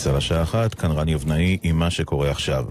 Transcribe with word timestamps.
צה"ל 0.00 0.16
השעה 0.16 0.42
אחת, 0.42 0.74
כאן 0.74 0.90
רני 0.90 1.14
אבנאי 1.14 1.58
עם 1.62 1.78
מה 1.78 1.90
שקורה 1.90 2.30
עכשיו. 2.30 2.64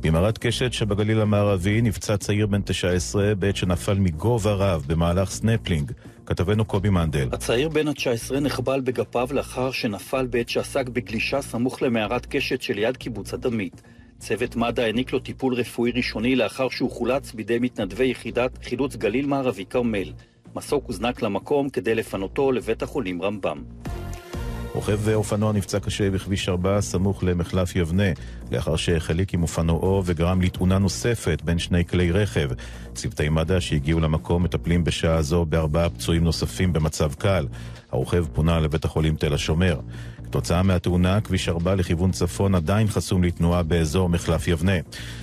במערת 0.00 0.38
קשת 0.38 0.72
שבגליל 0.72 1.20
המערבי 1.20 1.82
נפצע 1.82 2.16
צעיר 2.16 2.46
בן 2.46 2.62
19 2.62 3.34
בעת 3.34 3.56
שנפל 3.56 3.94
מגובה 3.94 4.52
רב 4.52 4.84
במהלך 4.86 5.30
סנפלינג. 5.30 5.92
כתבנו 6.26 6.64
קובי 6.64 6.90
מנדל. 6.90 7.28
הצעיר 7.32 7.68
בן 7.68 7.88
ה-19 7.88 8.40
נחבל 8.40 8.80
בגפיו 8.80 9.28
לאחר 9.32 9.70
שנפל 9.70 10.26
בעת 10.26 10.48
שעסק 10.48 10.88
בגלישה 10.88 11.42
סמוך 11.42 11.82
למערת 11.82 12.26
קשת 12.26 12.62
שליד 12.62 12.96
קיבוץ 12.96 13.34
אדמית. 13.34 13.82
צוות 14.18 14.56
מד"א 14.56 14.82
העניק 14.82 15.12
לו 15.12 15.18
טיפול 15.18 15.54
רפואי 15.54 15.90
ראשוני 15.90 16.36
לאחר 16.36 16.68
שהוא 16.68 16.90
חולץ 16.90 17.32
בידי 17.32 17.58
מתנדבי 17.58 18.06
יחידת 18.06 18.58
חילוץ 18.64 18.96
גליל 18.96 19.26
מערבי 19.26 19.64
כרמל. 19.64 20.12
מסוק 20.56 20.84
הוזנק 20.86 21.22
למקום 21.22 21.68
כדי 21.68 21.94
לפנותו 21.94 22.52
לבית 22.52 22.82
החולים 22.82 23.22
רמב"ם. 23.22 23.62
רוכב 24.74 25.08
אופנוע 25.08 25.52
נפצע 25.52 25.80
קשה 25.80 26.10
בכביש 26.10 26.48
4 26.48 26.80
סמוך 26.80 27.24
למחלף 27.24 27.76
יבנה, 27.76 28.12
לאחר 28.52 28.76
שהחליק 28.76 29.34
עם 29.34 29.42
אופנועו 29.42 30.02
וגרם 30.04 30.40
לתאונה 30.40 30.78
נוספת 30.78 31.42
בין 31.44 31.58
שני 31.58 31.84
כלי 31.84 32.10
רכב. 32.10 32.48
צוותי 32.94 33.28
מד"א 33.28 33.60
שהגיעו 33.60 34.00
למקום 34.00 34.42
מטפלים 34.42 34.84
בשעה 34.84 35.22
זו 35.22 35.44
בארבעה 35.44 35.90
פצועים 35.90 36.24
נוספים 36.24 36.72
במצב 36.72 37.14
קל. 37.14 37.46
הרוכב 37.92 38.24
פונה 38.32 38.60
לבית 38.60 38.84
החולים 38.84 39.16
תל 39.16 39.34
השומר. 39.34 39.80
כתוצאה 40.34 40.62
מהתאונה, 40.62 41.20
כביש 41.20 41.48
4 41.48 41.74
לכיוון 41.74 42.10
צפון 42.10 42.54
עדיין 42.54 42.88
חסום 42.88 43.24
לתנועה 43.24 43.62
באזור 43.62 44.08
מחלף 44.08 44.48
יבנה. 44.48 44.72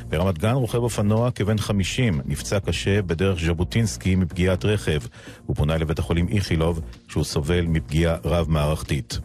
ברמת 0.10 0.38
גן 0.38 0.54
רוכב 0.54 0.78
אופנוע 0.78 1.32
כבן 1.32 1.58
50 1.58 2.22
נפצע 2.26 2.60
קשה 2.60 3.02
בדרך 3.02 3.40
ז'בוטינסקי 3.46 4.16
מפגיעת 4.16 4.66
רכב. 4.66 5.00
הוא 5.46 5.56
פונה 5.56 5.78
לבית 5.78 6.00
החולים 6.00 6.28
איכילוב 6.28 6.82
כשהוא 7.08 7.24
סובל 7.24 7.62
מפגיעה 7.62 8.18
רב-מערכתית. 8.26 9.20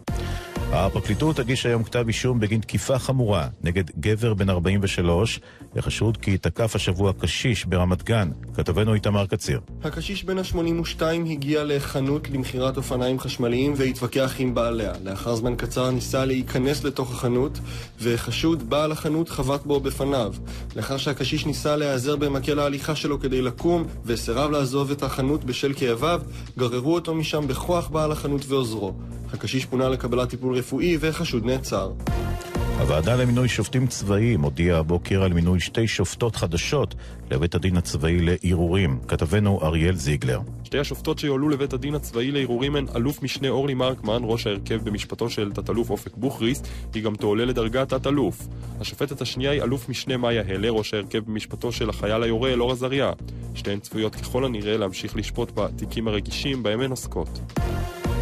הפרקליטות 0.71 1.39
הגישה 1.39 1.69
היום 1.69 1.83
כתב 1.83 2.03
אישום 2.07 2.39
בגין 2.39 2.61
תקיפה 2.61 2.99
חמורה 2.99 3.47
נגד 3.63 3.83
גבר 3.99 4.33
בן 4.33 4.49
43, 4.49 5.39
לחשוד 5.75 6.17
כי 6.17 6.37
תקף 6.37 6.75
השבוע 6.75 7.13
קשיש 7.19 7.65
ברמת 7.65 8.03
גן. 8.03 8.29
כתבנו 8.53 8.93
איתמר 8.93 9.25
קציר. 9.25 9.59
הקשיש 9.83 10.23
בן 10.23 10.37
ה-82 10.37 11.01
הגיע 11.29 11.63
לחנות 11.63 12.29
למכירת 12.29 12.77
אופניים 12.77 13.19
חשמליים 13.19 13.73
והתווכח 13.77 14.35
עם 14.39 14.55
בעליה. 14.55 14.93
לאחר 15.03 15.35
זמן 15.35 15.55
קצר 15.55 15.91
ניסה 15.91 16.25
להיכנס 16.25 16.83
לתוך 16.83 17.11
החנות, 17.11 17.59
וחשוד 18.01 18.69
בעל 18.69 18.91
החנות 18.91 19.29
חבט 19.29 19.65
בו 19.65 19.79
בפניו. 19.79 20.33
לאחר 20.75 20.97
שהקשיש 20.97 21.45
ניסה 21.45 21.75
להיעזר 21.75 22.15
במקל 22.15 22.59
ההליכה 22.59 22.95
שלו 22.95 23.19
כדי 23.19 23.41
לקום, 23.41 23.87
וסירב 24.05 24.51
לעזוב 24.51 24.91
את 24.91 25.03
החנות 25.03 25.43
בשל 25.43 25.73
כאביו, 25.73 26.21
גררו 26.57 26.93
אותו 26.93 27.15
משם 27.15 27.47
בכוח 27.47 27.87
בעל 27.87 28.11
החנות 28.11 28.45
ועוזרו. 28.47 28.93
הקשיש 29.33 29.65
פונה 29.65 29.89
לקבלת 29.89 30.29
טיפול 30.29 30.56
רפואי 30.57 30.97
וחשוד 30.99 31.45
נעצר. 31.45 31.91
הוועדה 32.79 33.15
למינוי 33.15 33.47
שופטים 33.47 33.87
צבאיים 33.87 34.41
הודיעה 34.41 34.79
הבוקר 34.79 35.23
על 35.23 35.33
מינוי 35.33 35.59
שתי 35.59 35.87
שופטות 35.87 36.35
חדשות 36.35 36.95
לבית 37.31 37.55
הדין 37.55 37.77
הצבאי 37.77 38.17
לערעורים. 38.21 38.99
כתבנו 39.07 39.59
אריאל 39.63 39.95
זיגלר. 39.95 40.39
שתי 40.63 40.79
השופטות 40.79 41.19
שיועלו 41.19 41.49
לבית 41.49 41.73
הדין 41.73 41.95
הצבאי 41.95 42.31
לערעורים 42.31 42.75
הן 42.75 42.85
אלוף 42.95 43.23
משנה 43.23 43.49
אורלי 43.49 43.73
מרקמן, 43.73 44.21
ראש 44.23 44.47
ההרכב 44.47 44.83
במשפטו 44.83 45.29
של 45.29 45.51
תת-אלוף 45.51 45.89
אופק 45.89 46.17
בוכריס, 46.17 46.63
היא 46.93 47.03
גם 47.03 47.15
תועלה 47.15 47.45
לדרגת 47.45 47.89
תת-אלוף. 47.89 48.47
השופטת 48.79 49.21
השנייה 49.21 49.51
היא 49.51 49.61
אלוף 49.61 49.89
משנה 49.89 50.17
מאיה 50.17 50.43
הלר, 50.47 50.69
ראש 50.69 50.93
ההרכב 50.93 51.19
במשפטו 51.19 51.71
של 51.71 51.89
החייל 51.89 52.23
היורה 52.23 52.53
אלאור 52.53 52.71
עזריה. 52.71 53.11
שתיהן 53.55 53.79
צפויות 53.79 54.15
ככל 54.15 54.45
הנראה 54.45 54.77
להמשיך 54.77 55.15
לשפוט 55.15 55.51
בתיקים 55.55 56.07
הרגישים 56.07 56.63
בהם 56.63 56.81
הן 56.81 56.89
עוסקות. 56.91 57.39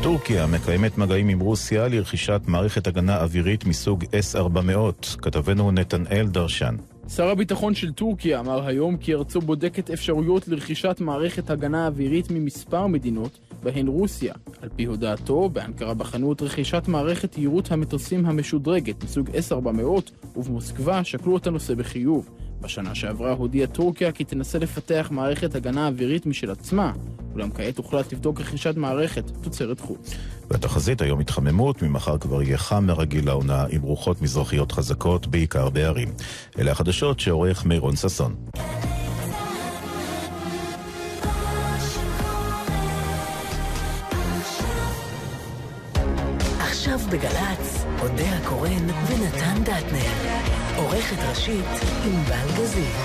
טורקיה 0.05 0.47
מקיימת 0.47 0.97
מגעים 0.97 1.29
עם 1.29 1.39
רוסיה 1.39 1.87
לרכישת 1.87 2.41
מערכת 2.47 2.87
הגנה 2.87 3.21
אווירית 3.21 3.65
מסוג 3.65 4.03
S-400. 4.03 5.17
כתבנו 5.21 5.71
נתנאל 5.71 6.27
דרשן. 6.27 6.75
שר 7.07 7.27
הביטחון 7.27 7.75
של 7.75 7.91
טורקיה 7.91 8.39
אמר 8.39 8.67
היום 8.67 8.97
כי 8.97 9.13
ארצו 9.13 9.41
בודקת 9.41 9.89
אפשרויות 9.89 10.47
לרכישת 10.47 10.97
מערכת 10.99 11.49
הגנה 11.49 11.87
אווירית 11.87 12.31
ממספר 12.31 12.87
מדינות, 12.87 13.39
בהן 13.63 13.87
רוסיה. 13.87 14.33
על 14.61 14.69
פי 14.75 14.85
הודעתו, 14.85 15.49
באנקרה 15.49 15.93
בחנו 15.93 16.33
את 16.33 16.41
רכישת 16.41 16.83
מערכת 16.87 17.37
יירוט 17.37 17.71
המטוסים 17.71 18.25
המשודרגת 18.25 19.03
מסוג 19.03 19.29
S-400, 19.29 20.11
ובמוסקבה 20.35 21.03
שקלו 21.03 21.37
את 21.37 21.47
הנושא 21.47 21.73
בחיוב. 21.73 22.29
בשנה 22.65 22.95
שעברה 22.95 23.31
הודיעה 23.31 23.67
טורקיה 23.67 24.11
כי 24.11 24.23
תנסה 24.23 24.59
לפתח 24.59 25.07
מערכת 25.11 25.55
הגנה 25.55 25.87
אווירית 25.87 26.25
משל 26.25 26.51
עצמה, 26.51 26.91
אולם 27.33 27.51
כעת 27.51 27.77
הוחלט 27.77 28.13
לבדוק 28.13 28.39
רכישת 28.41 28.77
מערכת 28.77 29.23
תוצרת 29.41 29.79
חוץ. 29.79 30.13
בתחזית 30.49 31.01
היום 31.01 31.19
התחממות, 31.19 31.81
ממחר 31.81 32.17
כבר 32.17 32.41
יהיה 32.41 32.57
חם 32.57 32.85
מרגיל 32.87 33.25
לעונה 33.25 33.65
עם 33.69 33.81
רוחות 33.81 34.21
מזרחיות 34.21 34.71
חזקות, 34.71 35.27
בעיקר 35.27 35.69
בערים. 35.69 36.13
אלה 36.59 36.71
החדשות 36.71 37.19
שעורך 37.19 37.65
מירון 37.65 37.95
ששון. 37.95 38.35
עכשיו 46.59 46.99
בגל"צ, 47.11 47.85
אודה 48.01 48.37
הקורן 48.37 48.89
ונתן 49.07 49.63
דטנר. 49.63 50.54
עורכת 50.77 51.23
ראשית, 51.29 51.65
ענבל 52.05 52.47
גזית. 52.57 52.95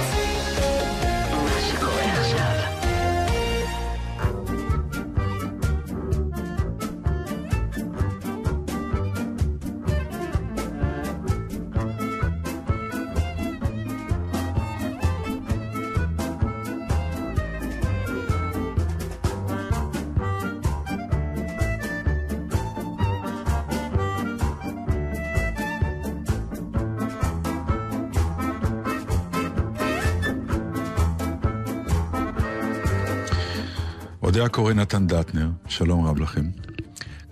אודיה 34.41 34.53
קורא 34.53 34.73
נתן 34.73 35.07
דטנר, 35.07 35.49
שלום 35.69 36.07
רב 36.07 36.19
לכם. 36.19 36.45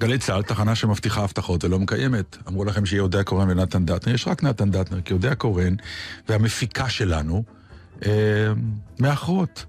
גלי 0.01 0.19
צה"ל, 0.19 0.43
תחנה 0.43 0.75
שמבטיחה 0.75 1.25
הבטחות 1.25 1.65
ולא 1.65 1.79
מקיימת. 1.79 2.37
אמרו 2.49 2.65
לכם 2.65 2.87
שיהיה 2.87 3.03
אודיה 3.03 3.25
קורן 3.25 3.51
ונתן 3.51 3.87
דטנר, 3.87 4.15
יש 4.15 4.29
רק 4.29 4.43
נתן 4.43 4.71
דטנר, 4.71 5.01
כי 5.01 5.13
אודיה 5.13 5.35
קורן 5.35 5.75
והמפיקה 6.29 6.89
שלנו 6.89 7.43
אה, 8.07 8.11
מאחרות. 8.99 9.65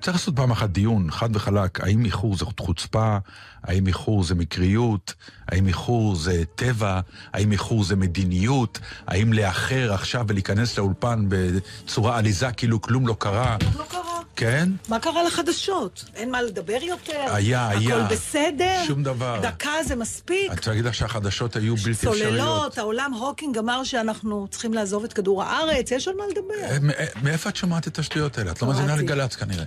צריך 0.00 0.16
לעשות 0.16 0.36
פעם 0.36 0.50
אחת 0.50 0.70
דיון, 0.70 1.10
חד 1.10 1.36
וחלק, 1.36 1.80
האם 1.80 2.04
איחור 2.04 2.36
זה 2.36 2.44
חוצפה, 2.60 3.16
האם 3.64 3.86
איחור 3.86 4.24
זה 4.24 4.34
מקריות, 4.34 5.14
האם 5.48 5.66
איחור 5.66 6.16
זה 6.16 6.42
טבע, 6.54 7.00
האם 7.32 7.52
איחור 7.52 7.84
זה 7.84 7.96
מדיניות, 7.96 8.78
האם 9.06 9.32
לאחר 9.32 9.92
עכשיו 9.92 10.24
ולהיכנס 10.28 10.78
לאולפן 10.78 11.26
בצורה 11.28 12.18
עליזה 12.18 12.52
כאילו 12.52 12.80
כלום 12.80 13.06
לא 13.06 13.16
קרה. 13.18 13.56
לא 13.78 13.84
קרה. 13.88 14.07
כן? 14.38 14.68
מה 14.88 14.98
קרה 14.98 15.22
לחדשות? 15.22 16.04
אין 16.14 16.30
מה 16.30 16.42
לדבר 16.42 16.78
יותר? 16.82 17.24
היה, 17.26 17.68
היה. 17.68 17.96
הכל 17.96 18.14
בסדר? 18.14 18.82
שום 18.86 19.02
דבר. 19.02 19.40
דקה 19.42 19.70
זה 19.86 19.96
מספיק? 19.96 20.50
אני 20.50 20.56
רוצה 20.56 20.70
להגיד 20.70 20.84
לך 20.84 20.94
שהחדשות 20.94 21.56
היו 21.56 21.76
בלתי 21.76 21.90
אפשריות. 21.90 22.16
סוללות, 22.16 22.78
העולם 22.78 23.12
הוקינג 23.12 23.58
אמר 23.58 23.84
שאנחנו 23.84 24.46
צריכים 24.50 24.74
לעזוב 24.74 25.04
את 25.04 25.12
כדור 25.12 25.42
הארץ, 25.42 25.90
יש 25.90 26.08
על 26.08 26.14
מה 26.14 26.24
לדבר. 26.30 26.88
אה, 26.98 27.06
מאיפה 27.22 27.48
את 27.48 27.56
שומעת 27.56 27.88
את 27.88 27.98
השטויות 27.98 28.38
האלה? 28.38 28.50
את 28.50 28.62
לא 28.62 28.68
מאזינה 28.68 28.96
לגל"צ 28.96 29.36
כנראה. 29.36 29.64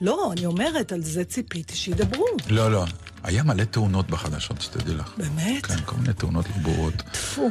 לא, 0.00 0.32
אני 0.32 0.46
אומרת, 0.46 0.92
על 0.92 1.02
זה 1.02 1.24
ציפיתי 1.24 1.76
שידברו. 1.76 2.26
לא, 2.48 2.72
לא. 2.72 2.84
היה 3.22 3.42
מלא 3.42 3.64
תאונות 3.64 4.10
בחדשות, 4.10 4.60
שתדעי 4.60 4.94
לך. 4.94 5.12
באמת? 5.16 5.66
כן, 5.66 5.80
כל 5.84 5.96
מיני 5.96 6.14
תאונות 6.14 6.46
לא 6.48 6.62
ברורות. 6.62 6.94
טפו. 6.94 7.50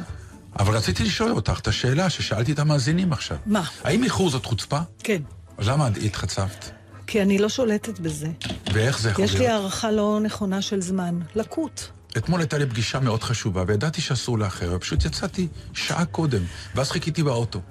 אבל 0.59 0.75
רציתי 0.75 1.03
לשאול 1.03 1.31
אותך 1.31 1.59
את 1.59 1.67
השאלה 1.67 2.09
ששאלתי 2.09 2.51
את 2.51 2.59
המאזינים 2.59 3.13
עכשיו. 3.13 3.37
מה? 3.45 3.63
האם 3.83 4.03
איחור 4.03 4.29
זאת 4.29 4.45
חוצפה? 4.45 4.79
כן. 5.03 5.21
אז 5.57 5.67
למה 5.67 5.87
התחצפת? 6.05 6.65
כי 7.07 7.21
אני 7.21 7.37
לא 7.37 7.49
שולטת 7.49 7.99
בזה. 7.99 8.27
ואיך 8.73 8.99
זה 8.99 9.09
יכול 9.09 9.25
יש 9.25 9.31
להיות? 9.31 9.45
לי 9.45 9.51
הערכה 9.51 9.91
לא 9.91 10.19
נכונה 10.23 10.61
של 10.61 10.81
זמן. 10.81 11.19
לקות. 11.35 11.89
אתמול 12.17 12.39
הייתה 12.41 12.57
לי 12.57 12.65
פגישה 12.65 12.99
מאוד 12.99 13.23
חשובה, 13.23 13.63
וידעתי 13.67 14.01
שאסור 14.01 14.39
לאחר, 14.39 14.73
ופשוט 14.75 15.05
יצאתי 15.05 15.47
שעה 15.73 16.05
קודם, 16.05 16.41
ואז 16.75 16.91
חיכיתי 16.91 17.23
באוטו. 17.23 17.61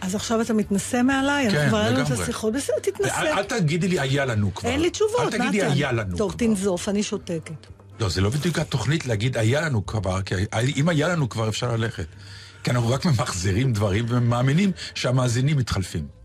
אז 0.00 0.14
עכשיו 0.14 0.40
אתה 0.40 0.52
מתנשא 0.54 1.02
מעליי? 1.02 1.50
כן, 1.50 1.56
אנחנו 1.56 1.70
כבר 1.70 1.88
את 1.88 1.98
לגמרי. 2.08 2.22
השיחות. 2.22 2.52
בסדר, 2.52 2.76
תתנסה. 2.82 3.20
אל, 3.20 3.26
אל 3.26 3.44
תגידי 3.44 3.88
לי 3.88 4.00
היה 4.00 4.24
לנו 4.24 4.54
כבר. 4.54 4.70
אין 4.70 4.80
לי 4.80 4.90
תשובות, 4.90 5.20
אל 5.20 5.26
נתן. 5.26 5.38
תגידי 5.38 5.62
היה 5.62 5.92
לנו 5.92 6.16
טוב, 6.16 6.30
כבר. 6.32 6.38
תנזוף, 6.46 6.88
אני 6.88 7.02
שותקת. 7.02 7.66
לא, 8.00 8.08
זה 8.08 8.20
לא 8.20 8.30
בדיוק 8.30 8.58
התוכנית 8.58 9.06
להגיד 9.06 9.36
היה 9.36 9.60
לנו 9.60 9.86
כבר, 9.86 10.22
כי 10.22 10.34
אם 10.76 10.88
היה 10.88 11.08
לנו 11.08 11.28
כבר 11.28 11.48
אפשר 11.48 11.76
ללכת. 11.76 12.06
כי 12.64 12.70
אנחנו 12.70 12.90
רק 12.90 13.04
ממחזרים 13.04 13.72
דברים 13.72 14.04
ומאמינים 14.08 14.72
שהמאזינים 14.94 15.56
מתחלפים. 15.56 16.17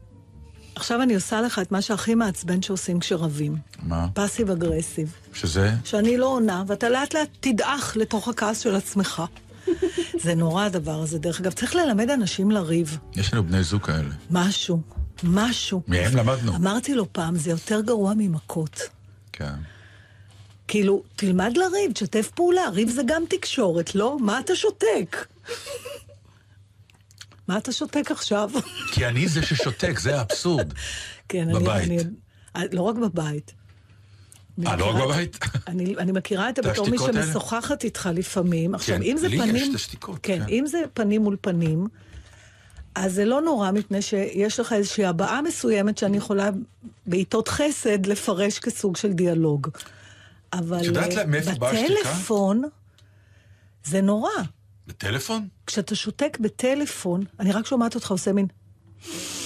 עכשיו 0.76 1.02
אני 1.02 1.16
עושה 1.16 1.42
לך 1.42 1.60
את 1.60 1.72
מה 1.72 1.82
שהכי 1.82 2.16
מעצבן 2.16 2.62
שעושים 2.62 3.00
כשרבים. 3.00 3.56
מה? 3.84 4.08
פאסיב 4.14 4.52
אגרסיב. 4.52 5.14
שזה? 5.34 5.72
שאני 5.84 6.18
לא 6.18 6.26
עונה, 6.26 6.64
ואתה 6.68 6.90
לאט 6.90 7.14
לאט 7.14 7.30
תדעך 7.40 7.98
לתוך 7.98 8.28
הכעס 8.28 8.60
של 8.60 8.76
עצמך. 8.76 9.24
זה 10.24 10.36
נורא 10.36 10.66
הדבר 10.66 11.02
הזה. 11.02 11.20
דרך 11.20 11.40
אגב, 11.40 11.52
צריך 11.52 11.76
ללמד 11.76 12.10
אנשים 12.10 12.52
לריב. 12.52 12.98
יש 13.16 13.34
לנו 13.34 13.44
בני 13.44 13.64
זוג 13.64 13.82
כאלה. 13.86 14.14
משהו. 14.32 14.82
משהו. 15.24 15.82
מהם 15.88 16.16
למדנו. 16.16 16.56
אמרתי 16.56 16.96
לו 16.96 17.14
פעם, 17.14 17.36
זה 17.36 17.50
יותר 17.50 17.82
גרוע 17.82 18.14
ממכות. 18.18 18.82
כן. 19.34 19.54
כאילו, 20.68 21.04
תלמד 21.16 21.58
לריב, 21.58 21.92
תשתף 21.92 22.32
פעולה, 22.36 22.70
ריב 22.70 22.90
זה 22.90 23.02
גם 23.06 23.24
תקשורת, 23.30 23.96
לא? 23.96 24.18
מה 24.20 24.40
אתה 24.40 24.56
שותק? 24.56 25.26
מה 27.48 27.58
אתה 27.58 27.72
שותק 27.72 28.12
עכשיו? 28.12 28.50
כי 28.92 29.06
אני 29.08 29.28
זה 29.28 29.42
ששותק, 29.42 30.00
זה 30.00 30.20
האבסורד. 30.20 30.74
כן, 31.30 31.50
אני- 31.50 31.54
בבית. 31.54 31.90
אני... 32.56 32.66
לא 32.72 32.82
רק 32.82 32.96
בבית. 32.96 33.54
אני 34.58 34.68
אה, 34.68 34.76
לא 34.76 34.86
רק 34.86 35.04
בבית? 35.04 35.40
אני, 35.68 35.96
אני 35.98 36.12
מכירה 36.12 36.50
את 36.50 36.56
זה 36.56 36.62
בתור 36.62 36.90
מי? 36.90 36.98
שמשוחחת 36.98 37.84
איתך 37.84 38.10
לפעמים. 38.14 38.76
עכשיו, 38.76 38.98
כן, 38.98 39.04
אם 39.04 39.18
זה 39.18 39.28
לי 39.28 39.36
יש 39.36 39.42
פנים... 39.42 39.70
את 39.72 39.76
השתיקות, 39.76 40.20
כן, 40.24 40.40
כן. 40.40 40.50
אם 40.50 40.66
זה 40.68 40.82
פנים 40.94 41.22
מול 41.22 41.38
פנים, 41.42 41.88
אז 42.96 43.14
זה 43.14 43.26
לא 43.26 43.42
נורא, 43.42 43.72
מפני 43.72 44.02
שיש 44.02 44.60
לך 44.60 44.74
איזושהי 44.74 45.06
הבעה 45.06 45.42
מסוימת 45.42 45.98
שאני 45.98 46.18
יכולה 46.18 46.50
בעיתות 47.06 47.48
חסד 47.48 48.06
לפרש 48.06 48.60
כסוג 48.60 48.96
של 48.98 49.14
דיאלוג. 49.14 49.68
אבל 50.54 50.80
את 50.80 50.84
יודעת 50.86 51.18
אה, 51.18 51.26
מאיפה 51.26 51.52
באה 51.52 51.72
השתיקה? 51.72 51.94
בטלפון 52.02 52.64
זה 53.84 54.02
נורא. 54.02 54.30
בטלפון? 54.88 55.48
כשאתה 55.68 55.96
שותק 55.96 56.38
בטלפון, 56.42 57.24
אני 57.40 57.52
רק 57.52 57.66
שומעת 57.66 57.96
אותך 57.96 58.12
עושה 58.12 58.34
מין... 58.34 58.48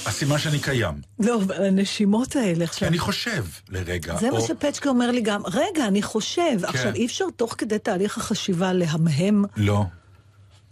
הסימן 0.05 0.37
שאני 0.37 0.59
קיים. 0.59 1.01
לא, 1.19 1.41
הנשימות 1.55 2.35
האלה 2.35 2.55
כי 2.57 2.63
עכשיו. 2.63 2.87
אני 2.87 2.99
חושב 2.99 3.45
לרגע. 3.69 4.17
זה 4.17 4.31
מה 4.31 4.37
או- 4.37 4.47
שפצ'קה 4.47 4.89
אומר 4.89 5.11
לי 5.11 5.21
גם, 5.21 5.41
רגע, 5.45 5.87
אני 5.87 6.01
חושב. 6.01 6.57
עכשיו, 6.63 6.93
אי 6.95 7.05
אפשר 7.05 7.25
תוך 7.35 7.55
כדי 7.57 7.79
תהליך 7.79 8.17
החשיבה 8.17 8.73
להמהם. 8.73 9.43
לא, 9.57 9.83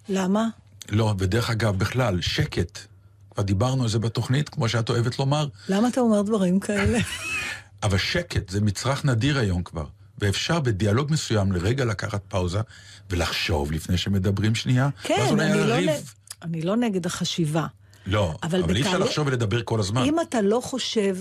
למה? 0.09 0.47
לא, 0.89 1.13
ודרך 1.19 1.49
אגב, 1.49 1.79
בכלל, 1.79 2.21
שקט. 2.21 2.79
כבר 3.31 3.43
דיברנו 3.43 3.83
על 3.83 3.89
זה 3.89 3.99
בתוכנית, 3.99 4.49
כמו 4.49 4.69
שאת 4.69 4.89
אוהבת 4.89 5.19
לומר, 5.19 5.47
למה 5.69 5.87
אתה 5.87 6.01
אומר 6.01 6.21
דברים 6.21 6.59
כאלה? 6.59 6.99
אבל 7.83 7.97
שקט 7.97 8.49
זה 8.49 8.61
מצרך 8.61 9.05
נדיר 9.05 9.37
היום 9.39 9.63
כבר. 9.63 9.85
ואפשר 10.19 10.59
בדיאלוג 10.59 11.11
מסוים 11.11 11.51
לרגע 11.51 11.85
לקחת 11.85 12.21
פאוזה 12.27 12.59
ולחשוב 13.09 13.71
לפני 13.71 13.97
שמדברים 13.97 14.55
שנייה. 14.55 14.89
כן, 15.03 15.39
אני 15.39 15.67
לא, 15.67 15.79
נ... 15.79 15.95
אני 16.41 16.61
לא 16.61 16.75
נגד 16.75 17.05
החשיבה. 17.05 17.65
לא, 18.05 18.35
אבל 18.43 18.63
אבל 18.63 18.75
אי 18.75 18.81
אפשר 18.81 18.97
לחשוב 18.97 19.27
ולדבר 19.27 19.63
כל 19.63 19.79
הזמן. 19.79 20.03
אם 20.03 20.19
אתה 20.19 20.41
לא 20.41 20.59
חושב... 20.63 21.17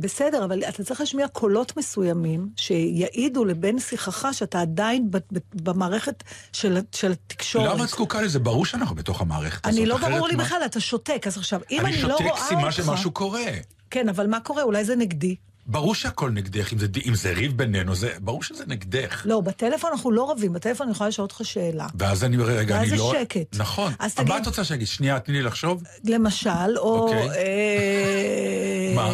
בסדר, 0.00 0.44
אבל 0.44 0.64
אתה 0.64 0.84
צריך 0.84 1.00
להשמיע 1.00 1.28
קולות 1.28 1.76
מסוימים 1.76 2.48
שיעידו 2.56 3.44
לבן 3.44 3.78
שיחך 3.78 4.26
שאתה 4.32 4.60
עדיין 4.60 5.10
ב- 5.10 5.16
ב- 5.16 5.38
במערכת 5.54 6.24
של, 6.52 6.78
של 6.92 7.12
התקשורת. 7.12 7.70
למה 7.74 7.84
את 7.84 7.88
זקוקה 7.88 8.22
לזה? 8.22 8.38
ברור 8.38 8.66
שאנחנו 8.66 8.94
בתוך 8.94 9.20
המערכת 9.20 9.66
הזאת. 9.66 9.78
אני 9.78 9.86
לא 9.86 9.96
ברור 9.98 10.28
לי 10.28 10.36
מה? 10.36 10.44
בכלל, 10.44 10.62
אתה 10.66 10.80
שותק. 10.80 11.22
אז 11.26 11.36
עכשיו, 11.36 11.60
אם 11.70 11.80
אני 11.80 11.94
אני, 11.94 12.02
לא 12.02 12.08
רואה 12.08 12.18
שותק 12.18 12.30
אותך... 12.30 12.48
סימן 12.48 12.72
שמשהו 12.72 13.10
קורה. 13.10 13.44
כן, 13.90 14.08
אבל 14.08 14.26
מה 14.26 14.40
קורה? 14.40 14.62
אולי 14.62 14.84
זה 14.84 14.96
נגדי. 14.96 15.36
ברור 15.68 15.94
שהכל 15.94 16.30
נגדך, 16.30 16.72
אם 16.72 16.78
זה, 16.78 16.86
אם 17.06 17.14
זה 17.14 17.32
ריב 17.32 17.56
בינינו, 17.58 17.94
זה, 17.94 18.12
ברור 18.20 18.42
שזה 18.42 18.64
נגדך. 18.66 19.22
לא, 19.24 19.40
בטלפון 19.40 19.90
אנחנו 19.92 20.10
לא 20.10 20.30
רבים, 20.30 20.52
בטלפון 20.52 20.86
אני 20.86 20.92
יכולה 20.94 21.08
לשאול 21.08 21.22
אותך 21.24 21.40
שאלה. 21.44 21.86
ואז 21.98 22.24
אני 22.24 22.36
אומר, 22.36 22.46
רגע, 22.48 22.74
ואז 22.74 22.82
אני 22.82 22.90
זה 22.90 22.96
לא... 22.96 23.12
שקט. 23.20 23.56
נכון. 23.56 23.92
אז 23.98 24.14
אבל 24.16 24.24
מה 24.24 24.30
תגיד- 24.30 24.40
את 24.42 24.46
רוצה 24.46 24.64
שאני 24.64 24.76
אגיד? 24.76 24.88
שנייה, 24.88 25.20
תני 25.20 25.34
לי 25.34 25.42
לחשוב. 25.42 25.82
למשל, 26.04 26.78
או... 26.78 26.98
אוקיי. 26.98 27.28
אה, 27.28 28.92
מה? 28.94 29.10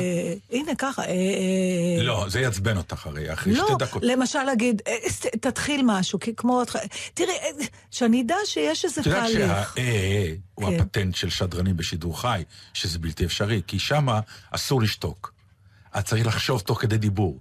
הנה, 0.51 0.73
ככה. 0.79 1.03
אה, 1.03 1.09
אה, 1.99 2.03
לא, 2.03 2.25
זה 2.29 2.41
יעצבן 2.41 2.77
אותך 2.77 3.07
הרי, 3.07 3.33
אחרי 3.33 3.55
לא, 3.55 3.65
שתי 3.67 3.85
דקות. 3.85 4.03
למשל 4.07 4.43
להגיד, 4.43 4.83
תתחיל 5.41 5.81
משהו, 5.85 6.21
כי 6.21 6.33
כמו... 6.37 6.63
תראי, 7.15 7.33
שאני 7.91 8.23
אדע 8.23 8.37
שיש 8.45 8.85
איזה 8.85 9.01
את 9.01 9.07
יודעת 9.07 9.23
תהליך. 9.23 9.73
שה-אה 9.77 10.33
הוא 10.55 10.67
כן. 10.71 10.81
הפטנט 10.81 11.15
של 11.15 11.31
שדרנים 11.31 11.77
בשידור 11.77 12.21
חי, 12.21 12.43
שזה 12.75 12.99
בלתי 12.99 13.25
אפשרי, 13.25 13.63
כי 13.67 13.79
שמה 13.79 14.21
אסור 14.51 14.83
לשתוק. 14.83 15.32
את 15.99 16.05
צריך 16.05 16.27
לחשוב 16.27 16.61
תוך 16.61 16.81
כדי 16.81 16.99
דיבור. 16.99 17.41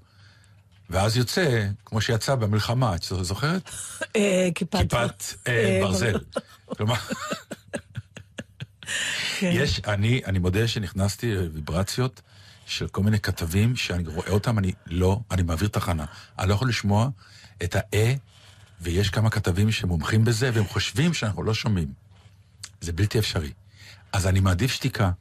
ואז 0.90 1.18
יוצא, 1.18 1.68
כמו 1.86 2.02
שיצא 2.02 2.36
במלחמה, 2.36 2.96
את 2.96 3.04
זוכרת? 3.04 3.70
אה, 4.16 4.50
כיפת... 4.56 4.80
כיפת 4.80 5.24
אה, 5.48 5.54
אה, 5.54 5.80
ברזל. 5.82 6.20
כלומר. 6.78 6.96
יש, 9.42 9.80
אני, 9.88 10.22
אני 10.26 10.40
מודה 10.40 10.68
שנכנסתי 10.68 11.36
לוויברציות 11.36 12.22
של 12.66 12.88
כל 12.88 13.04
מיני 13.04 13.20
כתבים 13.20 13.76
שאני 13.76 14.08
רואה 14.08 14.30
אותם, 14.30 14.60
אני 14.60 14.72
לא, 14.86 15.20
אני 15.32 15.44
מעביר 15.44 15.68
תחנה. 15.68 16.06
אני 16.40 16.50
לא 16.50 16.54
יכול 16.54 16.70
לשמוע 16.70 17.10
את 17.64 17.76
ה-אה, 17.76 18.14
ויש 18.82 19.10
כמה 19.10 19.30
כתבים 19.30 19.72
שמומחים 19.72 20.26
בזה, 20.26 20.52
והם 20.54 20.68
חושבים 20.68 21.14
שאנחנו 21.14 21.44
לא 21.44 21.54
שומעים. 21.54 21.94
זה 22.82 22.92
בלתי 22.92 23.20
אפשרי. 23.20 23.52
אז 24.14 24.28
אני 24.28 24.40
מעדיף 24.40 24.72
שתיקה. 24.72 25.12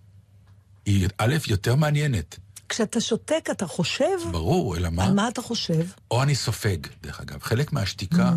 היא, 0.87 1.09
א', 1.19 1.35
יותר 1.49 1.75
מעניינת. 1.75 2.38
כשאתה 2.70 3.00
שותק, 3.00 3.49
אתה 3.50 3.67
חושב? 3.67 4.19
ברור, 4.31 4.76
אלא 4.76 4.90
מה? 4.90 5.05
על 5.05 5.14
מה 5.14 5.28
אתה 5.28 5.43
חושב? 5.43 5.84
או 6.11 6.22
אני 6.22 6.34
סופג, 6.34 6.76
דרך 7.02 7.20
אגב. 7.20 7.43
חלק 7.43 7.72
מהשתיקה 7.72 8.32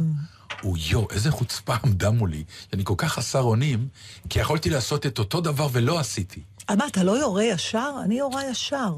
הוא 0.61 0.77
יו, 0.79 1.05
איזה 1.11 1.31
חוצפה 1.31 1.75
עמדה 1.83 2.09
מולי, 2.11 2.43
שאני 2.71 2.83
כל 2.85 2.93
כך 2.97 3.13
חסר 3.13 3.41
אונים, 3.41 3.87
כי 4.29 4.39
יכולתי 4.39 4.69
לעשות 4.69 5.05
את 5.05 5.19
אותו 5.19 5.41
דבר 5.41 5.67
ולא 5.71 5.99
עשיתי. 5.99 6.41
על 6.67 6.77
מה, 6.77 6.87
אתה 6.87 7.03
לא 7.03 7.11
יורה 7.11 7.43
ישר? 7.43 7.91
אני 8.03 8.19
יורה 8.19 8.45
ישר. 8.45 8.97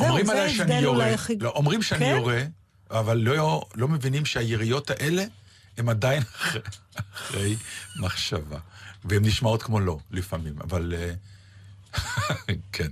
אומרים 0.00 0.30
עליי 0.30 0.54
שאני 0.54 0.78
יורה, 0.78 1.14
הכי... 1.14 1.36
לא, 1.40 1.50
אומרים 1.50 1.82
שאני 1.82 2.00
כן? 2.00 2.16
יורה, 2.16 2.42
אבל 2.90 3.18
לא, 3.18 3.64
לא 3.74 3.88
מבינים 3.88 4.26
שהיריות 4.26 4.90
האלה 4.90 5.24
הם 5.78 5.88
עדיין 5.88 6.22
אחרי, 6.36 6.60
אחרי 7.14 7.56
מחשבה. 7.96 8.58
והן 9.04 9.24
נשמעות 9.24 9.62
כמו 9.62 9.80
לא, 9.80 9.98
לפעמים, 10.10 10.54
אבל... 10.60 10.94
אה, 10.96 11.12
כן. 12.72 12.90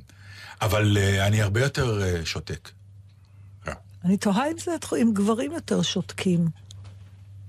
אבל 0.60 0.96
אה, 0.98 1.26
אני 1.26 1.42
הרבה 1.42 1.60
יותר 1.60 2.02
אה, 2.02 2.26
שותק. 2.26 2.70
אני 4.04 4.16
תוהה 4.16 4.50
אם 4.50 4.58
זה 4.58 4.70
אם 5.02 5.10
גברים 5.14 5.52
יותר 5.52 5.82
שותקים. 5.82 6.48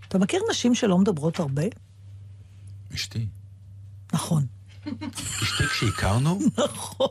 אתה 0.07 0.17
מכיר 0.17 0.41
נשים 0.51 0.75
שלא 0.75 0.97
מדברות 0.97 1.39
הרבה? 1.39 1.63
אשתי. 2.95 3.27
נכון. 4.13 4.45
אשתי 5.43 5.63
כשהכרנו? 5.63 6.39
נכון. 6.57 7.07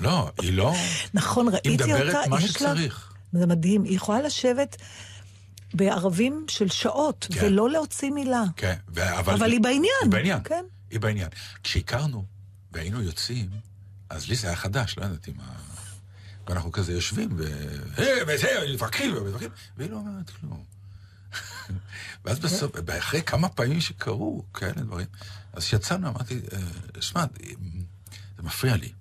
לא, 0.00 0.30
היא 0.42 0.52
לא... 0.52 0.72
נכון, 1.14 1.48
ראיתי 1.48 1.68
היא 1.68 1.78
אותה, 1.78 2.04
מדברת 2.04 2.26
מה 2.26 2.40
שצריך. 2.40 3.12
זה 3.32 3.46
מדהים, 3.46 3.84
היא 3.84 3.96
יכולה 3.96 4.22
לשבת 4.22 4.76
בערבים 5.74 6.46
של 6.48 6.68
שעות, 6.68 7.26
כן. 7.32 7.46
ולא 7.46 7.70
להוציא 7.70 8.10
מילה. 8.10 8.44
כן, 8.56 8.74
אבל... 8.96 9.34
אבל 9.34 9.52
היא 9.52 9.60
בעניין. 9.60 9.92
היא 10.02 10.10
בעניין. 10.10 10.40
כן. 10.44 10.64
היא 10.90 11.00
בעניין. 11.00 11.28
כשהכרנו 11.62 12.24
והיינו 12.72 13.02
יוצאים, 13.02 13.50
אז 14.10 14.28
לי 14.28 14.34
זה 14.36 14.46
היה 14.46 14.56
חדש, 14.56 14.94
לא 14.98 15.04
ידעתי 15.04 15.32
מה... 15.36 15.52
ואנחנו 16.46 16.72
כזה 16.72 16.92
יושבים, 16.92 17.28
ו... 17.36 17.44
"היי, 17.96 18.22
וזה, 18.28 18.48
מתווכחים, 18.74 19.16
ומתווכחים, 19.16 19.50
והיא 19.76 19.90
לא 19.90 19.96
אומרת 19.96 20.30
כלום. 20.30 20.64
ואז 22.24 22.38
בסוף, 22.38 22.72
אחרי 22.98 23.22
כמה 23.22 23.48
פעמים 23.48 23.80
שקרו 23.80 24.44
כאלה 24.54 24.72
דברים, 24.72 25.06
אז 25.52 25.64
כשיצאנו 25.64 26.08
אמרתי, 26.08 26.40
"אה, 26.52 27.02
שמע, 27.02 27.24
זה 28.36 28.42
מפריע 28.42 28.76
לי. 28.76 28.92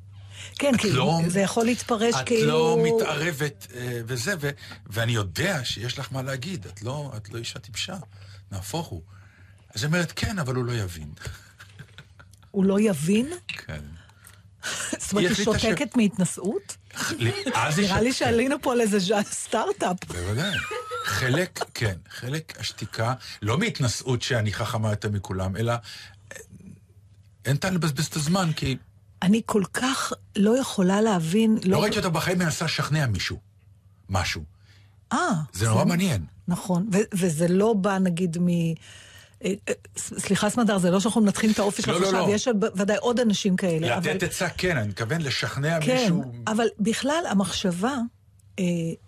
כן, 0.60 0.76
את 0.76 0.80
כי 0.82 0.92
לא- 0.92 1.22
זה 1.28 1.40
יכול 1.40 1.66
להתפרש 1.66 2.16
את 2.22 2.26
כאילו... 2.26 2.48
לא 2.48 2.84
מתערבת 2.84 3.68
אה, 3.76 4.02
וזה, 4.06 4.34
ו- 4.42 4.50
ואני 4.88 5.12
יודע 5.12 5.66
שיש 5.66 6.00
לך 6.00 6.08
מה 6.12 6.22
להגיד, 6.22 6.66
את 6.66 6.82
לא, 6.82 7.14
את 7.18 7.30
לא 7.30 7.38
אישה 7.38 7.60
טיפשה, 7.60 7.98
נהפוך 8.52 8.88
הוא. 8.88 9.02
אז 9.76 9.84
היא 9.84 9.88
אומרת, 9.88 10.14
כן, 10.16 10.40
אבל 10.40 10.56
הוא 10.56 10.66
לא 10.66 10.72
יבין. 10.72 11.14
הוא 12.52 12.66
לא 12.66 12.80
יבין? 12.80 13.30
כן. 13.48 13.82
זאת 15.00 15.12
אומרת, 15.14 15.38
היא 15.38 15.46
שותקת 15.46 15.98
מהתנשאות? 15.98 16.78
נראה 17.78 18.02
לי. 18.02 18.14
שעלינו 18.14 18.56
פה 18.62 18.72
על 18.72 18.82
איזה 18.82 18.98
סטארט-אפ. 19.32 19.98
בוודאי. 20.08 20.56
חלק, 21.06 21.60
כן, 21.74 21.96
חלק 22.10 22.60
השתיקה, 22.60 23.14
לא 23.42 23.58
מהתנשאות 23.58 24.22
שאני 24.22 24.54
חכמה 24.54 24.90
יותר 24.90 25.10
מכולם, 25.10 25.56
אלא 25.56 25.72
אה, 25.72 25.78
אין 27.46 27.58
טעם 27.58 27.74
לבזבז 27.76 28.06
את 28.06 28.16
הזמן, 28.16 28.52
כי 28.56 28.78
אני 29.22 29.42
כל 29.46 29.64
כך 29.74 30.14
לא 30.36 30.60
יכולה 30.60 31.02
להבין... 31.02 31.58
לא 31.66 31.82
ראיתי 31.82 31.98
אותה 31.98 32.10
בחיים 32.10 32.38
מנסה 32.40 32.66
לשכנע 32.66 33.08
מישהו, 33.08 33.40
משהו. 34.10 34.44
אה. 35.14 35.30
זה 35.54 35.68
נורא 35.68 35.86
מעניין. 35.86 36.26
נכון, 36.48 36.90
ו- 36.94 37.16
וזה 37.18 37.48
לא 37.48 37.74
בא 37.74 37.98
נגיד 37.98 38.38
מ... 38.42 38.48
אה, 39.46 39.54
אה, 39.70 39.74
סליחה 39.98 40.50
סמדר, 40.50 40.78
זה 40.78 40.92
לא 40.92 41.00
שאנחנו 41.00 41.22
מנתחים 41.22 41.52
את 41.52 41.60
האופי 41.60 41.82
שלך 41.82 41.90
לא, 41.90 42.02
לא, 42.02 42.08
עכשיו, 42.08 42.28
לא. 42.28 42.34
יש 42.36 42.48
ודאי 42.76 42.98
עוד 42.98 43.20
אנשים 43.20 43.56
כאלה. 43.56 43.98
אבל- 43.98 44.12
לתת 44.12 44.24
עצה, 44.24 44.50
כן, 44.50 44.78
אני 44.78 44.88
מתכוון 44.88 45.22
לשכנע 45.22 45.80
כן, 45.82 45.94
מישהו. 45.94 46.24
אבל 46.48 46.68
בכלל 46.80 47.24
המחשבה 47.30 47.96
אה, 48.60 48.64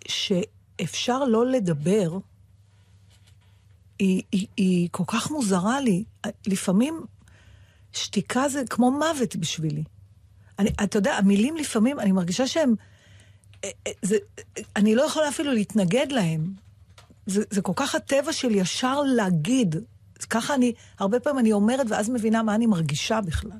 שאפשר 0.08 1.24
לא 1.24 1.46
לדבר, 1.46 2.18
היא, 3.98 4.22
היא, 4.32 4.46
היא 4.56 4.88
כל 4.90 5.04
כך 5.06 5.30
מוזרה 5.30 5.80
לי. 5.80 6.04
לפעמים 6.46 7.00
שתיקה 7.92 8.48
זה 8.48 8.62
כמו 8.70 8.90
מוות 8.90 9.36
בשבילי. 9.36 9.84
אני, 10.58 10.70
אתה 10.84 10.98
יודע, 10.98 11.16
המילים 11.16 11.56
לפעמים, 11.56 12.00
אני 12.00 12.12
מרגישה 12.12 12.46
שהם... 12.46 12.74
אה, 13.64 13.70
זה, 14.02 14.16
אני 14.76 14.94
לא 14.94 15.02
יכולה 15.02 15.28
אפילו 15.28 15.52
להתנגד 15.52 16.06
להם. 16.12 16.52
זה, 17.26 17.42
זה 17.50 17.62
כל 17.62 17.72
כך 17.76 17.94
הטבע 17.94 18.32
של 18.32 18.54
ישר 18.54 19.00
להגיד. 19.02 19.76
ככה 20.24 20.54
אני, 20.54 20.72
הרבה 20.98 21.20
פעמים 21.20 21.38
אני 21.38 21.52
אומרת, 21.52 21.86
ואז 21.90 22.10
מבינה 22.10 22.42
מה 22.42 22.54
אני 22.54 22.66
מרגישה 22.66 23.20
בכלל. 23.20 23.58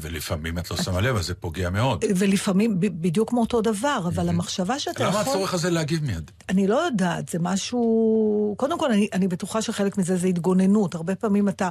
ולפעמים 0.00 0.58
את 0.58 0.70
לא 0.70 0.76
שמה 0.76 1.00
לב, 1.00 1.16
אז 1.16 1.26
זה 1.26 1.34
פוגע 1.34 1.70
מאוד. 1.70 2.04
ולפעמים 2.16 2.76
בדיוק 2.80 3.32
מאותו 3.32 3.60
דבר, 3.60 4.04
אבל 4.06 4.28
המחשבה 4.28 4.78
שאתה 4.78 5.04
יכול... 5.04 5.20
למה 5.20 5.20
הצורך 5.20 5.54
הזה 5.54 5.70
להגיב 5.70 6.04
מיד? 6.04 6.30
אני 6.48 6.66
לא 6.66 6.76
יודעת, 6.76 7.28
זה 7.28 7.38
משהו... 7.38 8.54
קודם 8.58 8.78
כל, 8.78 8.92
אני, 8.92 9.08
אני 9.12 9.28
בטוחה 9.28 9.62
שחלק 9.62 9.98
מזה 9.98 10.16
זה 10.16 10.26
התגוננות. 10.26 10.94
הרבה 10.94 11.14
פעמים 11.14 11.48
אתה, 11.48 11.68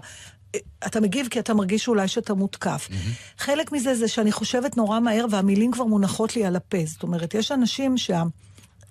אתה 0.86 1.00
מגיב 1.00 1.28
כי 1.28 1.40
אתה 1.40 1.54
מרגיש 1.54 1.88
אולי 1.88 2.08
שאתה 2.08 2.34
מותקף. 2.34 2.88
Mm-hmm. 2.90 3.42
חלק 3.42 3.72
מזה 3.72 3.96
זה 3.96 4.08
שאני 4.08 4.32
חושבת 4.32 4.78
נורא 4.78 5.00
מהר 5.00 5.26
והמילים 5.32 5.72
כבר 5.72 5.86
מונחות 5.86 6.36
לי 6.36 6.46
על 6.46 6.56
הפה. 6.56 6.78
זאת 6.86 7.04
אומרת, 7.04 7.34
יש 7.34 7.52
אנשים 7.52 7.98
שה... 7.98 8.24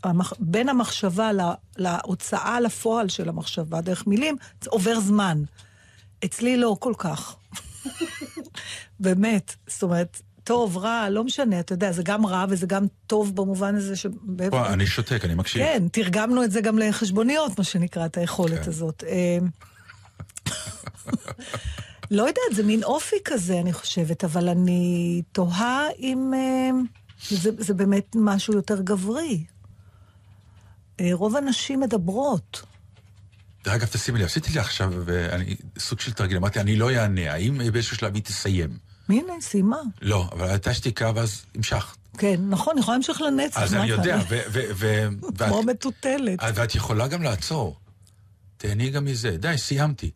המח... 0.07 0.33
בין 0.39 0.69
המחשבה 0.69 1.33
לה... 1.33 1.55
להוצאה 1.77 2.61
לפועל 2.61 3.09
של 3.09 3.29
המחשבה 3.29 3.81
דרך 3.81 4.07
מילים, 4.07 4.37
עובר 4.67 5.01
זמן. 5.01 5.43
אצלי 6.25 6.57
לא 6.57 6.77
כל 6.81 6.93
כך. 6.99 7.37
באמת, 9.01 9.55
זאת 9.67 9.83
אומרת, 9.83 10.23
טוב, 10.45 10.77
רע, 10.77 11.09
לא 11.11 11.25
משנה, 11.25 11.61
אתה 11.61 11.73
יודע, 11.73 11.93
זה 11.93 12.03
גם 12.03 12.27
רע 12.27 12.45
וזה 12.49 12.67
גם 12.67 12.87
טוב 13.07 13.37
במובן 13.37 13.75
הזה 13.77 13.97
ש... 13.97 14.07
פה, 14.51 14.73
אני 14.73 14.87
שותק, 14.87 15.25
אני 15.25 15.35
מקשיב. 15.35 15.63
כן, 15.63 15.89
תרגמנו 15.93 16.45
את 16.45 16.51
זה 16.51 16.61
גם 16.61 16.79
לחשבוניות, 16.79 17.59
מה 17.59 17.65
שנקרא, 17.65 18.07
את 18.07 18.17
היכולת 18.17 18.63
כן. 18.63 18.69
הזאת. 18.69 19.05
אה, 19.07 19.39
לא 22.11 22.23
יודעת, 22.23 22.55
זה 22.55 22.63
מין 22.63 22.85
אופי 22.85 23.17
כזה, 23.25 23.61
אני 23.61 23.73
חושבת, 23.73 24.25
אבל 24.25 24.49
אני 24.49 25.23
תוהה 25.33 25.87
אם 25.99 26.33
אה, 26.35 26.71
זה, 27.29 27.51
זה 27.59 27.75
באמת 27.75 28.07
משהו 28.15 28.55
יותר 28.55 28.81
גברי. 28.81 29.45
אה, 31.01 31.11
רוב 31.13 31.37
הנשים 31.37 31.81
מדברות. 31.81 32.63
דרך 33.65 33.75
אגב, 33.75 33.87
תשימי 33.87 34.19
לב, 34.19 34.25
עשיתי 34.25 34.53
לי 34.53 34.61
עכשיו, 34.61 34.93
ואני, 35.05 35.57
סוג 35.79 36.01
של 36.01 36.13
תרגיל, 36.13 36.37
אמרתי, 36.37 36.61
אני 36.61 36.77
לא 36.77 36.91
אענה, 36.91 37.33
האם 37.33 37.59
באיזשהו 37.73 37.97
שלב 37.97 38.15
היא 38.15 38.23
תסיים? 38.23 38.79
הנה, 39.09 39.33
סיימה. 39.41 39.81
לא, 40.03 40.29
אבל 40.33 40.49
הייתה 40.49 40.75
שתיקה 40.75 41.13
ואז 41.15 41.45
המשכת. 41.55 41.97
כן, 42.19 42.41
נכון, 42.49 42.73
אני 42.73 42.81
יכולה 42.81 42.97
להמשיך 42.97 43.21
לנצח. 43.21 43.59
אז 43.59 43.75
אני 43.75 43.87
יודע, 43.87 44.19
ו... 44.53 45.09
כמו 45.49 45.63
מטוטלת. 45.63 46.39
ואת 46.55 46.75
יכולה 46.75 47.09
גם 47.09 47.23
לעצור. 47.23 47.77
תהני 48.57 48.91
גם 48.91 49.05
מזה. 49.05 49.37
די, 49.37 49.55
סיימתי. 49.59 50.11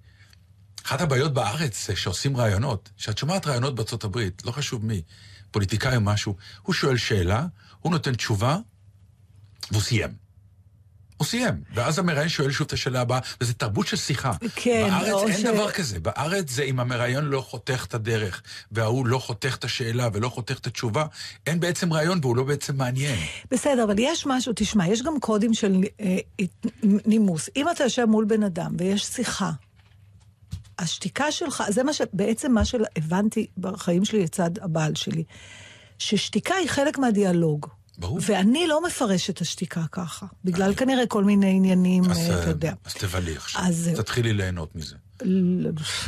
אחת 0.87 1.01
הבעיות 1.01 1.35
בארץ 1.35 1.87
זה 1.87 1.97
שעושים 1.97 2.37
ראיונות, 2.37 2.91
שאת 2.97 3.19
שומעת 3.19 3.47
ראיונות 3.47 3.75
בארצות 3.75 4.05
הברית, 4.05 4.43
לא 4.45 4.51
חשוב 4.51 4.87
מי, 4.87 5.03
פוליטיקאי 5.51 5.97
או 5.97 6.01
משהו, 6.01 6.37
הוא 6.63 6.75
שואל 6.75 6.97
שאלה, 6.97 7.47
הוא 7.81 7.93
נותן 7.93 8.15
תשובה, 8.15 8.57
והוא 9.71 9.83
סיים. 9.83 10.30
הוא 11.21 11.27
סיים. 11.27 11.55
ואז 11.75 11.99
המראיין 11.99 12.29
שואל 12.29 12.51
שוב 12.51 12.67
את 12.67 12.73
השאלה 12.73 13.01
הבאה, 13.01 13.19
וזו 13.41 13.53
תרבות 13.53 13.87
של 13.87 13.97
שיחה. 13.97 14.33
כן, 14.57 14.89
בארץ 14.91 15.13
או 15.13 15.29
אין 15.29 15.37
ש- 15.39 15.45
דבר 15.45 15.71
כזה. 15.71 16.01
בארץ 16.01 16.51
זה 16.51 16.63
אם 16.63 16.81
המראיין 16.81 17.25
לא 17.25 17.41
חותך 17.41 17.85
את 17.89 17.95
הדרך, 17.95 18.43
וההוא 18.73 19.07
לא 19.07 19.19
חותך 19.19 19.57
את 19.59 19.65
השאלה 19.65 20.09
ולא 20.13 20.29
חותך 20.29 20.59
את 20.59 20.67
התשובה, 20.67 21.05
אין 21.47 21.61
בעצם 21.61 21.93
ראיון 21.93 22.19
והוא 22.23 22.37
לא 22.37 22.43
בעצם 22.43 22.77
מעניין. 22.77 23.19
בסדר, 23.51 23.85
אבל 23.85 23.95
יש 23.99 24.27
משהו, 24.27 24.53
תשמע, 24.57 24.89
יש 24.89 25.03
גם 25.03 25.21
קודים 25.21 25.55
של 25.55 25.81
אה, 26.01 26.17
נימוס. 26.83 27.49
אם 27.57 27.67
אתה 27.71 27.85
יושב 27.85 28.05
מול 28.05 28.25
בן 28.25 28.43
אדם 28.43 28.73
ויש 28.79 29.05
שיחה, 29.05 29.51
השתיקה 30.79 31.33
שלך, 31.33 31.63
זה 31.69 31.83
מה 31.83 31.93
ש... 31.93 32.03
בעצם 32.13 32.53
מה 32.53 32.65
שהבנתי 32.65 33.47
בחיים 33.59 34.05
שלי 34.05 34.23
לצד 34.23 34.51
הבעל 34.63 34.95
שלי, 34.95 35.25
ששתיקה 35.99 36.55
היא 36.55 36.69
חלק 36.69 36.99
מהדיאלוג. 36.99 37.67
ברור. 37.99 38.19
ואני 38.23 38.67
לא 38.67 38.85
מפרשת 38.87 39.37
את 39.37 39.41
השתיקה 39.41 39.81
ככה, 39.93 40.27
בגלל 40.45 40.75
כנראה 40.75 41.07
כל 41.07 41.25
מיני 41.25 41.51
עניינים, 41.57 42.11
אז, 42.11 42.19
אה, 42.19 42.27
אתה 42.35 42.45
אה, 42.45 42.49
יודע. 42.49 42.73
אז 42.85 42.95
תבלי 42.95 43.37
עכשיו. 43.37 43.63
אז. 43.65 43.91
תתחילי 43.97 44.33
ליהנות 44.33 44.77
מזה. 44.77 44.97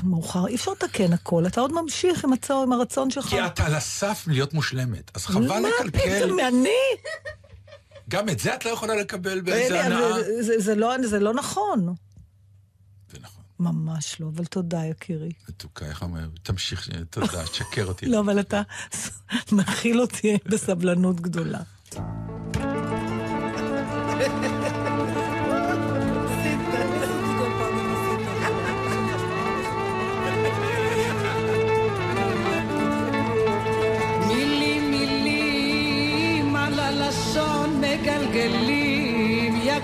מאוחר, 0.04 0.46
אי 0.46 0.54
אפשר 0.54 0.70
לתקן 0.72 1.12
הכל, 1.12 1.46
אתה 1.46 1.60
עוד 1.60 1.72
ממשיך 1.72 2.24
עם, 2.24 2.32
הרצון 2.72 3.10
שלך. 3.10 3.26
כי 3.26 3.46
את 3.46 3.60
על 3.60 3.74
הסף 3.74 4.24
להיות 4.26 4.54
מושלמת, 4.54 5.10
אז 5.14 5.26
חבל 5.26 5.46
מה 5.60 5.68
לקלקל. 5.68 6.24
פתאום, 6.26 6.40
אני? 6.40 6.68
גם 8.10 8.28
את 8.28 8.38
זה 8.38 8.54
את 8.54 8.64
לא 8.64 8.70
יכולה 8.70 8.94
לקבל 8.96 9.40
באיזה 9.40 9.84
הנאה. 9.84 10.22
זה- 10.22 10.42
זה- 10.42 10.58
זה 10.58 10.74
לא- 10.74 10.94
זה 11.06 11.18
לא 11.20 11.34
נכון. 11.34 11.94
ממש 13.62 14.20
לא, 14.20 14.28
אבל 14.34 14.44
תודה, 14.44 14.84
יקירי. 14.84 15.32
מתוקה, 15.48 15.86
איך 15.86 16.02
אומר? 16.02 16.28
תמשיך, 16.42 16.88
תודה, 17.10 17.46
תשקר 17.46 17.84
אותי. 17.84 18.06
לא, 18.06 18.20
אבל 18.20 18.40
אתה 18.40 18.62
מכיל 19.52 20.00
אותי 20.00 20.38
בסבלנות 20.46 21.20
גדולה. 21.20 21.60
מגלגלים 37.92 39.56
יא 39.56 39.80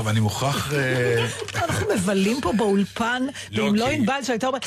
טוב, 0.00 0.08
אני 0.08 0.20
מוכרח... 0.20 0.72
אה, 0.74 1.26
אנחנו 1.54 1.86
מבלים 1.94 2.40
פה 2.40 2.52
באולפן, 2.56 3.22
לא, 3.50 3.64
ואם 3.64 3.74
לא 3.74 3.86
כי- 3.88 3.94
ענבל 3.94 4.22
שהייתה 4.22 4.46
אומרת, 4.46 4.64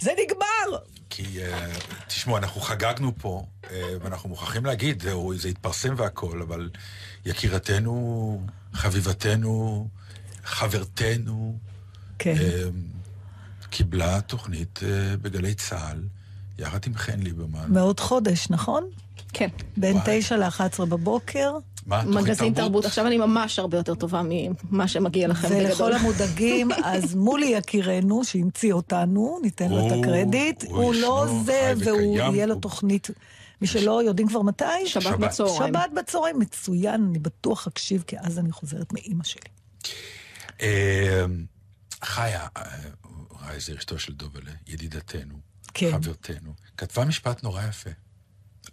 זה 0.00 0.10
נגמר! 0.24 0.78
כי, 1.10 1.42
אה, 1.42 1.68
תשמעו, 2.06 2.36
אנחנו 2.36 2.60
חגגנו 2.60 3.12
פה, 3.18 3.44
אה, 3.70 3.82
ואנחנו 4.02 4.28
מוכרחים 4.28 4.66
להגיד, 4.66 5.04
זה 5.36 5.48
התפרסם 5.48 5.94
והכל, 5.96 6.42
אבל 6.42 6.70
יקירתנו, 7.26 8.40
חביבתנו, 8.72 9.88
חברתנו, 10.44 11.58
כן. 12.18 12.34
קיבלה 13.70 14.20
תוכנית 14.20 14.80
בגלי 15.22 15.54
צה"ל, 15.54 16.02
יחד 16.58 16.78
עם 16.86 16.94
חן 16.96 17.20
ליברמן. 17.20 17.64
מעוד 17.68 18.00
חודש, 18.00 18.46
נכון? 18.50 18.84
כן. 19.32 19.48
בין 19.76 19.96
וואי. 19.96 20.20
תשע 20.20 20.36
ל-11 20.36 20.84
בבוקר. 20.84 21.52
מה, 21.86 22.02
מגזין 22.04 22.54
תרבות. 22.54 22.84
עכשיו 22.84 23.06
אני 23.06 23.18
ממש 23.18 23.58
הרבה 23.58 23.76
יותר 23.76 23.94
טובה 23.94 24.22
ממה 24.24 24.88
שמגיע 24.88 25.28
לכם 25.28 25.48
ולכל 25.50 25.68
בגדול. 25.72 25.92
המודאגים, 25.92 26.68
אז 26.84 27.14
מולי 27.24 27.46
יקירנו, 27.46 28.24
שהמציא 28.24 28.72
אותנו, 28.72 29.38
ניתן 29.42 29.70
לו 29.70 29.86
את 29.86 29.92
הקרדיט. 29.92 30.64
הוא 30.64 30.76
הוא 30.82 30.94
לא 30.94 31.26
זה, 31.44 31.72
והוא 31.76 32.14
וקיים, 32.16 32.34
יהיה 32.34 32.46
לו 32.46 32.54
הוא- 32.54 32.62
תוכנית. 32.62 33.08
מי 33.60 33.66
שלא 33.66 34.02
יודעים 34.02 34.28
כבר 34.28 34.42
מתי? 34.42 34.64
שבת. 34.86 35.18
בצהריים. 35.18 35.56
שבת 35.74 35.90
בצהריים, 35.96 36.38
מצוין, 36.38 37.06
אני 37.10 37.18
בטוח 37.18 37.66
אקשיב, 37.66 38.04
כי 38.06 38.16
אז 38.18 38.38
אני 38.38 38.52
חוזרת 38.52 38.92
מאימא 38.92 39.24
שלי. 39.24 39.40
אה, 40.62 41.24
חיה, 42.04 42.46
אה, 42.56 42.62
רייזר, 43.48 43.76
אשתו 43.78 43.98
של 43.98 44.12
דובלה, 44.12 44.50
ידידתנו, 44.66 45.34
כן. 45.74 45.90
חברתנו, 45.92 46.52
כתבה 46.76 47.04
משפט 47.04 47.42
נורא 47.42 47.62
יפה 47.68 47.90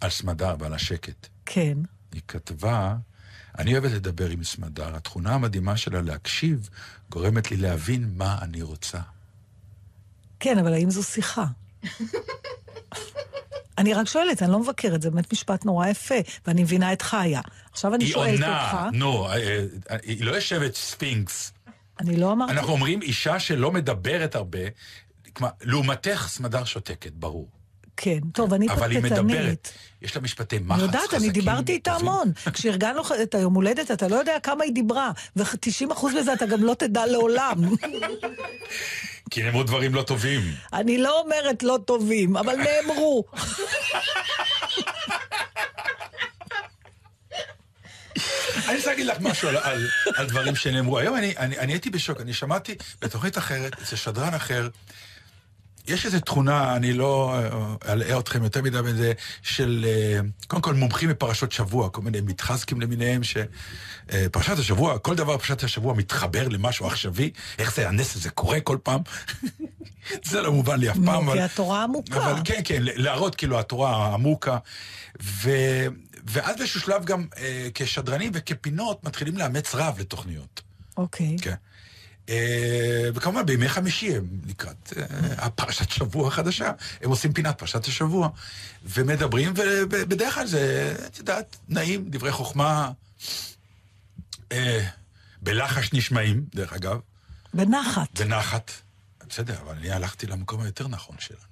על 0.00 0.10
סמדר 0.10 0.54
ועל 0.58 0.74
השקט. 0.74 1.26
כן. 1.46 1.78
היא 2.12 2.22
כתבה, 2.28 2.96
אני 3.58 3.72
אוהבת 3.72 3.90
לדבר 3.90 4.28
עם 4.28 4.44
סמדר, 4.44 4.96
התכונה 4.96 5.34
המדהימה 5.34 5.76
שלה 5.76 6.00
להקשיב 6.00 6.68
גורמת 7.10 7.50
לי 7.50 7.56
להבין 7.56 8.10
מה 8.16 8.38
אני 8.42 8.62
רוצה. 8.62 8.98
כן, 10.40 10.58
אבל 10.58 10.72
האם 10.72 10.90
זו 10.90 11.02
שיחה? 11.02 11.44
אני 13.78 13.94
רק 13.94 14.08
שואלת, 14.08 14.42
אני 14.42 14.50
לא 14.50 14.58
מבקרת, 14.58 15.02
זה 15.02 15.10
באמת 15.10 15.32
משפט 15.32 15.64
נורא 15.64 15.88
יפה, 15.88 16.14
ואני 16.46 16.62
מבינה 16.62 16.92
את 16.92 17.02
חיה. 17.02 17.40
עכשיו 17.72 17.94
אני 17.94 18.04
היא 18.04 18.12
שואלת 18.12 18.32
עונה, 18.40 18.72
אותך, 18.72 18.96
נו, 18.96 19.28
אה, 19.28 19.64
אה, 19.90 19.96
היא 20.02 20.24
לא 20.24 20.32
יושבת 20.32 20.74
ספינקס. 20.74 21.52
אני 22.00 22.16
לא 22.16 22.32
אמרתי... 22.32 22.52
אנחנו 22.52 22.72
אומרים 22.72 23.02
אישה 23.02 23.38
שלא 23.38 23.72
מדברת 23.72 24.34
הרבה, 24.34 24.58
כלומר, 25.32 25.52
לעומתך 25.62 26.26
סמדר 26.28 26.64
שותקת, 26.64 27.12
ברור. 27.12 27.48
כן, 28.04 28.18
טוב, 28.32 28.54
אני 28.54 28.68
אבל 28.68 28.90
היא 28.90 29.00
פטפטנית. 29.00 29.22
מדברת. 29.22 29.68
יש 30.02 30.16
לה 30.16 30.22
משפטי 30.22 30.58
מחץ 30.58 30.80
חזקים. 30.80 30.86
יודעת, 30.86 31.14
אני 31.14 31.30
דיברתי 31.30 31.72
איתה. 31.72 31.92
המון. 31.92 32.32
כשארגנו 32.52 33.02
את 33.22 33.34
היום 33.34 33.54
הולדת, 33.54 33.90
אתה 33.90 34.08
לא 34.08 34.16
יודע 34.16 34.40
כמה 34.42 34.64
היא 34.64 34.72
דיברה, 34.72 35.10
ו-90% 35.36 36.06
מזה 36.20 36.32
אתה 36.32 36.46
גם 36.46 36.64
לא 36.64 36.74
תדע 36.74 37.06
לעולם. 37.06 37.56
כי 39.30 39.42
נאמרו 39.42 39.62
דברים 39.62 39.94
לא 39.94 40.02
טובים. 40.02 40.40
אני 40.72 40.98
לא 40.98 41.20
אומרת 41.20 41.62
לא 41.62 41.78
טובים, 41.84 42.36
אבל 42.36 42.54
נאמרו. 42.56 43.24
אני 48.68 48.76
רוצה 48.76 48.90
להגיד 48.90 49.06
לך 49.06 49.16
משהו 49.20 49.48
על, 49.48 49.56
על, 49.56 49.88
על 50.16 50.26
דברים 50.26 50.56
שנאמרו. 50.56 50.98
היום 50.98 51.16
אני, 51.16 51.34
אני, 51.36 51.58
אני 51.58 51.72
הייתי 51.72 51.90
בשוק, 51.90 52.20
אני 52.20 52.32
שמעתי 52.32 52.74
בתוכנית 53.00 53.38
אחרת, 53.38 53.72
אצל 53.82 53.96
שדרן 53.96 54.34
אחר, 54.34 54.68
יש 55.86 56.06
איזו 56.06 56.20
תכונה, 56.20 56.76
אני 56.76 56.92
לא 56.92 57.34
אה, 57.34 57.92
אלאה 57.92 58.18
אתכם 58.18 58.44
יותר 58.44 58.62
מדי 58.62 58.82
בזה, 58.82 59.12
של 59.42 59.86
אה, 59.88 60.20
קודם 60.46 60.62
כל 60.62 60.74
מומחים 60.74 61.08
בפרשות 61.08 61.52
שבוע, 61.52 61.88
כל 61.88 62.02
מיני 62.02 62.20
מתחזקים 62.20 62.80
למיניהם, 62.80 63.20
שפרשת 63.22 64.58
השבוע, 64.58 64.98
כל 64.98 65.14
דבר 65.14 65.36
בפרשת 65.36 65.64
השבוע 65.64 65.94
מתחבר 65.94 66.48
למשהו 66.48 66.86
עכשווי, 66.86 67.30
איך 67.58 67.74
זה, 67.74 67.88
הנס 67.88 68.16
הזה 68.16 68.30
קורה 68.30 68.60
כל 68.60 68.78
פעם. 68.82 69.00
זה 70.30 70.40
לא 70.40 70.52
מובן 70.52 70.80
לי 70.80 70.90
אף 70.90 70.96
פעם. 71.04 71.32
כי 71.32 71.40
התורה 71.40 71.82
עמוקה. 71.82 72.16
אבל 72.16 72.40
כן, 72.44 72.60
כן, 72.64 72.82
להראות 72.82 73.34
כאילו 73.34 73.60
התורה 73.60 74.14
עמוקה. 74.14 74.58
ו... 75.22 75.50
ואז 76.24 76.56
באיזשהו 76.56 76.80
שלב 76.80 77.04
גם 77.04 77.26
אה, 77.36 77.68
כשדרנים 77.74 78.30
וכפינות 78.34 79.04
מתחילים 79.04 79.38
לאמץ 79.38 79.74
רב 79.74 80.00
לתוכניות. 80.00 80.60
אוקיי. 80.96 81.36
כן. 81.42 81.54
אה, 82.28 83.08
וכמובן 83.14 83.46
בימי 83.46 83.68
חמישי 83.68 84.16
הם 84.16 84.24
לקראת 84.46 84.92
אה, 84.96 85.04
הפרשת 85.38 85.90
שבוע 85.90 86.28
החדשה, 86.28 86.72
הם 87.02 87.10
עושים 87.10 87.32
פינת 87.32 87.58
פרשת 87.58 87.84
השבוע, 87.84 88.28
ומדברים, 88.84 89.52
ובדרך 89.56 90.34
כלל 90.34 90.46
זה, 90.46 90.94
את 91.06 91.18
יודעת, 91.18 91.56
נעים, 91.68 92.10
דברי 92.10 92.32
חוכמה, 92.32 92.90
אה, 94.52 94.88
בלחש 95.42 95.92
נשמעים, 95.92 96.44
דרך 96.54 96.72
אגב, 96.72 96.98
בנחת. 97.54 98.20
בנחת. 98.20 98.70
בסדר, 99.28 99.60
אבל 99.60 99.74
אני 99.74 99.90
הלכתי 99.90 100.26
למקום 100.26 100.60
היותר 100.60 100.88
נכון 100.88 101.16
שלנו. 101.18 101.51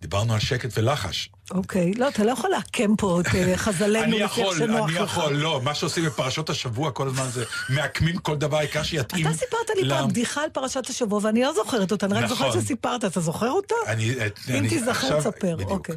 דיברנו 0.00 0.34
על 0.34 0.40
שקט 0.40 0.70
ולחש. 0.78 1.30
אוקיי. 1.50 1.92
לא, 1.94 2.08
אתה 2.08 2.24
לא 2.24 2.30
יכול 2.30 2.50
לעקם 2.50 2.96
פה 2.96 3.20
את 3.20 3.34
אה, 3.34 3.56
חז"לינו 3.64 4.04
אני 4.04 4.18
לפי 4.18 4.42
איך 4.42 4.56
שנוח 4.58 4.88
אני 4.90 4.98
לך. 4.98 5.10
יכול, 5.10 5.32
לא, 5.32 5.60
מה 5.64 5.74
שעושים 5.74 6.04
בפרשות 6.04 6.50
השבוע 6.50 6.90
כל 6.92 7.08
הזמן 7.08 7.28
זה 7.30 7.44
מעקמים 7.68 8.18
כל 8.18 8.36
דבר, 8.36 8.56
העיקר 8.56 8.82
שיתאים. 8.82 9.26
אתה 9.26 9.34
סיפרת 9.36 9.70
לי 9.82 9.88
פעם 9.88 10.08
בדיחה 10.08 10.42
על 10.42 10.50
פרשת 10.50 10.86
השבוע, 10.90 11.20
ואני 11.22 11.42
לא 11.42 11.52
זוכרת 11.54 11.92
אותה, 11.92 12.06
אני 12.06 12.14
רק 12.14 12.24
נכון. 12.24 12.36
זוכרת 12.36 12.62
שסיפרת, 12.62 13.04
אתה 13.04 13.20
זוכר 13.20 13.50
אותה? 13.50 13.74
אני, 13.86 14.12
אם 14.14 14.18
אני- 14.48 14.68
תיזכר, 14.68 15.20
תספר. 15.20 15.56
אוקיי. 15.64 15.96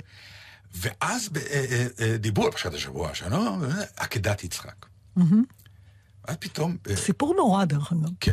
ואז 0.76 1.30
אה, 1.36 1.42
אה, 1.72 1.88
אה, 2.00 2.18
דיברו 2.18 2.46
על 2.46 2.52
פרשת 2.52 2.74
השבוע, 2.74 3.14
שלנו, 3.16 3.58
עקדת 3.98 4.44
יצחק. 4.44 4.86
ואז 5.18 6.36
פתאום... 6.40 6.78
אה, 6.90 6.96
סיפור 6.96 7.34
נורא, 7.38 7.66
דרך 7.66 7.92
אגב. 7.92 8.10
כן. 8.20 8.32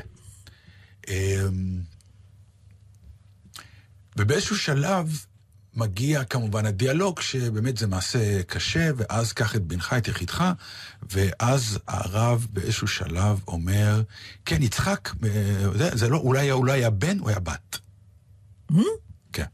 אמ, 1.08 1.80
ובאיזשהו 4.16 4.56
שלב 4.58 5.24
מגיע 5.74 6.24
כמובן 6.24 6.66
הדיאלוג, 6.66 7.20
שבאמת 7.20 7.76
זה 7.76 7.86
מעשה 7.86 8.42
קשה, 8.42 8.90
ואז 8.96 9.32
קח 9.32 9.56
את 9.56 9.62
בנך, 9.62 9.92
את 9.98 10.08
יחידך, 10.08 10.44
ואז 11.10 11.78
הרב 11.86 12.46
באיזשהו 12.50 12.86
שלב 12.88 13.40
אומר, 13.48 14.02
כן, 14.44 14.62
יצחק, 14.62 15.10
אה, 15.24 15.30
זה, 15.78 15.90
זה 15.96 16.08
לא, 16.08 16.16
אולי, 16.16 16.50
אולי 16.52 16.72
היה 16.72 16.90
בן, 16.90 17.18
הוא 17.18 17.28
היה 17.28 17.38
בת. 17.40 17.78
כן, 19.32 19.44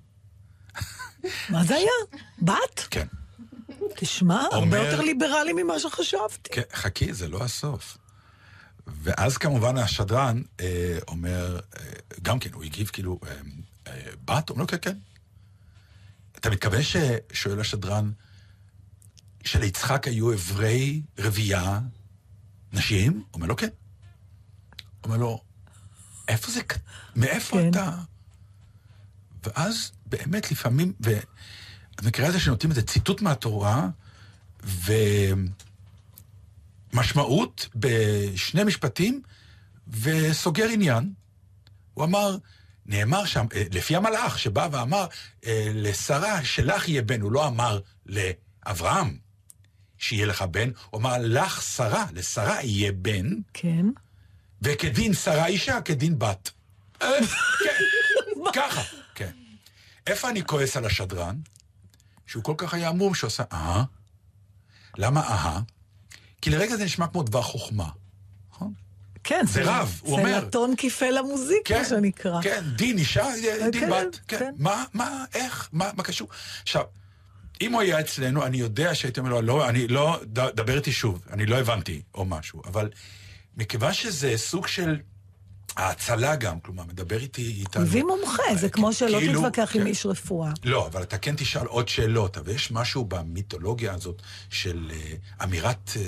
מה 1.48 1.64
זה 1.64 1.74
היה? 1.74 1.90
בת? 2.42 2.86
כן. 2.90 3.06
תשמע, 3.96 4.40
הרבה 4.40 4.56
אומר- 4.56 4.76
יותר 4.84 5.00
ליברלי 5.00 5.52
ממה 5.52 5.78
שחשבתי. 5.80 6.50
כן, 6.52 6.62
חכי, 6.74 7.14
זה 7.14 7.28
לא 7.28 7.44
הסוף. 7.44 7.98
ואז 9.02 9.36
כמובן 9.38 9.76
השדרן 9.78 10.42
אה, 10.60 10.98
אומר, 11.08 11.60
אה, 11.78 11.84
גם 12.22 12.38
כן, 12.38 12.50
הוא 12.52 12.64
הגיב 12.64 12.90
כאילו, 12.92 13.18
אה, 13.26 13.32
אה, 13.86 14.00
בת? 14.24 14.50
אומר 14.50 14.60
לו, 14.60 14.66
כן, 14.66 14.76
כן. 14.82 14.96
אתה 16.46 16.54
מתכוון 16.54 16.80
ששואל 16.82 17.60
השדרן, 17.60 18.10
שליצחק 19.44 20.06
היו 20.06 20.32
אברי 20.32 21.02
רבייה 21.18 21.80
נשים? 22.72 23.24
אומר 23.34 23.46
לו, 23.46 23.56
כן. 23.56 23.68
אומר 25.04 25.16
לו, 25.16 25.40
איפה 26.28 26.50
זה, 26.50 26.60
מאיפה 27.16 27.56
כן. 27.56 27.70
אתה? 27.70 27.98
ואז 29.44 29.92
באמת 30.06 30.50
לפעמים, 30.50 30.92
ובמקרה 31.00 32.26
הזה 32.26 32.40
שנותנים 32.40 32.70
איזה 32.70 32.82
ציטוט 32.82 33.22
מהתורה, 33.22 33.88
ומשמעות 36.92 37.68
בשני 37.74 38.64
משפטים, 38.64 39.22
וסוגר 39.88 40.68
עניין. 40.68 41.12
הוא 41.94 42.04
אמר, 42.04 42.36
נאמר 42.86 43.24
שם, 43.24 43.46
אה, 43.54 43.62
לפי 43.70 43.96
המלאך 43.96 44.38
שבא 44.38 44.68
ואמר 44.72 45.06
אה, 45.46 45.68
לשרה, 45.74 46.44
שלך 46.44 46.88
יהיה 46.88 47.02
בן, 47.02 47.20
הוא 47.20 47.32
לא 47.32 47.46
אמר 47.46 47.80
לאברהם 48.06 49.18
שיהיה 49.98 50.26
לך 50.26 50.42
בן, 50.42 50.70
הוא 50.90 51.00
אמר 51.00 51.16
לך 51.20 51.62
שרה, 51.62 52.06
לשרה 52.12 52.62
יהיה 52.62 52.92
בן, 52.92 53.26
כן. 53.54 53.86
וכדין 54.62 55.14
שרה 55.14 55.46
אישה, 55.46 55.80
כדין 55.80 56.18
בת. 56.18 56.50
אה, 57.02 57.08
כן, 57.64 57.82
ככה, 58.60 58.82
כן. 59.14 59.30
איפה 60.06 60.30
אני 60.30 60.44
כועס 60.44 60.76
על 60.76 60.84
השדרן? 60.84 61.36
שהוא 62.26 62.44
כל 62.44 62.54
כך 62.56 62.74
היה 62.74 62.88
עמום 62.88 63.14
שעושה 63.14 63.42
אהה. 63.52 63.84
למה 64.98 65.20
אהה? 65.20 65.60
כי 66.40 66.50
לרגע 66.50 66.76
זה 66.76 66.84
נשמע 66.84 67.06
כמו 67.06 67.22
דבר 67.22 67.42
חוכמה. 67.42 67.88
כן, 69.26 69.46
זה 69.46 69.62
רב, 69.64 70.00
הוא 70.02 70.18
אומר. 70.18 70.40
זה 70.40 70.46
לטון 70.46 70.76
כיפה 70.76 71.10
למוזיק, 71.10 71.72
מה 71.72 71.84
שנקרא. 71.84 72.42
כן, 72.42 72.64
דין 72.76 72.98
אישה, 72.98 73.26
דין 73.70 73.80
כן, 73.80 73.90
בת. 73.90 74.20
כן. 74.28 74.38
כן. 74.38 74.52
מה, 74.58 74.84
מה, 74.94 75.24
איך, 75.34 75.68
מה, 75.72 75.90
מה 75.96 76.02
קשור? 76.02 76.28
עכשיו, 76.62 76.82
אם 77.60 77.72
הוא 77.72 77.80
היה 77.80 78.00
אצלנו, 78.00 78.46
אני 78.46 78.56
יודע 78.56 78.94
שהייתי 78.94 79.20
אומר 79.20 79.30
לו, 79.30 79.42
לא, 79.42 79.68
אני 79.68 79.88
לא, 79.88 80.20
דבר 80.32 80.76
איתי 80.76 80.92
שוב, 80.92 81.20
אני 81.32 81.46
לא 81.46 81.56
הבנתי, 81.56 82.02
או 82.14 82.24
משהו, 82.24 82.62
אבל 82.66 82.90
מכיוון 83.56 83.92
שזה 83.92 84.32
סוג 84.36 84.66
של 84.66 84.96
ההצלה 85.76 86.36
גם, 86.36 86.60
כלומר, 86.60 86.84
מדבר 86.84 87.18
איתי 87.18 87.42
איתנו. 87.42 87.82
הביא 87.82 88.04
מומחה, 88.04 88.42
זה 88.54 88.68
כמו 88.68 88.92
שלא 88.92 89.18
כאילו, 89.18 89.40
תתווכח 89.40 89.76
עם 89.76 89.80
כן. 89.82 89.86
איש 89.86 90.06
רפואה. 90.06 90.50
לא, 90.64 90.86
אבל 90.86 91.02
אתה 91.02 91.18
כן 91.18 91.36
תשאל 91.36 91.66
עוד 91.66 91.88
שאלות, 91.88 92.38
אבל 92.38 92.52
יש 92.52 92.70
משהו 92.70 93.04
במיתולוגיה 93.04 93.94
הזאת 93.94 94.22
של 94.50 94.90
אמירת 95.42 95.90
uh, 95.94 95.98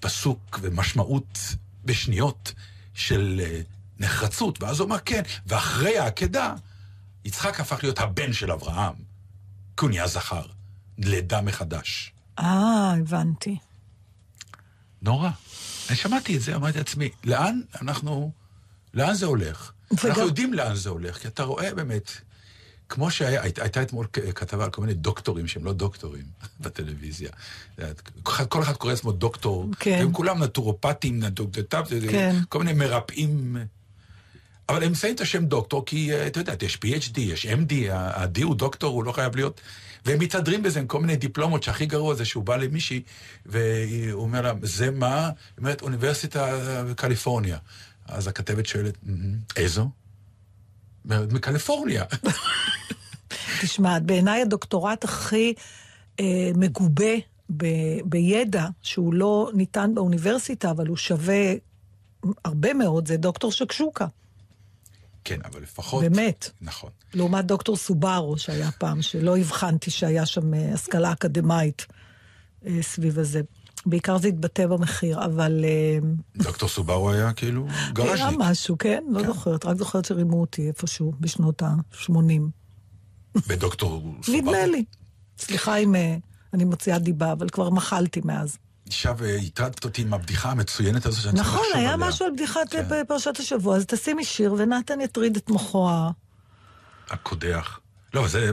פסוק 0.00 0.58
ומשמעות 0.62 1.38
בשניות 1.84 2.52
של 2.94 3.40
uh, 3.44 3.64
נחרצות, 4.02 4.62
ואז 4.62 4.80
הוא 4.80 4.86
אמר 4.86 4.98
כן, 4.98 5.22
ואחרי 5.46 5.98
העקדה, 5.98 6.54
יצחק 7.24 7.60
הפך 7.60 7.78
להיות 7.82 7.98
הבן 7.98 8.32
של 8.32 8.52
אברהם, 8.52 8.94
כי 9.76 9.84
הוא 9.84 9.90
נהיה 9.90 10.06
זכר, 10.06 10.46
לידה 10.98 11.40
מחדש. 11.40 12.12
אה, 12.38 12.94
הבנתי. 13.00 13.56
נורא. 15.02 15.30
אני 15.88 15.96
שמעתי 15.96 16.36
את 16.36 16.42
זה, 16.42 16.56
אמרתי 16.56 16.78
לעצמי, 16.78 17.08
לאן 17.24 17.60
אנחנו, 17.82 18.32
לאן 18.94 19.14
זה 19.14 19.26
הולך? 19.26 19.72
וגם- 19.92 20.06
אנחנו 20.06 20.22
יודעים 20.22 20.52
לאן 20.54 20.74
זה 20.74 20.88
הולך, 20.90 21.18
כי 21.18 21.28
אתה 21.28 21.42
רואה 21.42 21.74
באמת, 21.74 22.10
כמו 22.88 23.10
שהיה, 23.10 23.42
היית- 23.42 23.58
הייתה 23.58 23.82
אתמול 23.82 24.06
כתבה 24.34 24.64
על 24.64 24.70
כל 24.70 24.80
מיני 24.82 24.94
דוקטורים 24.94 25.46
שהם 25.48 25.64
לא 25.64 25.72
דוקטורים 25.72 26.24
בטלוויזיה. 26.60 27.30
כל 28.22 28.62
אחד- 28.62 28.76
קורא 28.76 28.92
לעצמו 28.92 29.12
דוקטור, 29.12 29.68
כן. 29.80 29.98
הם 30.02 30.12
כולם 30.12 30.42
נטורופטים, 30.42 31.24
נטורופטים, 31.24 31.64
כן. 32.10 32.36
כל 32.48 32.58
מיני 32.58 32.72
מרפאים. 32.72 33.56
אבל 34.68 34.82
הם 34.84 34.94
שמים 34.94 35.14
את 35.14 35.20
השם 35.20 35.44
דוקטור 35.46 35.86
כי, 35.86 36.12
אה, 36.14 36.26
אתה 36.26 36.40
יודע, 36.40 36.54
יש 36.62 36.76
PhD, 36.84 37.20
יש 37.20 37.46
MD, 37.46 37.74
ה-D 37.92 38.42
הוא 38.42 38.54
דוקטור, 38.56 38.94
הוא 38.94 39.04
לא 39.04 39.12
חייב 39.12 39.36
להיות... 39.36 39.60
והם 40.06 40.18
מתהדרים 40.18 40.62
בזה 40.62 40.80
עם 40.80 40.86
כל 40.86 41.00
מיני 41.00 41.16
דיפלומות, 41.16 41.62
שהכי 41.62 41.86
גרוע 41.86 42.14
זה 42.14 42.24
שהוא 42.24 42.44
בא 42.44 42.56
למישהי, 42.56 43.02
והוא 43.46 44.22
אומר 44.22 44.40
לה, 44.42 44.52
זה 44.62 44.90
מה? 44.90 45.26
היא 45.26 45.32
אומרת, 45.58 45.82
אוניברסיטה 45.82 46.58
בקליפורניה. 46.90 47.58
אז 48.06 48.26
הכתבת 48.26 48.66
שואלת, 48.66 48.94
"מהמם, 49.02 49.36
איזו? 49.56 49.90
מקליפורניה. 51.04 52.04
תשמע, 53.64 53.98
בעיניי 53.98 54.42
הדוקטורט 54.42 55.04
הכי 55.04 55.54
אה, 56.20 56.50
מגובה 56.56 57.14
ב, 57.56 57.66
בידע, 58.04 58.66
שהוא 58.82 59.14
לא 59.14 59.50
ניתן 59.54 59.94
באוניברסיטה, 59.94 60.70
אבל 60.70 60.86
הוא 60.86 60.96
שווה 60.96 61.54
הרבה 62.44 62.74
מאוד, 62.74 63.08
זה 63.08 63.16
דוקטור 63.16 63.52
שקשוקה. 63.52 64.06
כן, 65.24 65.38
אבל 65.44 65.62
לפחות... 65.62 66.02
באמת. 66.02 66.50
נכון. 66.60 66.90
לעומת 67.14 67.44
דוקטור 67.44 67.76
סובארו 67.76 68.38
שהיה 68.38 68.70
פעם, 68.72 69.02
שלא 69.02 69.36
הבחנתי 69.36 69.90
שהיה 69.90 70.26
שם 70.26 70.54
אה, 70.54 70.74
השכלה 70.74 71.12
אקדמאית 71.12 71.86
אה, 72.66 72.78
סביב 72.82 73.18
הזה. 73.18 73.40
בעיקר 73.86 74.18
זה 74.18 74.28
התבטא 74.28 74.66
במחיר, 74.66 75.24
אבל... 75.24 75.64
אה, 75.64 75.98
דוקטור 76.36 76.68
סובארו 76.68 77.10
היה 77.10 77.32
כאילו 77.32 77.66
היה 77.68 77.90
גרז'ניק. 77.92 78.38
משהו, 78.38 78.78
כן? 78.78 79.04
לא 79.08 79.26
זוכרת, 79.26 79.66
רק 79.66 79.76
זוכרת 79.76 80.04
שרימו 80.04 80.40
אותי 80.40 80.68
איפשהו 80.68 81.12
בשנות 81.20 81.62
ה-80. 81.62 82.63
בדוקטור 83.48 84.14
סובארו. 84.22 84.42
נדמה 84.42 84.66
לי. 84.66 84.84
סליחה 85.38 85.76
אם 85.76 85.94
אה, 85.94 86.16
אני 86.54 86.64
מוציאה 86.64 86.98
דיבה, 86.98 87.32
אבל 87.32 87.48
כבר 87.48 87.70
מחלתי 87.70 88.20
מאז. 88.24 88.58
עכשיו 88.86 89.18
הטרדת 89.24 89.84
אותי 89.84 90.02
עם 90.02 90.14
הבדיחה 90.14 90.50
המצוינת 90.50 91.06
הזו 91.06 91.20
שאני 91.20 91.36
צריך 91.36 91.48
נכון, 91.48 91.60
לחשוב 91.60 91.76
היה 91.76 91.92
עליה. 91.92 92.08
משהו 92.08 92.26
על 92.26 92.32
בדיחת 92.32 92.68
כן. 92.70 92.92
אה, 92.92 93.04
פרשת 93.04 93.38
השבוע, 93.38 93.76
אז 93.76 93.84
תשימי 93.86 94.24
שיר 94.24 94.54
ונתן 94.58 95.00
יטריד 95.00 95.36
את 95.36 95.50
מוחו 95.50 95.90
ה... 95.90 96.10
הקודח. 97.10 97.80
לא, 98.14 98.28
זה... 98.28 98.50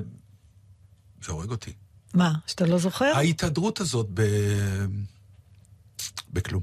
זה 1.24 1.32
הורג 1.32 1.52
אותי. 1.52 1.74
מה, 2.14 2.34
שאתה 2.48 2.66
לא 2.66 2.78
זוכר? 2.78 3.06
ההתהדרות 3.16 3.80
הזאת 3.80 4.08
ב... 4.14 4.22
בכלום. 6.34 6.62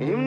אם 0.00 0.26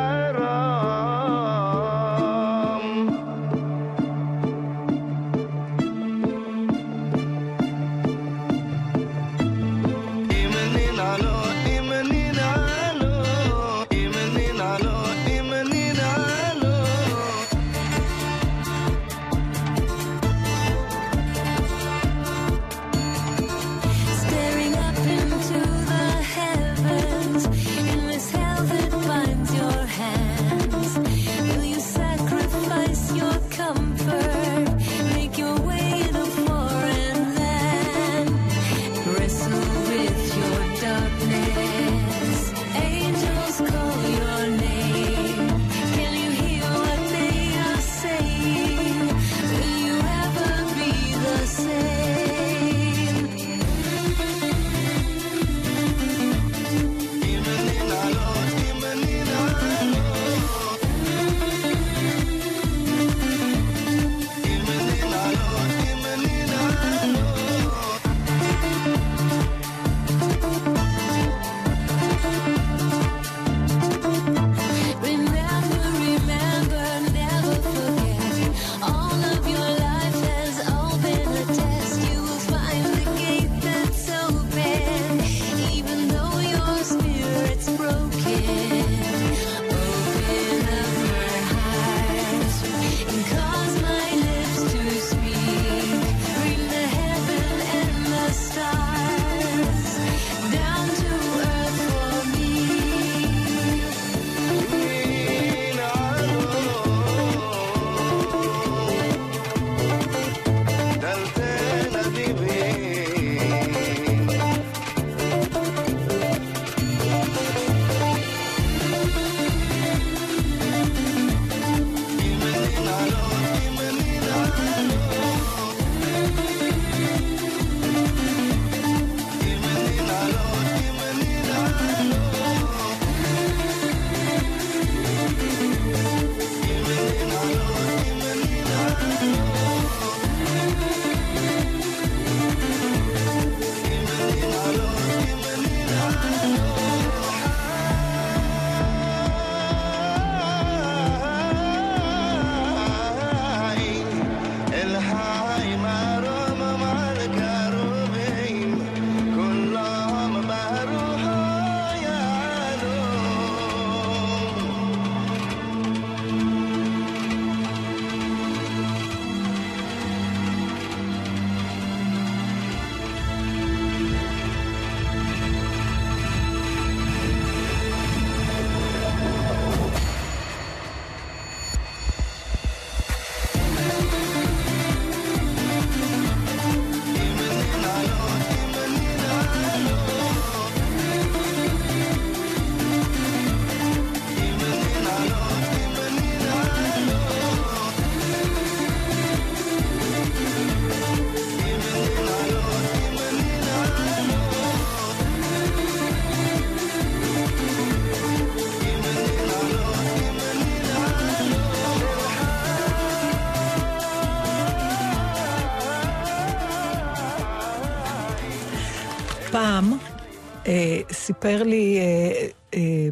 סיפר 221.31 221.63
לי 221.63 221.99
אה, 221.99 222.47
אה, 222.73 223.09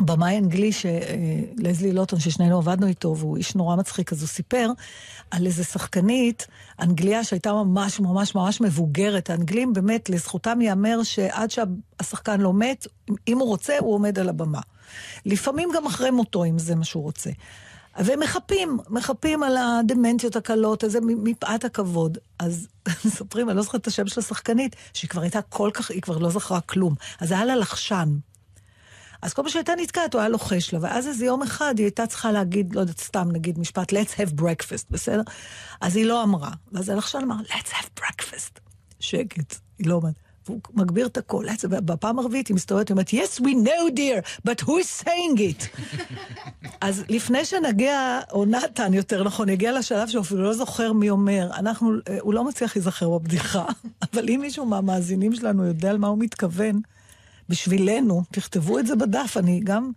במאי 0.00 0.38
אנגלי, 0.38 0.70
שלזלי 0.72 1.92
לוטון, 1.92 2.20
ששנינו 2.20 2.58
עבדנו 2.58 2.86
איתו, 2.86 3.16
והוא 3.18 3.36
איש 3.36 3.54
נורא 3.54 3.76
מצחיק, 3.76 4.12
אז 4.12 4.20
הוא 4.20 4.28
סיפר 4.28 4.70
על 5.30 5.46
איזה 5.46 5.64
שחקנית 5.64 6.46
אנגליה 6.80 7.24
שהייתה 7.24 7.52
ממש 7.52 8.00
ממש 8.00 8.34
ממש 8.34 8.60
מבוגרת. 8.60 9.30
האנגלים, 9.30 9.72
באמת, 9.72 10.10
לזכותם 10.10 10.60
ייאמר 10.60 11.02
שעד 11.02 11.50
שהשחקן 11.50 12.40
לא 12.40 12.52
מת, 12.52 12.86
אם 13.28 13.38
הוא 13.38 13.48
רוצה, 13.48 13.74
הוא 13.78 13.94
עומד 13.94 14.18
על 14.18 14.28
הבמה. 14.28 14.60
לפעמים 15.26 15.68
גם 15.74 15.86
אחרי 15.86 16.10
מותו, 16.10 16.44
אם 16.44 16.58
זה 16.58 16.74
מה 16.74 16.84
שהוא 16.84 17.02
רוצה. 17.02 17.30
והם 17.98 18.20
מחפים, 18.20 18.78
מחפים 18.90 19.42
על 19.42 19.56
הדמנציות 19.56 20.36
הקלות, 20.36 20.84
איזה 20.84 20.98
מפאת 21.02 21.64
הכבוד. 21.64 22.18
אז 22.38 22.68
מספרים, 23.04 23.48
אני 23.48 23.56
לא 23.56 23.62
זוכרת 23.62 23.80
את 23.80 23.86
השם 23.86 24.06
של 24.06 24.20
השחקנית, 24.20 24.76
שהיא 24.92 25.10
כבר 25.10 25.22
הייתה 25.22 25.42
כל 25.42 25.70
כך, 25.74 25.90
היא 25.90 26.02
כבר 26.02 26.18
לא 26.18 26.30
זכרה 26.30 26.60
כלום. 26.60 26.94
אז 27.20 27.32
היה 27.32 27.44
לה 27.44 27.56
לחשן. 27.56 28.08
אז 29.22 29.34
כל 29.34 29.42
פעם 29.42 29.50
שהייתה 29.50 29.72
נתקעת, 29.76 30.14
הוא 30.14 30.20
היה 30.20 30.28
לוחש 30.28 30.74
לה, 30.74 30.78
ואז 30.82 31.06
איזה 31.06 31.24
יום 31.26 31.42
אחד 31.42 31.74
היא 31.78 31.84
הייתה 31.84 32.06
צריכה 32.06 32.32
להגיד, 32.32 32.74
לא 32.74 32.80
יודעת, 32.80 33.00
סתם 33.00 33.28
נגיד 33.32 33.58
משפט, 33.58 33.92
let's 33.92 34.16
have 34.16 34.40
breakfast, 34.40 34.84
בסדר? 34.90 35.22
אז 35.80 35.96
היא 35.96 36.06
לא 36.06 36.22
אמרה. 36.22 36.50
ואז 36.72 36.88
הלחשן 36.88 37.18
אמר, 37.22 37.36
let's 37.48 37.68
have 37.68 38.00
breakfast. 38.00 38.60
שקט, 39.00 39.54
היא 39.78 39.86
לא 39.86 39.94
אומרת. 39.94 40.23
והוא 40.46 40.60
מגביר 40.74 41.06
את 41.06 41.16
הקול. 41.16 41.46
בפעם 41.68 42.18
הרביעית 42.18 42.48
היא 42.48 42.54
מסתובבת, 42.54 42.88
היא 42.88 42.94
אומרת, 42.94 43.08
yes, 43.08 43.40
we 43.40 43.66
know, 43.66 43.96
dear, 43.96 44.40
but 44.48 44.64
who 44.64 44.70
is 44.70 45.04
saying 45.04 45.38
it? 45.38 45.80
אז 46.80 47.04
לפני 47.08 47.44
שנגיע, 47.44 48.20
או 48.32 48.44
נתן 48.44 48.94
יותר 48.94 49.24
נכון, 49.24 49.48
יגיע 49.48 49.78
לשלב 49.78 50.08
שהוא 50.08 50.22
אפילו 50.22 50.42
לא 50.42 50.54
זוכר 50.54 50.92
מי 50.92 51.10
אומר, 51.10 51.50
אנחנו, 51.56 51.92
אה, 52.08 52.18
הוא 52.20 52.34
לא 52.34 52.44
מצליח 52.44 52.76
להיזכר 52.76 53.10
בבדיחה, 53.18 53.64
אבל 54.12 54.28
אם 54.28 54.38
מישהו 54.42 54.66
מהמאזינים 54.66 55.34
שלנו 55.34 55.66
יודע 55.66 55.90
על 55.90 55.98
מה 55.98 56.08
הוא 56.08 56.18
מתכוון, 56.18 56.80
בשבילנו, 57.48 58.22
תכתבו 58.32 58.78
את 58.78 58.86
זה 58.86 58.96
בדף, 58.96 59.36
אני 59.36 59.60
גם... 59.64 59.90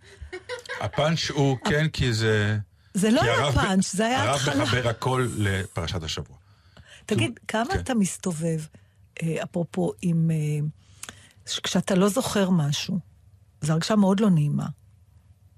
הפאנץ' 0.80 1.30
הוא 1.30 1.56
כן, 1.68 1.88
כי 1.88 2.12
זה... 2.12 2.56
זה 2.94 3.10
לא 3.10 3.22
היה 3.22 3.34
הרב- 3.34 3.54
פאנץ', 3.54 3.92
זה 3.92 4.06
היה 4.06 4.22
הרב 4.22 4.34
התחלה. 4.34 4.62
מחבר 4.64 4.88
הכל 4.88 5.26
לפרשת 5.36 6.02
השבוע. 6.02 6.36
תגיד, 7.06 7.40
כמה 7.48 7.64
כן. 7.72 7.78
אתה 7.78 7.94
מסתובב, 7.94 8.60
אפרופו, 9.42 9.92
עם... 10.02 10.30
אה, 10.30 10.66
כשאתה 11.62 11.94
לא 11.94 12.08
זוכר 12.08 12.50
משהו, 12.50 12.98
זו 13.60 13.72
הרגשה 13.72 13.96
מאוד 13.96 14.20
לא 14.20 14.30
נעימה, 14.30 14.66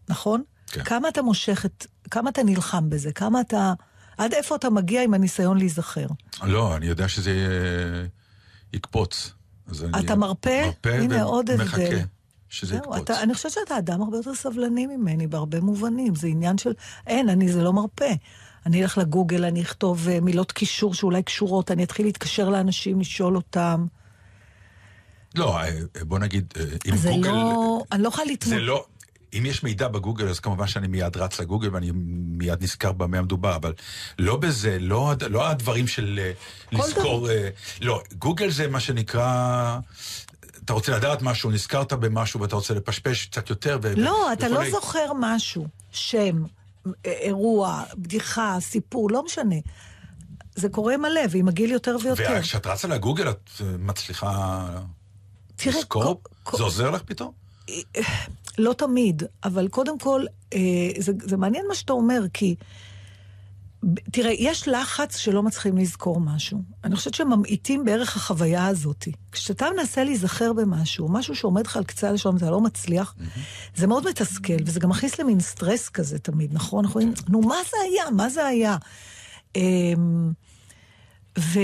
נכון? 0.08 0.42
כן. 0.66 0.84
כמה 0.84 1.08
אתה 1.08 1.22
מושך 1.22 1.66
את... 1.66 1.86
כמה 2.10 2.30
אתה 2.30 2.42
נלחם 2.42 2.90
בזה? 2.90 3.12
כמה 3.12 3.40
אתה... 3.40 3.72
עד 4.18 4.32
איפה 4.34 4.56
אתה 4.56 4.70
מגיע 4.70 5.02
עם 5.02 5.14
הניסיון 5.14 5.58
להיזכר? 5.58 6.06
לא, 6.42 6.76
אני 6.76 6.86
יודע 6.86 7.08
שזה 7.08 7.30
יהיה- 7.30 8.06
יקפוץ. 8.72 9.32
אז 9.66 9.84
אני 9.84 10.04
אתה 10.06 10.16
מרפה? 10.16 10.66
מרפה 10.66 10.90
הנה, 10.90 11.22
עוד 11.22 11.50
הבדל. 11.50 11.98
שזה 12.48 12.76
יקפוץ. 12.76 12.96
אתה, 12.96 13.22
אני 13.22 13.34
חושבת 13.34 13.52
שאתה 13.52 13.78
אדם 13.78 14.02
הרבה 14.02 14.16
יותר 14.16 14.34
סבלני 14.34 14.86
ממני 14.86 15.26
בהרבה 15.26 15.60
מובנים. 15.60 16.14
זה 16.14 16.26
עניין 16.26 16.58
של... 16.58 16.72
אין, 17.06 17.28
אני, 17.28 17.52
זה 17.52 17.62
לא 17.62 17.72
מרפה. 17.72 18.04
אני 18.66 18.82
אלך 18.82 18.98
לגוגל, 18.98 19.44
אני 19.44 19.62
אכתוב 19.62 20.08
אה, 20.08 20.20
מילות 20.20 20.52
קישור 20.52 20.94
שאולי 20.94 21.22
קשורות, 21.22 21.70
אני 21.70 21.84
אתחיל 21.84 22.06
להתקשר 22.06 22.48
לאנשים, 22.48 23.00
לשאול 23.00 23.36
אותם. 23.36 23.86
לא, 25.34 25.60
אה, 25.60 25.70
בוא 26.00 26.18
נגיד, 26.18 26.54
אה, 26.56 26.64
עם 26.84 26.96
זה 26.96 27.10
גוגל... 27.10 27.30
לא... 27.30 27.82
אני 27.92 28.02
לא 28.02 28.08
יכולה 28.08 28.32
לתמוד. 28.32 28.54
זה 28.54 28.60
לא... 28.60 28.84
אם 29.32 29.46
יש 29.46 29.62
מידע 29.62 29.88
בגוגל, 29.88 30.28
אז 30.28 30.40
כמובן 30.40 30.66
שאני 30.66 30.86
מיד 30.86 31.16
רץ 31.16 31.40
לגוגל 31.40 31.74
ואני 31.74 31.90
מיד 32.38 32.62
נזכר 32.62 32.92
במה 32.92 33.18
המדובר, 33.18 33.56
אבל 33.56 33.72
לא 34.18 34.36
בזה, 34.36 34.78
לא, 34.80 35.14
לא 35.30 35.48
הדברים 35.48 35.86
של 35.86 36.20
אה, 36.22 36.32
לזכור... 36.72 37.30
אה, 37.30 37.48
לא, 37.80 38.02
גוגל 38.18 38.50
זה 38.50 38.68
מה 38.68 38.80
שנקרא... 38.80 39.78
אתה 40.64 40.72
רוצה 40.72 40.96
לדעת 40.96 41.22
משהו, 41.22 41.50
נזכרת 41.50 41.92
במשהו 41.92 42.40
ואתה 42.40 42.56
רוצה 42.56 42.74
לפשפש 42.74 43.26
קצת 43.26 43.50
יותר. 43.50 43.78
ו- 43.82 43.92
לא, 43.96 44.32
אתה 44.32 44.48
לא. 44.48 44.70
זוכר 44.70 45.12
משהו. 45.20 45.66
שם, 45.92 46.44
אה, 46.44 46.48
אירוע, 47.04 47.84
בדיחה, 47.98 48.56
סיפור, 48.60 49.10
לא 49.10 49.24
משנה. 49.24 49.56
זה 50.54 50.68
קורה 50.68 50.96
מלא, 50.96 51.20
ועם 51.30 51.48
הגיל 51.48 51.70
יותר 51.70 51.96
ויותר. 52.02 52.34
וכשאת 52.38 52.66
רצה 52.66 52.88
לגוגל, 52.88 53.30
את 53.30 53.50
אה, 53.60 53.66
מצליחה 53.78 54.60
תראה, 55.56 55.76
לזכור? 55.78 56.20
כל- 56.42 56.56
זה 56.56 56.62
עוזר 56.62 56.90
לך 56.90 57.02
פתאום? 57.02 57.32
לא 58.58 58.72
תמיד, 58.72 59.22
אבל 59.44 59.68
קודם 59.68 59.98
כל, 59.98 60.24
אה, 60.54 60.58
זה, 60.98 61.12
זה 61.22 61.36
מעניין 61.36 61.64
מה 61.68 61.74
שאתה 61.74 61.92
אומר, 61.92 62.22
כי... 62.32 62.54
תראה, 64.12 64.32
יש 64.38 64.68
לחץ 64.68 65.16
שלא 65.16 65.42
מצליחים 65.42 65.78
לזכור 65.78 66.20
משהו. 66.20 66.62
אני 66.84 66.96
חושבת 66.96 67.14
שממעיטים 67.14 67.84
בערך 67.84 68.16
החוויה 68.16 68.66
הזאת. 68.66 69.08
כשאתה 69.32 69.66
מנסה 69.76 70.04
להיזכר 70.04 70.52
במשהו, 70.52 71.08
משהו 71.08 71.34
שעומד 71.34 71.66
לך 71.66 71.76
על 71.76 71.84
קצה 71.84 72.08
הלשון 72.08 72.34
ואתה 72.34 72.50
לא 72.50 72.60
מצליח, 72.60 73.14
זה 73.76 73.86
מאוד 73.86 74.08
מתסכל, 74.08 74.56
וזה 74.66 74.80
גם 74.80 74.88
מכניס 74.88 75.18
למין 75.18 75.40
סטרס 75.40 75.88
כזה 75.88 76.18
תמיד, 76.18 76.54
נכון? 76.54 76.84
אנחנו 76.84 77.00
אומרים, 77.00 77.14
נו, 77.28 77.40
מה 77.40 77.56
זה 77.70 77.76
היה? 77.84 78.10
מה 78.10 78.28
זה 78.28 78.46
היה? 78.46 78.76
אמ, 79.56 80.32
ו, 81.38 81.58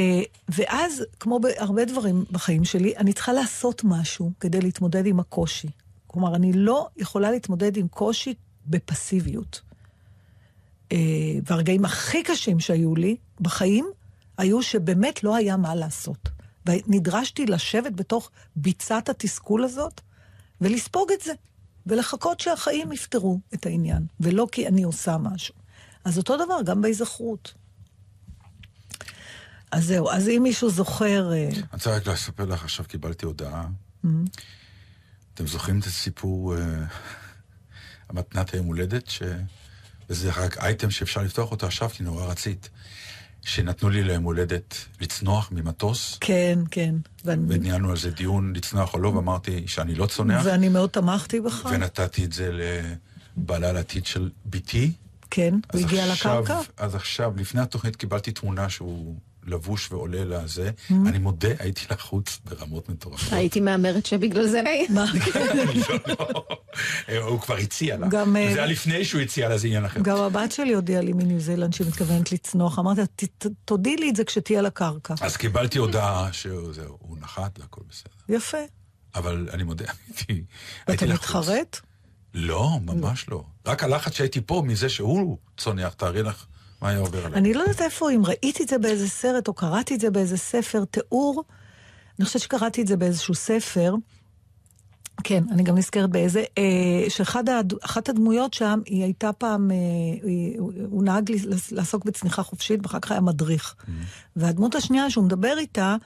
ואז, 0.49 1.05
כמו 1.21 1.41
בהרבה 1.41 1.85
דברים 1.85 2.25
בחיים 2.31 2.65
שלי, 2.65 2.97
אני 2.97 3.13
צריכה 3.13 3.33
לעשות 3.33 3.85
משהו 3.85 4.33
כדי 4.41 4.61
להתמודד 4.61 5.07
עם 5.07 5.21
הקושי. 5.21 5.69
כלומר, 6.07 6.35
אני 6.35 6.53
לא 6.53 6.89
יכולה 6.97 7.31
להתמודד 7.31 7.77
עם 7.77 7.89
קושי 7.89 8.35
בפסיביות. 8.67 9.61
אה, 10.93 10.99
והרגעים 11.45 11.85
הכי 11.85 12.23
קשים 12.23 12.61
שהיו 12.61 12.97
לי 12.97 13.17
בחיים, 13.41 13.87
היו 14.39 14.63
שבאמת 14.63 15.25
לא 15.25 15.37
היה 15.37 15.57
מה 15.57 15.75
לעשות. 15.75 16.29
ונדרשתי 16.67 17.47
לשבת 17.47 17.93
בתוך 17.93 18.31
ביצת 18.57 19.09
התסכול 19.09 19.65
הזאת, 19.65 20.01
ולספוג 20.61 21.13
את 21.13 21.21
זה, 21.21 21.33
ולחכות 21.87 22.41
שהחיים 22.41 22.93
יפתרו 22.93 23.41
את 23.55 23.67
העניין, 23.67 24.07
ולא 24.21 24.47
כי 24.53 24.69
אני 24.69 24.83
עושה 24.83 25.19
משהו. 25.19 25.55
אז 26.05 26.19
אותו 26.19 26.37
דבר 26.45 26.63
גם 26.65 26.83
בהיזכרות. 26.83 27.55
אז 29.71 29.85
זהו, 29.85 30.11
אז 30.11 30.29
אם 30.29 30.41
מישהו 30.43 30.71
זוכר... 30.71 31.33
אה, 31.33 31.49
אני 31.53 31.63
רוצה 31.73 31.97
רק 31.97 32.07
לספר 32.07 32.45
לך, 32.45 32.65
עכשיו 32.65 32.85
קיבלתי 32.89 33.27
הודעה. 33.27 33.67
אתם 35.35 35.47
זוכרים 35.47 35.79
את 35.79 35.85
הסיפור, 35.85 36.57
אה, 36.57 36.61
המתנת 38.09 38.55
היום 38.55 38.67
הולדת, 38.67 39.07
ש... 39.07 39.23
וזה 40.11 40.31
רק 40.31 40.59
אייטם 40.59 40.91
שאפשר 40.91 41.23
לפתוח 41.23 41.51
אותו 41.51 41.67
עכשיו, 41.67 41.89
כי 41.89 42.03
נורא 42.03 42.25
רצית. 42.27 42.71
שנתנו 43.43 43.89
לי 43.89 44.03
ליום 44.03 44.25
הולדת 44.25 44.75
לצנוח 45.01 45.49
ממטוס, 45.53 46.19
כן, 46.21 46.59
כן. 46.71 46.95
וניהלנו 47.25 47.91
על 47.91 47.97
זה 47.97 48.11
דיון 48.11 48.53
לצנוח 48.57 48.95
או 48.95 48.99
לא, 48.99 49.09
ואמרתי 49.09 49.69
שאני 49.69 49.95
לא 49.95 50.07
צונח, 50.07 50.43
ואני 50.45 50.69
מאוד 50.69 50.91
תמכתי 50.91 51.41
בך. 51.41 51.69
ונתתי 51.73 52.25
את 52.25 52.33
זה 52.33 52.51
לבעלה 53.37 53.73
לעתיד 53.73 54.07
של 54.07 54.31
בתי. 54.47 54.93
כן, 55.31 55.55
הוא 55.73 55.81
הגיע 55.81 56.13
עכשיו- 56.13 56.43
לקרקע. 56.43 56.61
אז 56.77 56.95
עכשיו, 56.95 57.33
לפני 57.37 57.61
התוכנית 57.61 57.97
קיבלתי 57.97 58.33
תמונה 58.33 58.69
שהוא 58.69 59.17
לבוש 59.47 59.93
ועולה 59.93 60.25
לזה. 60.25 60.71
Mm. 60.91 60.95
אני 61.07 61.19
מודה, 61.19 61.49
הייתי 61.59 61.83
לחוץ 61.91 62.39
ברמות 62.45 62.89
מטורפות. 62.89 63.33
הייתי 63.33 63.61
מהמרת 63.61 64.07
שבגלל 64.07 64.47
זה... 64.47 64.63
מה, 64.91 65.05
אה, 67.09 67.19
הוא 67.23 67.41
כבר 67.41 67.57
הציע 67.57 67.97
לה. 67.97 68.09
גם, 68.09 68.37
אה, 68.37 68.51
זה 68.53 68.59
היה 68.59 68.67
לפני 68.67 69.05
שהוא 69.05 69.21
הציע 69.21 69.49
לה, 69.49 69.59
זה 69.59 69.67
עניין 69.67 69.85
אחר. 69.85 70.01
גם 70.03 70.17
הבת 70.17 70.53
שלי 70.53 70.75
הודיעה 70.75 71.03
לי 71.03 71.13
מניו 71.13 71.41
זילנד 71.41 71.73
שהיא 71.73 71.87
מתכוונת 71.87 72.33
לצנוח. 72.33 72.79
אמרתי 72.79 73.01
לה, 73.01 73.07
"ת- 73.07 73.25
ת- 73.25 73.47
תודי 73.65 73.97
לי 73.97 74.11
את 74.11 74.17
זה 74.17 74.25
כשתהיה 74.25 74.59
על 74.59 74.67
הקרקע. 74.67 75.15
אז 75.21 75.37
קיבלתי 75.37 75.79
הודעה 75.79 76.29
שהוא 76.33 76.73
הוא 76.99 77.17
נחת 77.21 77.59
והכל 77.61 77.81
בסדר. 77.91 78.37
יפה. 78.37 78.59
אבל 79.15 79.49
אני 79.53 79.63
מודה, 79.63 79.85
הייתי 80.87 81.07
לחוץ. 81.07 81.21
מתחרט? 81.21 81.81
לא, 82.35 82.71
ממש 82.83 83.29
לא. 83.29 83.45
רק 83.67 83.83
הלחץ 83.85 84.13
שהייתי 84.15 84.41
פה 84.47 84.63
מזה 84.67 84.89
שהוא 84.89 85.39
צונח, 85.57 85.93
תארי 85.93 86.23
לך 86.23 86.47
מה 86.83 86.89
היה 86.89 86.99
עובר 86.99 87.27
עליי. 87.27 87.39
אני 87.39 87.55
לא 87.55 87.61
יודעת 87.61 87.83
איפה, 87.83 88.11
אם 88.11 88.23
ראיתי 88.27 88.63
את 88.63 88.69
זה 88.69 88.79
באיזה 88.79 89.09
סרט 89.09 89.49
או 89.49 89.55
קראתי 89.55 89.95
את 89.95 90.01
זה 90.01 90.11
באיזה 90.11 90.37
ספר, 90.37 90.85
תיאור, 90.85 91.45
אני 92.19 92.25
חושבת 92.27 92.43
שקראתי 92.43 92.83
את 92.83 92.87
זה 92.87 92.97
באיזשהו 92.97 93.35
ספר, 93.35 93.95
כן, 95.25 95.45
אני 95.51 95.63
גם 95.63 95.79
נזכרת 95.79 96.11
באיזה, 96.11 96.45
אה, 96.59 96.65
שאחת 97.11 97.49
הד- 97.49 97.75
אחת 97.85 98.09
הדמויות 98.09 98.55
שם, 98.55 98.81
היא 98.87 99.03
הייתה 99.03 99.33
פעם, 99.33 99.71
אה, 99.71 99.77
היא, 100.23 100.61
הוא, 100.61 101.05
נהג 101.05 101.33
לעסוק 101.71 102.05
בצניחה 102.05 102.43
חופשית, 102.43 102.81
ואחר 102.83 102.99
כך 103.01 103.11
היה 103.11 103.21
מדריך. 103.21 103.75
והדמות 104.37 104.75
השנייה 104.75 105.11
שהוא 105.11 105.25
מדבר 105.25 105.59
איתה, 105.59 105.97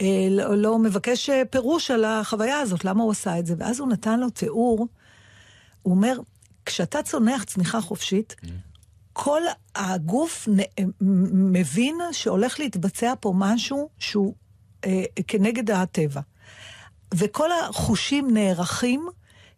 אה, 0.00 0.06
לא, 0.30 0.54
לא 0.54 0.78
מבקש 0.78 1.30
אה, 1.30 1.42
פירוש 1.50 1.90
על 1.90 2.04
החוויה 2.04 2.58
הזאת, 2.60 2.84
למה 2.84 3.02
הוא 3.02 3.10
עשה 3.10 3.38
את 3.38 3.46
זה, 3.46 3.54
ואז 3.58 3.80
הוא 3.80 3.88
נתן 3.88 4.20
לו 4.20 4.30
תיאור, 4.30 4.88
הוא 5.82 5.94
אומר, 5.94 6.18
כשאתה 6.66 7.02
צונח 7.02 7.44
צניחה 7.44 7.80
חופשית, 7.80 8.36
כל 9.12 9.42
הגוף 9.74 10.48
נ- 10.48 10.90
מבין 11.52 11.98
שהולך 12.12 12.60
להתבצע 12.60 13.12
פה 13.20 13.32
משהו 13.36 13.88
שהוא 13.98 14.34
אה, 14.84 15.04
כנגד 15.28 15.70
הטבע. 15.70 16.20
וכל 17.14 17.48
החושים 17.52 18.34
נערכים 18.34 19.06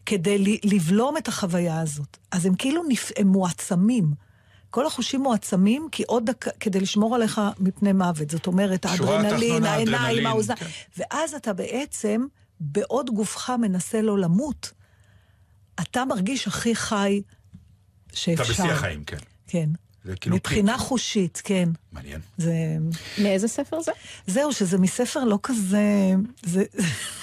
כדי 0.07 0.59
לבלום 0.65 1.17
את 1.17 1.29
החוויה 1.29 1.81
הזאת. 1.81 2.17
אז 2.31 2.47
הם 2.47 2.55
כאילו 2.55 2.83
נפ... 2.89 3.11
הם 3.17 3.27
מועצמים. 3.27 4.13
כל 4.71 4.87
החושים 4.87 5.21
מועצמים 5.23 5.89
כי 5.93 6.03
עוד 6.03 6.31
דקה, 6.31 6.51
כדי 6.61 6.81
לשמור 6.81 7.15
עליך 7.15 7.41
מפני 7.59 7.93
מוות. 7.93 8.31
זאת 8.31 8.47
אומרת, 8.47 8.87
האדרנלין, 8.87 9.65
העיניים, 9.65 10.27
האוזניים. 10.27 10.61
כן. 10.61 10.67
ואז 10.99 11.35
אתה 11.35 11.53
בעצם, 11.53 12.27
בעוד 12.61 13.11
גופך 13.11 13.51
מנסה 13.51 14.03
לא 14.03 14.19
למות, 14.19 14.73
אתה 15.81 16.05
מרגיש 16.05 16.47
הכי 16.47 16.75
חי 16.75 17.23
שאפשר. 18.13 18.43
אתה 18.43 18.53
בשיא 18.53 18.65
החיים, 18.73 19.05
כן. 19.05 19.17
כן. 19.55 19.71
זה 20.05 20.17
כאילו 20.17 20.37
מבחינה 20.37 20.79
חושית, 20.79 21.43
כן. 21.45 21.69
מעניין. 21.93 22.21
זה... 22.37 22.55
מאיזה 23.19 23.49
ספר 23.49 23.83
זה? 23.83 23.93
זהו, 24.27 24.53
שזה 24.53 24.79
מספר 24.79 25.25
לא 25.25 25.39
כזה... 25.43 26.15
זה... 26.43 26.65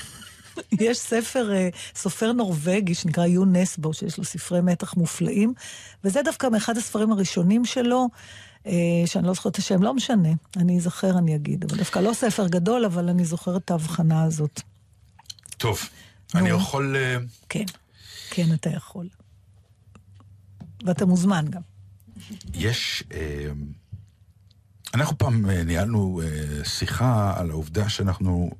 יש 0.79 0.99
ספר, 0.99 1.53
אה, 1.53 1.69
סופר 1.95 2.31
נורבגי 2.31 2.95
שנקרא 2.95 3.25
יו 3.25 3.45
נסבו, 3.45 3.93
שיש 3.93 4.17
לו 4.17 4.23
ספרי 4.23 4.61
מתח 4.61 4.93
מופלאים, 4.97 5.53
וזה 6.03 6.21
דווקא 6.23 6.47
מאחד 6.47 6.77
הספרים 6.77 7.11
הראשונים 7.11 7.65
שלו, 7.65 8.07
אה, 8.67 8.71
שאני 9.05 9.27
לא 9.27 9.33
זוכרת 9.33 9.53
את 9.53 9.57
השם, 9.57 9.83
לא 9.83 9.93
משנה, 9.93 10.29
אני 10.57 10.77
אזכר, 10.77 11.17
אני 11.17 11.35
אגיד. 11.35 11.63
אבל 11.63 11.77
דווקא 11.77 11.99
לא 11.99 12.13
ספר 12.13 12.47
גדול, 12.47 12.85
אבל 12.85 13.09
אני 13.09 13.25
זוכרת 13.25 13.61
את 13.65 13.71
ההבחנה 13.71 14.23
הזאת. 14.23 14.61
טוב, 15.57 15.79
אני 16.35 16.49
יכול... 16.49 16.95
אה, 16.95 17.17
כן, 17.49 17.65
כן, 18.29 18.53
אתה 18.53 18.69
יכול. 18.69 19.07
ואתה 20.85 21.05
מוזמן 21.05 21.45
גם. 21.49 21.70
יש... 22.53 23.03
אה, 23.13 23.51
אנחנו 24.93 25.17
פעם 25.17 25.49
אה, 25.49 25.63
ניהלנו 25.63 26.21
אה, 26.23 26.65
שיחה 26.65 27.33
על 27.37 27.49
העובדה 27.49 27.89
שאנחנו, 27.89 28.51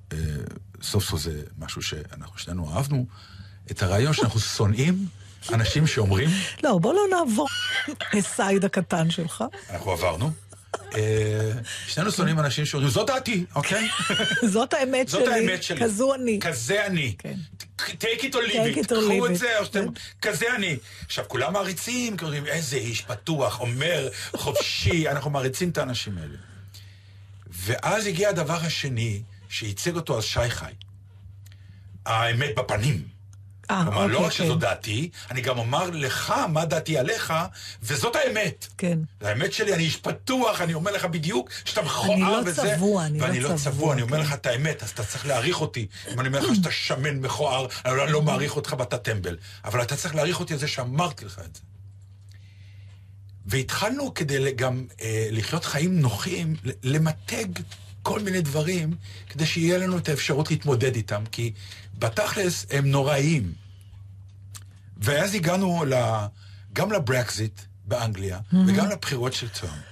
סוף 0.82 1.04
סוף 1.04 1.22
זה 1.22 1.44
משהו 1.58 1.82
שאנחנו 1.82 2.38
שנינו 2.38 2.74
אהבנו, 2.74 3.06
את 3.72 3.84
הרעיון 3.84 4.14
שאנחנו 4.14 4.40
שונאים 4.40 5.08
אנשים 5.54 5.88
שאומרים, 5.88 6.30
לא, 6.64 6.78
בוא 6.78 6.94
לא 6.94 7.02
נעבור 7.10 7.48
לסייד 8.14 8.66
הקטן 8.66 9.10
שלך. 9.10 9.44
אנחנו 9.70 9.92
עברנו, 9.92 10.32
שנינו 11.88 12.12
שונאים 12.12 12.40
אנשים 12.40 12.66
שאומרים, 12.66 12.92
זאת 12.92 13.08
דעתי, 13.08 13.46
אוקיי? 13.56 13.90
זאת 14.54 14.74
האמת 14.74 15.08
זאת 15.08 15.26
שלי, 15.26 15.34
האמת 15.34 15.64
שלי. 15.64 15.82
כזו 15.82 16.16
אני. 16.16 16.40
כזה 16.42 16.86
אני. 16.86 17.16
כן. 17.18 17.36
take 17.78 18.22
it 18.22 18.34
or 18.34 18.52
leave 18.52 18.78
it, 18.78 18.88
קחו 18.88 19.26
את. 19.28 19.38
זה, 19.38 19.60
או 19.60 19.66
שאתם... 19.66 19.86
כן. 19.94 20.30
כזה 20.30 20.56
אני. 20.56 20.78
עכשיו, 21.06 21.26
כולם 21.28 21.54
מעריצים, 21.54 22.15
אומרים, 22.22 22.46
איזה 22.46 22.78
איש 22.78 23.02
פתוח, 23.02 23.60
אומר, 23.60 24.10
חופשי, 24.36 25.08
אנחנו 25.12 25.30
מעריצים 25.30 25.69
את 25.69 25.78
האנשים 25.78 26.17
האלה. 26.17 26.38
ואז 27.48 28.06
הגיע 28.06 28.30
הדבר 28.30 28.58
השני, 28.62 29.22
שייצג 29.50 29.96
אותו 29.96 30.17
אז 30.17 30.24
שי 30.24 30.50
חי. 30.50 30.72
האמת 32.06 32.56
בפנים. 32.56 33.21
אה, 33.72 33.84
כלומר, 33.84 34.08
לא 34.08 34.14
אוקיי, 34.14 34.28
רק 34.28 34.32
שזו 34.32 34.56
דעתי, 34.56 35.10
אני 35.32 35.42
גם 35.42 35.58
אומר 35.58 35.90
לך 35.90 36.34
מה 36.50 36.66
דעתי 36.66 36.98
עליך, 36.98 37.34
וזאת 37.84 38.16
האמת. 38.16 38.68
כן. 38.78 39.00
האמת 39.22 39.54
שלי, 39.54 39.74
אני 39.74 39.84
איש 39.84 39.96
פתוח, 39.96 40.62
אני 40.62 40.74
אומר 40.74 40.92
לך 40.92 41.06
בדיוק 41.06 41.50
שאתה 41.66 41.82
מכוער 41.82 42.14
אני 42.14 42.22
לא 42.22 42.42
וזה. 42.46 42.76
צבוע, 42.76 43.06
אני 43.06 43.20
לא 43.20 43.24
ואני 43.24 43.40
לא 43.40 43.48
צבוע, 43.48 43.58
צבוע, 43.58 43.94
אני 43.94 44.02
אומר 44.02 44.18
כן. 44.18 44.24
לך 44.24 44.34
את 44.34 44.46
האמת, 44.46 44.84
אז 44.84 44.90
אתה 44.90 45.04
צריך 45.04 45.26
להעריך 45.26 45.62
אותי. 45.62 45.88
אם 46.14 46.20
אני 46.20 46.28
אומר 46.28 46.40
לך 46.40 46.56
שאתה 46.56 46.72
שמן, 46.72 47.20
מכוער, 47.20 47.68
אני 47.86 47.94
אולי 47.94 48.12
לא 48.12 48.22
מעריך 48.22 48.56
אותך 48.56 48.76
ואתה 48.80 48.98
טמבל. 48.98 49.38
אבל 49.66 49.82
אתה 49.82 49.96
צריך 49.96 50.16
להעריך 50.16 50.40
אותי 50.40 50.54
על 50.54 50.60
זה 50.60 50.68
שאמרתי 50.68 51.26
לך 51.26 51.40
את 51.46 51.56
זה. 51.56 51.62
והתחלנו 53.46 54.14
כדי 54.14 54.52
גם 54.52 54.86
אה, 55.02 55.28
לחיות 55.32 55.66
חיים 55.66 56.00
נוחים, 56.00 56.56
למתג 56.84 57.46
כל 58.04 58.20
מיני 58.20 58.42
דברים, 58.42 58.96
כדי 59.30 59.46
שיהיה 59.46 59.78
לנו 59.78 59.98
את 59.98 60.10
האפשרות 60.10 60.52
להתמודד 60.52 60.96
איתם, 60.96 61.24
כי 61.32 61.52
בתכלס 62.02 62.65
הם 62.69 62.91
נוראיים. 62.91 63.54
ואז 64.97 65.35
הגענו 65.35 65.85
ל, 65.85 65.93
גם 66.73 66.91
לברקזיט 66.91 67.62
באנגליה, 67.85 68.39
וגם 68.67 68.89
לבחירות 68.89 69.33
של 69.33 69.47
טראמפ. 69.49 69.83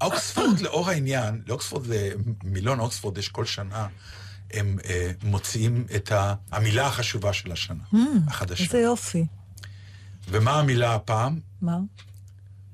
אוקספורד 0.00 0.60
לאור 0.60 0.90
העניין, 0.90 1.42
לאוקספורד, 1.46 1.86
למילון 2.44 2.80
אוקספורד 2.80 3.18
יש 3.18 3.28
כל 3.28 3.44
שנה, 3.44 3.86
הם 4.52 4.76
אה, 4.84 5.10
מוציאים 5.22 5.86
את 5.96 6.12
ה, 6.12 6.34
המילה 6.52 6.86
החשובה 6.86 7.32
של 7.32 7.52
השנה, 7.52 7.84
החדשה. 8.28 8.64
איזה 8.64 8.78
יופי. 8.78 9.26
ומה 10.28 10.58
המילה 10.58 10.94
הפעם? 10.94 11.40
מה? 11.62 11.78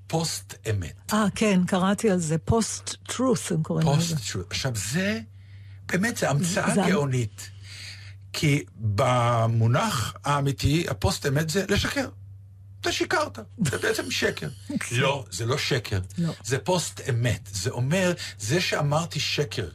פוסט 0.07 0.55
אמת. 0.71 1.13
אה, 1.13 1.27
כן, 1.35 1.61
קראתי 1.67 2.11
על 2.11 2.19
זה. 2.19 2.39
post-truth, 2.39 3.53
הם 3.53 3.63
קוראים 3.63 3.89
לזה. 3.89 4.17
post 4.17 4.31
truth. 4.31 4.47
עכשיו, 4.51 4.73
זה, 4.75 5.21
באמת, 5.93 6.17
זה 6.17 6.31
המצאה 6.31 6.75
זה- 6.75 6.83
גאונית. 6.89 7.51
כי 8.33 8.65
במונח 8.77 10.15
האמיתי, 10.25 10.87
הפוסט 10.89 11.27
אמת 11.27 11.51
זה 11.51 11.65
לשקר. 11.69 12.09
אתה 12.81 12.93
שיקרת, 12.93 13.39
זה 13.65 13.79
בעצם 13.79 14.11
שקר. 14.11 14.49
לא, 14.93 15.25
זה 15.31 15.47
לא 15.47 15.59
שקר. 15.59 16.01
לא. 16.19 16.33
זה 16.45 16.59
פוסט 16.59 17.01
אמת. 17.11 17.49
זה 17.53 17.71
אומר, 17.71 18.13
זה 18.39 18.61
שאמרתי 18.61 19.21
שקר 19.21 19.69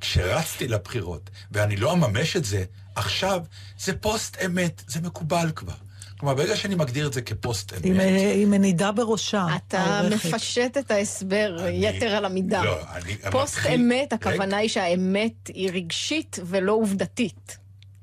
כשרצתי 0.00 0.68
לבחירות, 0.68 1.30
ואני 1.52 1.76
לא 1.76 1.92
אממש 1.92 2.36
את 2.36 2.44
זה, 2.44 2.64
עכשיו 2.94 3.40
זה 3.80 3.92
פוסט 3.96 4.36
אמת, 4.46 4.82
זה 4.86 5.00
מקובל 5.00 5.50
כבר. 5.56 5.74
כלומר, 6.22 6.34
ברגע 6.34 6.56
שאני 6.56 6.74
מגדיר 6.74 7.06
את 7.06 7.12
זה 7.12 7.22
כפוסט 7.22 7.72
אמת... 7.72 7.84
עם, 7.84 8.00
עם 8.34 8.50
מנידה 8.50 8.92
בראשה. 8.92 9.46
אתה. 9.56 10.02
מפשט 10.10 10.78
את 10.78 10.90
ההסבר 10.90 11.56
יתר 11.72 12.06
על 12.06 12.24
המידה. 12.24 12.64
לא, 12.64 12.78
אני 12.92 13.16
פוסט 13.30 13.58
אמת. 13.74 14.12
הכוונה 14.12 14.56
היא 14.56 14.68
שהאמת 14.68 15.32
היא 15.48 15.70
רגשית 15.72 16.38
ולא 16.44 16.72
עובדתית. 16.72 17.56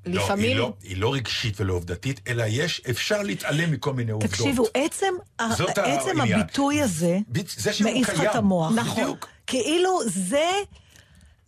לא, 0.05 0.23
לפעמים... 0.23 0.45
היא 0.45 0.55
לא, 0.55 0.73
היא 0.83 0.97
לא 0.97 1.13
רגשית 1.13 1.61
ולא 1.61 1.73
עובדתית, 1.73 2.19
אלא 2.27 2.43
יש, 2.47 2.81
אפשר 2.89 3.21
להתעלם 3.21 3.71
מכל 3.71 3.93
מיני 3.93 4.11
עובדות. 4.11 4.31
תקשיבו, 4.31 4.65
עצם. 4.73 5.13
הביטוי 6.21 6.81
הזה 6.81 7.17
מעיף 7.83 8.09
לך. 8.09 8.21
את 8.21 8.35
המוח. 8.35 8.71
נכון. 8.75 9.03
בדיוק. 9.03 9.27
כאילו 9.47 9.99
זה... 10.05 10.49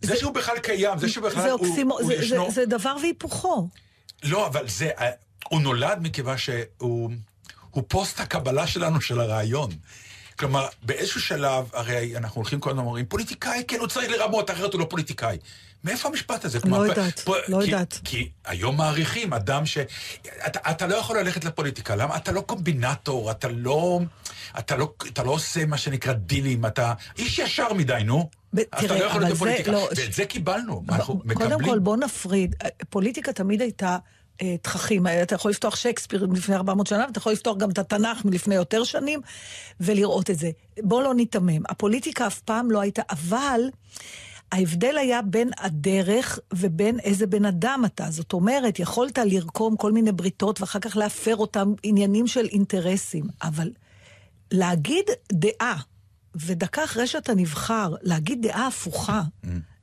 זה 0.02 0.16
שהוא 0.16 0.32
בכלל 0.32 0.58
קיים, 0.58 0.98
זה 0.98 1.08
שהוא 1.08 1.24
בכלל 1.24 1.42
זה, 1.42 1.50
הוא, 1.50 1.66
אוקסימו, 1.66 1.98
הוא 1.98 2.06
זה, 2.06 2.14
ישנו. 2.14 2.44
זה, 2.48 2.54
זה 2.54 2.66
דבר 2.66 2.96
והיפוכו. 3.02 3.68
לא, 4.22 4.46
אבל 4.46 4.68
זה, 4.68 4.90
הוא 5.52 5.60
נולד 5.60 5.98
מכיוון 6.02 6.38
שהוא 6.38 7.10
הוא 7.70 7.84
פוסט 7.88 8.20
הקבלה 8.20 8.66
שלנו 8.66 9.00
של 9.00 9.20
הרעיון. 9.20 9.70
כלומר, 10.38 10.66
באיזשהו 10.82 11.20
שלב, 11.20 11.64
הרי 11.72 12.16
אנחנו 12.16 12.38
הולכים 12.40 12.60
כל 12.60 12.70
הזמן 12.70 12.82
אומרים, 12.82 13.06
פוליטיקאי, 13.06 13.62
כן, 13.68 13.76
הוא 13.80 13.88
צריך 13.88 14.10
לרמות, 14.10 14.50
אחרת 14.50 14.72
הוא 14.72 14.80
לא 14.80 14.86
פוליטיקאי. 14.90 15.38
מאיפה 15.84 16.08
המשפט 16.08 16.44
הזה? 16.44 16.60
כלומר, 16.60 16.86
יודעת, 16.86 17.20
פה- 17.20 17.34
לא 17.48 17.58
כי, 17.60 17.70
יודעת. 17.70 18.00
כי 18.04 18.30
היום 18.44 18.76
מעריכים 18.76 19.32
אדם 19.32 19.66
ש... 19.66 19.78
אתה, 20.46 20.70
אתה 20.70 20.86
לא 20.86 20.94
יכול 20.96 21.18
ללכת 21.18 21.44
לפוליטיקה, 21.44 21.96
למה? 21.96 22.16
אתה 22.16 22.32
לא 22.32 22.40
קומבינטור, 22.40 23.30
אתה 23.30 23.48
לא, 23.48 24.00
אתה 24.58 24.76
לא, 24.76 24.92
אתה 25.08 25.22
לא 25.22 25.30
עושה 25.30 25.66
מה 25.66 25.76
שנקרא 25.78 26.12
דילים, 26.12 26.66
אתה 26.66 26.92
איש 27.18 27.38
ישר 27.38 27.72
מדי, 27.72 27.98
נו. 28.04 28.30
ב- 28.54 28.58
אתה 28.58 28.76
תראה, 28.80 28.98
לא 28.98 29.04
יכול 29.04 29.20
להיות 29.20 29.28
זה 29.30 29.34
בפוליטיקה. 29.34 29.70
לא- 29.72 29.88
ואת 29.96 30.12
זה 30.12 30.24
קיבלנו, 30.24 30.82
אנחנו 30.88 31.18
קודם 31.18 31.30
מקבלים. 31.30 31.70
כל, 31.70 31.78
בוא 31.78 31.96
נפריד. 31.96 32.54
פוליטיקה 32.90 33.32
תמיד 33.32 33.60
הייתה 33.62 33.96
אה, 34.42 34.56
תככים. 34.62 35.06
אתה 35.06 35.34
יכול 35.34 35.50
לפתוח 35.50 35.76
שייקספיר 35.76 36.26
מלפני 36.26 36.54
400 36.54 36.86
שנה, 36.86 37.04
ואתה 37.06 37.18
יכול 37.18 37.32
לפתוח 37.32 37.56
גם 37.56 37.70
את 37.70 37.78
התנ"ך 37.78 38.24
מלפני 38.24 38.54
יותר 38.54 38.84
שנים, 38.84 39.20
ולראות 39.80 40.30
את 40.30 40.38
זה. 40.38 40.50
בוא 40.82 41.02
לא 41.02 41.14
ניתמם. 41.14 41.62
הפוליטיקה 41.68 42.26
אף 42.26 42.40
פעם 42.40 42.70
לא 42.70 42.80
הייתה, 42.80 43.02
אבל... 43.10 43.60
ההבדל 44.52 44.98
היה 44.98 45.22
בין 45.22 45.50
הדרך 45.58 46.38
ובין 46.54 47.00
איזה 47.00 47.26
בן 47.26 47.44
אדם 47.44 47.82
אתה. 47.86 48.10
זאת 48.10 48.32
אומרת, 48.32 48.78
יכולת 48.78 49.18
לרקום 49.18 49.76
כל 49.76 49.92
מיני 49.92 50.12
בריתות 50.12 50.60
ואחר 50.60 50.78
כך 50.78 50.96
להפר 50.96 51.36
אותם 51.36 51.72
עניינים 51.82 52.26
של 52.26 52.46
אינטרסים, 52.46 53.24
אבל 53.42 53.70
להגיד 54.50 55.04
דעה, 55.32 55.76
ודקה 56.34 56.84
אחרי 56.84 57.06
שאתה 57.06 57.34
נבחר, 57.34 57.94
להגיד 58.02 58.42
דעה 58.42 58.66
הפוכה, 58.66 59.22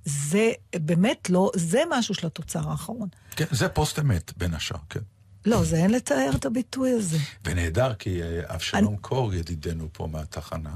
זה 0.05 0.51
באמת 0.75 1.29
לא, 1.29 1.51
זה 1.55 1.81
משהו 1.89 2.15
של 2.15 2.27
התוצר 2.27 2.69
האחרון. 2.69 3.09
כן, 3.39 3.45
זה 3.51 3.69
פוסט 3.69 3.99
אמת, 3.99 4.37
בין 4.37 4.53
השאר, 4.53 4.79
כן. 4.89 4.99
לא, 5.45 5.63
זה 5.63 5.75
אין 5.75 5.91
לתאר 5.91 6.31
את 6.35 6.45
הביטוי 6.45 6.91
הזה. 6.91 7.17
ונהדר, 7.45 7.93
כי 7.93 8.23
אה, 8.23 8.55
אבשלום 8.55 8.97
קור, 8.97 9.33
ידידנו 9.33 9.89
פה 9.93 10.07
מהתחנה, 10.07 10.73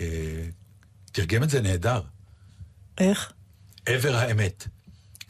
אה, 0.00 0.44
תרגם 1.12 1.42
את 1.42 1.50
זה 1.50 1.60
נהדר. 1.60 2.00
איך? 2.98 3.32
עבר 3.86 4.16
האמת. 4.16 4.66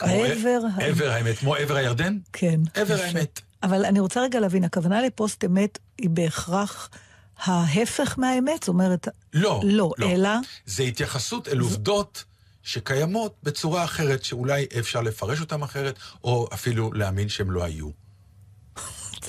עבר 0.00 0.58
האמת. 0.76 0.88
עבר 0.88 1.10
האמת, 1.10 1.38
כמו 1.38 1.54
עבר 1.54 1.76
הירדן? 1.76 2.18
כן. 2.32 2.60
עבר. 2.74 3.02
האמת. 3.02 3.40
אבל 3.62 3.84
אני 3.84 4.00
רוצה 4.00 4.22
רגע 4.22 4.40
להבין, 4.40 4.64
הכוונה 4.64 5.02
לפוסט 5.02 5.44
אמת 5.44 5.78
היא 5.98 6.10
בהכרח 6.10 6.90
ההפך 7.38 8.18
מהאמת? 8.18 8.62
זאת 8.62 8.68
אומרת... 8.68 9.08
לא, 9.32 9.60
לא, 9.64 9.90
אלא... 10.02 10.30
זה 10.66 10.82
התייחסות 10.82 11.48
אל 11.48 11.58
עובדות 11.58 12.24
שקיימות 12.64 13.34
בצורה 13.42 13.84
אחרת, 13.84 14.24
שאולי 14.24 14.66
אפשר 14.78 15.00
לפרש 15.02 15.40
אותן 15.40 15.62
אחרת, 15.62 15.98
או 16.24 16.48
אפילו 16.54 16.92
להאמין 16.92 17.28
שהן 17.28 17.48
לא 17.48 17.64
היו. 17.64 17.88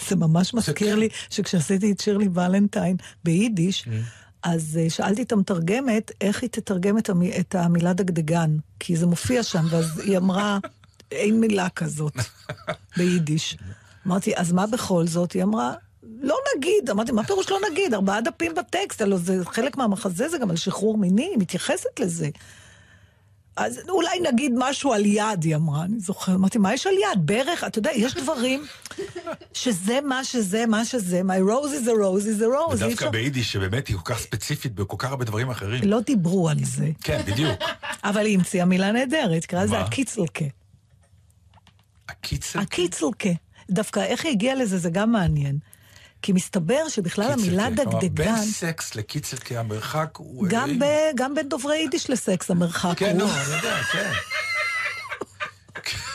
זה 0.09 0.15
ממש 0.15 0.53
מזכיר 0.53 0.93
כן. 0.93 0.99
לי 0.99 1.09
שכשעשיתי 1.29 1.91
את 1.91 1.99
שירלי 1.99 2.27
ולנטיין 2.33 2.97
ביידיש, 3.23 3.88
אז 4.43 4.79
אה, 4.81 4.89
שאלתי 4.89 5.21
את 5.21 5.31
המתרגמת 5.31 6.11
איך 6.21 6.41
היא 6.41 6.49
תתרגם 6.49 6.97
את, 6.97 7.09
המ... 7.09 7.21
את 7.39 7.55
המילה 7.55 7.93
דגדגן, 7.93 8.57
כי 8.79 8.95
זה 8.95 9.05
מופיע 9.07 9.43
שם, 9.43 9.65
ואז 9.69 9.99
היא 9.99 10.17
אמרה, 10.17 10.59
אין 11.11 11.39
מילה 11.39 11.69
כזאת 11.69 12.13
ביידיש. 12.97 13.57
אמרתי, 14.07 14.36
אז 14.36 14.51
מה 14.51 14.67
בכל 14.67 15.07
זאת? 15.07 15.31
היא 15.31 15.43
אמרה, 15.43 15.73
לא 16.21 16.38
נגיד, 16.57 16.89
אמרתי, 16.89 17.11
מה 17.11 17.23
פירוש 17.23 17.49
לא 17.49 17.59
נגיד? 17.71 17.93
ארבעה 17.93 18.21
דפים 18.21 18.55
בטקסט, 18.55 19.01
הלוא 19.01 19.17
זה 19.17 19.45
חלק 19.45 19.77
מהמחזה, 19.77 20.29
זה 20.29 20.38
גם 20.38 20.49
על 20.49 20.55
שחרור 20.55 20.97
מיני, 20.97 21.25
היא 21.25 21.38
מתייחסת 21.38 21.99
לזה. 21.99 22.29
אז 23.56 23.80
אולי 23.89 24.20
נגיד 24.32 24.51
משהו 24.58 24.93
על 24.93 25.06
יד, 25.06 25.43
היא 25.43 25.56
אמרה, 25.56 25.84
אני 25.84 25.99
זוכרת. 25.99 26.36
אמרתי, 26.36 26.58
מה 26.58 26.74
יש 26.74 26.88
על 26.88 26.93
יד? 26.93 27.20
ברך? 27.28 27.64
אתה 27.64 27.80
יודע, 27.80 27.91
יש 27.95 28.14
דברים 28.16 28.66
שזה 29.53 29.99
מה 30.01 30.24
שזה, 30.24 30.66
מה 30.66 30.86
שזה, 30.86 31.22
my 31.22 31.49
rose 31.49 31.86
is 31.86 31.88
a 31.88 31.91
rose 31.91 32.26
is 32.26 32.41
a 32.41 32.45
rose. 32.45 32.74
ודווקא 32.76 33.10
ביידיש, 33.10 33.51
שבאמת 33.51 33.88
היא 33.88 33.97
כל 33.97 34.14
כך 34.14 34.20
ספציפית 34.20 34.76
בכל 34.76 34.95
כך 34.99 35.10
הרבה 35.10 35.26
דברים 35.26 35.49
אחרים. 35.49 35.84
לא 35.84 35.99
דיברו 35.99 36.49
על 36.49 36.58
זה, 36.64 36.89
כן, 37.03 37.22
בדיוק. 37.28 37.60
אבל 38.03 38.26
היא 38.26 38.38
המציאה 38.38 38.66
מילה 38.66 38.91
נהדרת, 38.91 39.45
קרא 39.45 39.64
לזה? 39.64 39.80
הקיצלקה. 39.80 40.45
הקיצר... 42.10 42.60
הקיצלקה. 42.60 43.30
דווקא 43.70 43.99
איך 43.99 44.26
היא 44.26 44.32
הגיעה 44.32 44.56
לזה, 44.56 44.78
זה 44.78 44.89
גם 44.89 45.12
מעניין. 45.12 45.58
כי 46.26 46.32
מסתבר 46.34 46.89
שבכלל 46.89 47.32
המילה 47.32 47.69
דגדגן, 47.69 48.26
בין 48.26 48.38
סקס 48.38 48.95
לקיצלקה 48.95 49.59
המרחק 49.59 50.09
הוא... 50.17 50.45
גם, 50.49 50.80
ב, 50.80 50.86
גם 51.15 51.36
בין 51.36 51.49
דוברי 51.49 51.78
יידיש 51.78 52.09
לסקס 52.09 52.51
המרחק 52.51 52.97
כן, 52.97 53.21
הוא... 53.21 53.30
נו, 53.30 53.36
אני 53.36 53.55
יודע, 53.55 53.84
כן. 53.84 54.11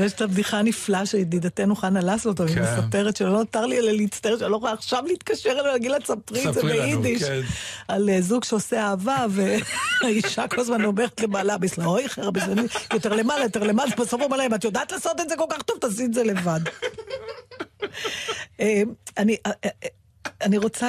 יש 0.00 0.12
את 0.12 0.20
הבדיחה 0.20 0.58
הנפלאה 0.58 1.06
של 1.06 1.18
ידידתנו 1.18 1.76
חנה 1.76 2.00
לסלוטו, 2.00 2.44
היא 2.44 2.54
כן. 2.54 2.62
מספרת 2.62 3.16
שלא 3.16 3.30
נותר 3.30 3.66
לי 3.66 3.78
אלא 3.78 3.92
להצטער, 3.92 4.38
שאני 4.38 4.50
לא 4.50 4.56
יכולה 4.56 4.72
עכשיו 4.72 5.04
להתקשר 5.06 5.50
אליה 5.50 5.62
ולהגיד 5.62 5.90
לה, 5.90 6.00
תספרי 6.00 6.48
את 6.48 6.54
זה 6.54 6.62
ביידיש. 6.62 7.22
כן. 7.22 7.40
על 7.88 8.10
אה, 8.10 8.20
זוג 8.20 8.44
שעושה 8.44 8.82
אהבה, 8.82 9.26
והאישה 9.30 10.48
כל 10.48 10.60
הזמן 10.60 10.84
אומרת 10.84 11.20
לבעלה, 11.20 11.58
בסלע, 11.58 11.86
אוי, 11.86 12.04
בסלע, 12.32 12.62
יותר 12.92 13.12
למעלה, 13.12 13.42
יותר 13.42 13.62
למעלה, 13.62 13.90
בסוף 13.98 14.22
אומר 14.22 14.36
להם, 14.36 14.54
את 14.54 14.64
יודעת 14.64 14.92
לעשות 14.92 15.20
את 15.20 15.28
זה 15.28 15.36
כל 15.36 15.46
כך 15.50 15.62
טוב, 15.62 15.78
תעשי 15.80 16.04
את 16.04 16.14
זה 16.14 16.24
לבד. 16.24 16.60
אה, 18.60 18.82
אני... 19.18 19.36
אה, 19.46 19.52
אני 20.42 20.58
רוצה 20.58 20.88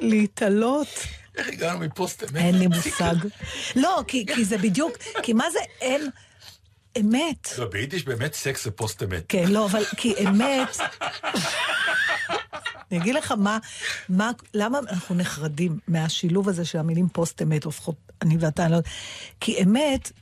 להתעלות, 0.00 0.88
איך 1.36 1.48
הגענו 1.48 1.78
מפוסט 1.78 2.22
אמת? 2.22 2.36
אין 2.36 2.58
לי 2.58 2.66
מושג. 2.66 3.14
לא, 3.76 4.02
כי 4.06 4.44
זה 4.44 4.58
בדיוק, 4.58 4.96
כי 5.22 5.32
מה 5.32 5.50
זה 5.50 5.58
אין 5.80 6.10
אמת? 7.00 7.48
לא, 7.58 7.66
ביידיש 7.68 8.04
באמת 8.04 8.34
סקס 8.34 8.64
זה 8.64 8.70
פוסט 8.70 9.02
אמת. 9.02 9.24
כן, 9.28 9.44
לא, 9.48 9.66
אבל 9.66 9.84
כי 9.84 10.14
אמת... 10.28 10.76
אני 12.90 13.02
אגיד 13.02 13.14
לך 13.14 13.32
מה, 13.32 13.58
מה, 14.08 14.30
למה 14.54 14.78
אנחנו 14.78 15.14
נחרדים 15.14 15.78
מהשילוב 15.88 16.48
הזה 16.48 16.64
של 16.64 16.78
המילים 16.78 17.08
פוסט 17.08 17.42
אמת, 17.42 17.66
לפחות 17.66 17.96
אני 18.22 18.36
ואתה, 18.40 18.68
לא. 18.68 18.78
כי 19.40 19.62
אמת, 19.62 20.12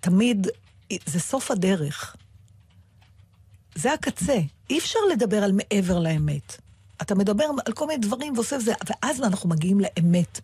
תמיד, 0.00 0.46
זה 1.06 1.20
סוף 1.20 1.50
הדרך. 1.50 2.16
זה 3.74 3.92
הקצה. 3.92 4.38
אי 4.70 4.78
אפשר 4.78 4.98
לדבר 5.12 5.44
על 5.44 5.52
מעבר 5.52 5.98
לאמת. 5.98 6.56
אתה 7.02 7.14
מדבר 7.14 7.44
על 7.66 7.72
כל 7.72 7.86
מיני 7.86 7.98
דברים 7.98 8.34
ועושה 8.34 8.58
זה, 8.58 8.72
ואז 8.86 9.22
אנחנו 9.22 9.48
מגיעים 9.48 9.80
לאמת. 9.80 10.40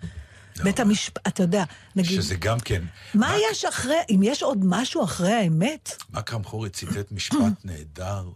בית 0.62 0.80
המשפט, 0.80 1.28
אתה 1.28 1.42
יודע, 1.42 1.64
נגיד, 1.96 2.20
שזה 2.20 2.34
גם 2.34 2.60
כן... 2.60 2.82
מה 3.14 3.34
יש 3.50 3.64
אחרי, 3.64 3.96
אם 4.10 4.20
יש 4.22 4.42
עוד 4.42 4.58
משהו 4.64 5.04
אחרי 5.04 5.32
האמת? 5.32 6.02
מכרם 6.10 6.44
חורי 6.44 6.70
ציטט 6.70 7.12
משפט 7.16 7.64
נהדר, 7.64 8.28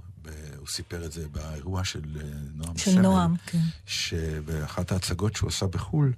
הוא 0.58 0.68
סיפר 0.68 1.04
את 1.04 1.12
זה 1.12 1.28
באירוע 1.28 1.84
של 1.84 2.02
אה, 2.16 2.22
נועם 2.54 2.78
של 2.78 2.90
סמל, 2.90 3.02
נועם, 3.02 3.34
כן. 3.46 3.58
שבאחת 3.86 4.92
ההצגות 4.92 5.36
שהוא 5.36 5.48
עשה 5.48 5.66
בחו"ל, 5.66 6.12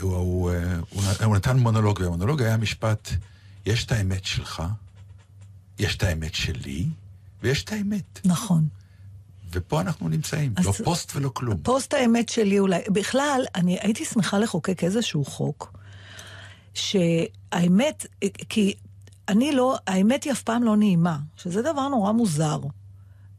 הוא, 0.00 0.16
הוא, 0.16 0.50
אה, 0.50 0.76
הוא, 0.90 1.02
הוא 1.24 1.36
נתן 1.36 1.58
מונולוג, 1.58 2.00
והמונולוג 2.00 2.42
היה 2.42 2.56
משפט, 2.56 3.10
יש 3.66 3.84
את 3.84 3.92
האמת 3.92 4.24
שלך, 4.24 4.62
יש 5.78 5.96
את 5.96 6.02
האמת 6.02 6.34
שלי, 6.34 6.86
ויש 7.42 7.64
את 7.64 7.72
האמת. 7.72 8.20
נכון. 8.24 8.68
ופה 9.52 9.80
אנחנו 9.80 10.08
נמצאים, 10.08 10.54
לא 10.64 10.72
פוסט 10.72 11.16
ולא 11.16 11.30
כלום. 11.34 11.56
פוסט 11.62 11.94
האמת 11.94 12.28
שלי 12.28 12.58
אולי, 12.58 12.80
בכלל, 12.88 13.44
אני 13.54 13.78
הייתי 13.80 14.04
שמחה 14.04 14.38
לחוקק 14.38 14.84
איזשהו 14.84 15.24
חוק, 15.24 15.72
שהאמת, 16.74 18.06
כי 18.48 18.74
אני 19.28 19.52
לא, 19.52 19.76
האמת 19.86 20.24
היא 20.24 20.32
אף 20.32 20.42
פעם 20.42 20.62
לא 20.62 20.76
נעימה, 20.76 21.18
שזה 21.36 21.62
דבר 21.62 21.88
נורא 21.88 22.12
מוזר. 22.12 22.60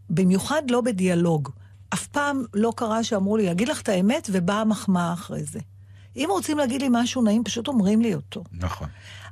במיוחד 0.10 0.62
לא 0.70 0.82
בדיאלוג. 0.82 1.50
אף 1.94 2.08
פעם 2.08 2.44
לא 2.54 2.74
קרה 2.76 3.04
שאמרו 3.04 3.38
לי, 3.38 3.46
להגיד 3.46 3.68
לך 3.68 3.82
את 3.82 3.90
האמת, 3.90 4.30
ובאה 4.32 4.66
מחמאה 4.66 5.14
אחרי 5.14 5.44
זה. 5.44 5.60
אם 6.16 6.28
רוצים 6.32 6.58
להגיד 6.58 6.82
לי 6.82 6.88
משהו 6.92 7.22
נעים, 7.22 7.44
פשוט 7.44 7.68
אומרים 7.68 8.02
לי 8.02 8.16
אותו. 8.16 8.44
נכון. 8.52 8.88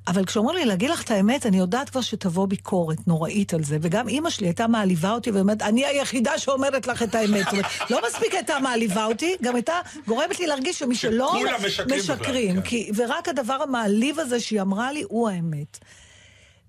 אבל 0.08 0.26
כשאומרים 0.26 0.58
לי 0.58 0.66
להגיד 0.66 0.90
לך 0.90 1.04
את 1.04 1.12
האמת, 1.12 1.46
אני 1.46 1.58
יודעת 1.58 1.90
כבר 1.90 2.02
שתבוא 2.02 2.48
ביקורת 2.48 3.08
נוראית 3.08 3.54
על 3.54 3.64
זה. 3.64 3.78
וגם 3.82 4.08
אימא 4.08 4.30
שלי 4.30 4.48
הייתה 4.48 4.68
מעליבה 4.68 5.12
אותי 5.12 5.32
ואומרת, 5.32 5.62
אני 5.62 5.86
היחידה 5.86 6.38
שאומרת 6.38 6.88
לך 6.88 7.04
את 7.04 7.16
האמת. 7.16 7.46
זאת 7.46 7.54
אומרת, 7.54 7.66
לא 7.90 8.02
מספיק 8.08 8.34
הייתה 8.34 8.60
מעליבה 8.60 9.06
אותי, 9.06 9.36
גם 9.42 9.56
הייתה 9.56 9.80
גורמת 10.08 10.40
לי 10.40 10.48
להרגיש 10.48 10.80
שמי 10.80 10.96
שלא... 10.96 11.34
שכולם 11.40 11.66
משקרים 11.66 12.00
בכלל, 12.00 12.16
משקרים. 12.16 12.56
כן. 12.56 12.62
כי, 12.62 12.92
ורק 12.96 13.28
הדבר 13.28 13.54
המעליב 13.54 14.20
הזה 14.20 14.40
שהיא 14.40 14.62
אמרה 14.62 14.92
לי, 14.92 15.04
הוא 15.08 15.30
האמת. 15.30 15.78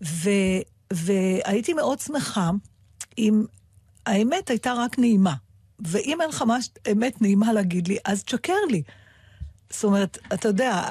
ו, 0.04 0.30
והייתי 0.92 1.72
מאוד 1.72 2.00
שמחה 2.00 2.50
אם 3.18 3.44
האמת 4.06 4.50
הייתה 4.50 4.72
רק 4.72 4.98
נעימה. 4.98 5.34
ואם 5.80 6.20
אין 6.20 6.28
לך 6.28 6.42
ממש 6.42 6.68
אמת 6.92 7.22
נעימה 7.22 7.52
להגיד 7.52 7.88
לי, 7.88 7.96
אז 8.04 8.24
תשקר 8.24 8.54
לי. 8.70 8.82
זאת 9.70 9.84
אומרת, 9.84 10.18
אתה 10.34 10.48
יודע, 10.48 10.84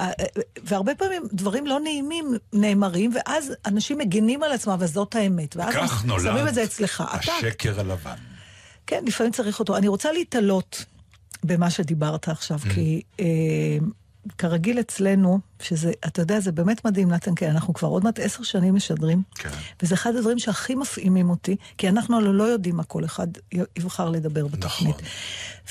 והרבה 0.64 0.94
פעמים 0.94 1.22
דברים 1.32 1.66
לא 1.66 1.80
נעימים 1.80 2.26
נאמרים, 2.52 3.10
ואז 3.14 3.52
אנשים 3.66 3.98
מגינים 3.98 4.42
על 4.42 4.52
עצמם, 4.52 4.76
וזאת 4.78 5.14
האמת. 5.14 5.56
ואז 5.56 5.74
כך 5.74 6.04
נולד 6.04 6.22
שמים 6.22 6.48
את 6.48 6.54
זה 6.54 6.64
אצלך. 6.64 7.04
אתה, 7.06 7.32
השקר 7.32 7.80
הלבן. 7.80 8.14
כן, 8.86 9.02
לפעמים 9.06 9.32
צריך 9.32 9.58
אותו. 9.60 9.76
אני 9.76 9.88
רוצה 9.88 10.12
להתעלות 10.12 10.84
במה 11.44 11.70
שדיברת 11.70 12.28
עכשיו, 12.28 12.58
Mm. 12.64 12.74
כי 12.74 13.02
אה, 13.20 13.24
כרגיל 14.38 14.80
אצלנו, 14.80 15.40
שזה, 15.60 15.92
אתה 16.06 16.22
יודע, 16.22 16.40
זה 16.40 16.52
באמת 16.52 16.84
מדהים, 16.84 17.10
נתן, 17.10 17.34
כי 17.34 17.48
אנחנו 17.48 17.74
כבר 17.74 17.88
עוד 17.88 18.04
מעט 18.04 18.18
עשר 18.18 18.42
שנים 18.42 18.74
משדרים, 18.74 19.22
כן. 19.34 19.50
וזה 19.82 19.94
אחד 19.94 20.16
הדברים 20.16 20.38
שהכי 20.38 20.74
מפעימים 20.74 21.30
אותי, 21.30 21.56
כי 21.78 21.88
אנחנו 21.88 22.16
הלוא 22.16 22.34
לא 22.34 22.44
יודעים 22.44 22.76
מה 22.76 22.84
כל 22.84 23.04
אחד 23.04 23.26
יבחר 23.76 24.08
לדבר 24.08 24.46
בתוכנית. 24.46 24.96
נכון. 24.96 25.08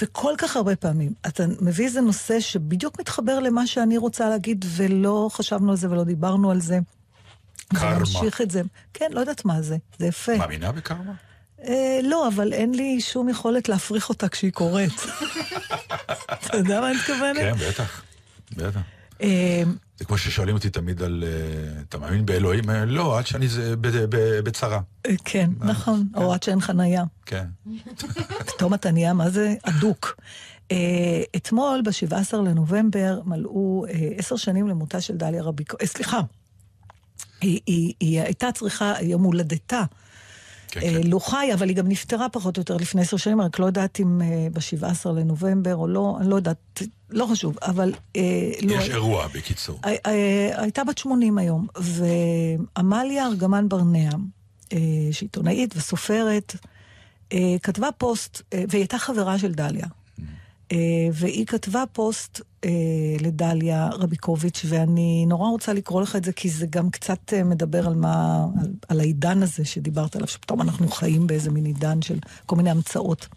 וכל 0.02 0.34
כך 0.38 0.56
הרבה 0.56 0.76
פעמים, 0.76 1.14
אתה 1.28 1.43
מביא 1.62 1.86
איזה 1.86 2.02
נושא 2.02 2.39
שבדיוק 2.39 3.00
מתחבר 3.00 3.39
למה 3.39 3.68
שאני 3.68 3.97
רוצה 3.97 4.30
להגיד, 4.30 4.66
ולא 4.76 5.30
חשבנו 5.34 5.72
על 5.72 5.78
זה 5.78 5.91
ולא 5.91 6.04
דיברנו 6.04 6.52
על 6.52 6.62
זה. 6.62 6.80
קרמה. 7.76 7.95
ונמשיך 7.97 8.41
את 8.41 8.52
זה. 8.52 8.62
כן, 8.93 9.08
לא 9.12 9.20
יודעת 9.20 9.45
מה 9.45 9.62
זה, 9.62 9.78
זה 10.00 10.08
יפה. 10.08 10.38
מאמינה 10.38 10.72
בקרמה? 10.72 11.14
אה, 11.64 12.00
לא, 12.04 12.28
אבל 12.28 12.54
אין 12.54 12.76
לי 12.76 13.02
שום 13.02 13.30
יכולת 13.30 13.70
להפריך 13.70 14.10
אותה 14.10 14.30
כשהיא 14.30 14.52
קורית. 14.52 14.93
אתה 16.45 16.58
יודע 16.58 16.82
מה 16.82 16.89
אני 16.89 16.97
מתכוונת? 16.97 17.38
כן, 17.38 17.54
בטח. 17.70 18.02
בטח. 18.68 18.80
אה, 19.22 19.64
זה 19.97 20.05
כמו 20.05 20.18
ששואלים 20.18 20.55
אותי 20.55 20.70
תמיד 20.70 21.01
על, 21.03 21.24
אה, 21.28 21.82
אתה 21.82 21.97
מאמין 21.97 22.26
באלוהים? 22.26 22.70
אה, 22.70 22.86
לא, 22.86 23.20
עד 23.20 23.28
שאני 23.28 23.47
בצרה. 24.43 24.80
אה, 25.05 25.16
כן, 25.26 25.49
נכון, 25.60 26.07
או 26.16 26.34
עד 26.34 26.43
שאין 26.43 26.62
חנייה. 26.62 27.03
כן. 27.26 27.45
פתאום 28.55 28.74
אתה 28.74 28.91
נהיה, 28.91 29.14
מה 29.14 29.30
זה? 29.30 29.55
אדוק. 29.64 30.16
אתמול, 31.36 31.82
ב-17 31.86 32.38
לנובמבר, 32.38 33.22
מלאו 33.26 33.86
עשר 34.18 34.36
שנים 34.36 34.68
למותה 34.68 35.01
של 35.01 35.18
דליה 35.18 35.43
רביקו... 35.43 35.78
סליחה. 35.86 36.20
היא 37.41 38.22
הייתה 38.22 38.51
צריכה, 38.51 38.93
יום 39.01 39.24
הולדתה, 39.24 39.84
כן, 40.72 40.80
אה, 40.84 41.01
כן. 41.03 41.07
לו 41.07 41.20
חי, 41.20 41.49
אבל 41.53 41.67
היא 41.70 41.76
גם 41.78 41.88
נפטרה 41.88 42.30
פחות 42.30 42.57
או 42.57 42.61
יותר 42.61 42.78
לפני 42.78 43.01
עשר 43.01 43.17
שנים, 43.17 43.41
רק 43.41 43.59
לא 43.59 43.65
יודעת 43.65 43.99
אם 43.99 44.22
אה, 44.22 44.47
ב-17 44.53 45.09
לנובמבר 45.09 45.76
או 45.76 45.88
לא, 45.88 46.17
אני 46.22 46.30
לא 46.30 46.36
יודעת, 46.36 46.82
לא 47.09 47.26
חשוב, 47.32 47.57
אבל... 47.61 47.93
אה, 48.15 48.22
לו- 48.61 48.74
יש 48.74 48.89
אירוע, 48.89 49.28
בקיצור. 49.28 49.80
הי- 49.84 49.97
הי- 50.05 50.53
הייתה 50.55 50.84
בת 50.84 50.97
80 50.97 51.38
היום, 51.38 51.67
ועמליה 51.78 53.26
ארגמן 53.26 53.70
ברנע, 53.70 54.09
שהיא 54.70 54.80
עיתונאית 55.22 55.74
וסופרת, 55.78 56.55
כתבה 57.63 57.89
פוסט, 57.97 58.41
והיא 58.53 58.82
הייתה 58.82 58.97
חברה 58.97 59.39
של 59.39 59.51
דליה. 59.51 59.86
אה, 60.72 60.78
והיא 61.13 61.45
כתבה 61.45 61.84
פוסט 61.93 62.41
אה, 62.65 62.70
לדליה 63.22 63.89
רביקוביץ', 63.91 64.65
ואני 64.67 65.26
נורא 65.26 65.49
רוצה 65.49 65.74
לקרוא 65.74 66.01
לך 66.01 66.15
את 66.15 66.24
זה, 66.24 66.32
כי 66.32 66.49
זה 66.49 66.65
גם 66.70 66.89
קצת 66.89 67.34
אה, 67.34 67.43
מדבר 67.43 67.88
על 67.88 67.95
מה, 67.95 68.45
על, 68.61 68.72
על 68.88 68.99
העידן 68.99 69.43
הזה 69.43 69.65
שדיברת 69.65 70.15
עליו, 70.15 70.28
שפתאום 70.28 70.61
אנחנו 70.61 70.88
חיים 70.88 71.28
באיזה 71.28 71.51
מין 71.51 71.65
עידן 71.65 72.01
של 72.01 72.20
כל 72.45 72.55
מיני 72.55 72.70
המצאות. 72.70 73.28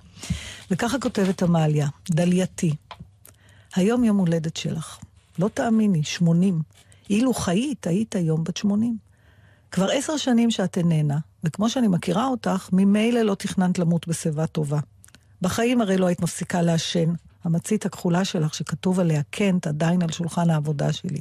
וככה 0.71 0.99
כותבת 0.99 1.43
עמליה, 1.43 1.89
דלייתי, 2.11 2.75
היום 3.75 4.05
יום 4.05 4.17
הולדת 4.17 4.57
שלך. 4.57 4.99
לא 5.39 5.49
תאמיני, 5.55 6.05
80. 6.05 6.63
אילו 7.11 7.35
חיית, 7.35 7.87
היית 7.87 8.15
היום 8.15 8.45
בת 8.45 8.57
80. 8.57 8.97
כבר 9.71 9.89
עשר 9.93 10.17
שנים 10.17 10.51
שאת 10.51 10.79
איננה, 10.79 11.19
וכמו 11.45 11.69
שאני 11.71 11.89
מכירה 11.89 12.27
אותך, 12.27 12.69
ממילא 12.73 13.23
לא 13.23 13.35
תכננת 13.35 13.79
למות 13.79 14.09
בשיבה 14.09 14.47
טובה. 14.47 14.79
בחיים 15.43 15.81
הרי 15.81 15.97
לא 15.97 16.07
היית 16.07 16.21
מפסיקה 16.21 16.63
לעשן. 16.63 17.15
המצית 17.45 17.87
הכחולה 17.87 18.25
שלך, 18.25 18.55
שכתוב 18.55 19.01
עליה 19.01 19.23
קנט, 19.31 19.67
עדיין 19.67 20.03
על 20.03 20.13
שולחן 20.13 20.51
העבודה 20.51 20.93
שלי. 20.93 21.21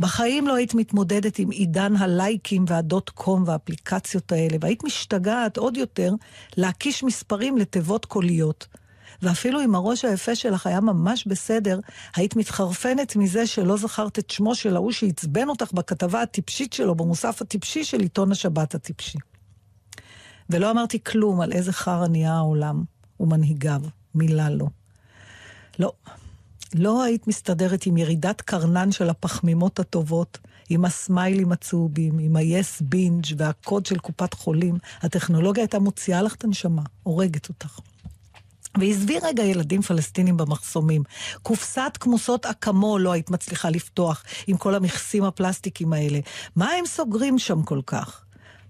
בחיים 0.00 0.46
לא 0.46 0.54
היית 0.54 0.74
מתמודדת 0.74 1.38
עם 1.38 1.50
עידן 1.50 1.96
הלייקים 1.96 2.64
והדוט 2.68 3.10
קום 3.10 3.44
והאפליקציות 3.46 4.32
האלה, 4.32 4.56
והיית 4.60 4.84
משתגעת 4.84 5.56
עוד 5.56 5.76
יותר 5.76 6.12
להקיש 6.56 7.04
מספרים 7.04 7.58
לתיבות 7.58 8.04
קוליות. 8.04 8.66
ואפילו 9.22 9.60
אם 9.64 9.74
הראש 9.74 10.04
היפה 10.04 10.34
שלך 10.34 10.66
היה 10.66 10.80
ממש 10.80 11.26
בסדר, 11.26 11.80
היית 12.16 12.36
מתחרפנת 12.36 13.16
מזה 13.16 13.46
שלא 13.46 13.76
זכרת 13.76 14.18
את 14.18 14.30
שמו 14.30 14.54
של 14.54 14.76
ההוא 14.76 14.92
שעצבן 14.92 15.48
אותך 15.48 15.72
בכתבה 15.72 16.22
הטיפשית 16.22 16.72
שלו 16.72 16.94
במוסף 16.94 17.42
הטיפשי 17.42 17.84
של 17.84 18.00
עיתון 18.00 18.32
השבת 18.32 18.74
הטיפשי. 18.74 19.18
ולא 20.50 20.70
אמרתי 20.70 21.04
כלום 21.04 21.40
על 21.40 21.52
איזה 21.52 21.72
חרא 21.72 22.08
נהיה 22.08 22.32
העולם 22.32 22.95
ומנהיגיו, 23.20 23.80
מילה 24.14 24.50
לא. 24.50 24.66
לא, 25.78 25.92
לא 26.74 27.02
היית 27.02 27.26
מסתדרת 27.26 27.86
עם 27.86 27.96
ירידת 27.96 28.40
קרנן 28.40 28.92
של 28.92 29.10
הפחמימות 29.10 29.78
הטובות, 29.78 30.38
עם 30.68 30.84
הסמיילים 30.84 31.52
הצהובים, 31.52 32.18
עם 32.18 32.36
ה-yes 32.36 32.82
binge 32.94 33.34
והקוד 33.36 33.86
של 33.86 33.98
קופת 33.98 34.34
חולים. 34.34 34.78
הטכנולוגיה 35.02 35.62
הייתה 35.62 35.78
מוציאה 35.78 36.22
לך 36.22 36.34
את 36.34 36.44
הנשמה, 36.44 36.82
הורגת 37.02 37.48
אותך. 37.48 37.80
ועזבי 38.80 39.18
רגע 39.22 39.42
ילדים 39.42 39.82
פלסטינים 39.82 40.36
במחסומים. 40.36 41.02
קופסת 41.42 41.96
כמוסות 42.00 42.46
אקמול 42.46 43.00
לא 43.00 43.12
היית 43.12 43.30
מצליחה 43.30 43.70
לפתוח 43.70 44.24
עם 44.46 44.56
כל 44.56 44.74
המכסים 44.74 45.24
הפלסטיקים 45.24 45.92
האלה. 45.92 46.20
מה 46.56 46.70
הם 46.70 46.86
סוגרים 46.86 47.38
שם 47.38 47.62
כל 47.62 47.80
כך? 47.86 48.25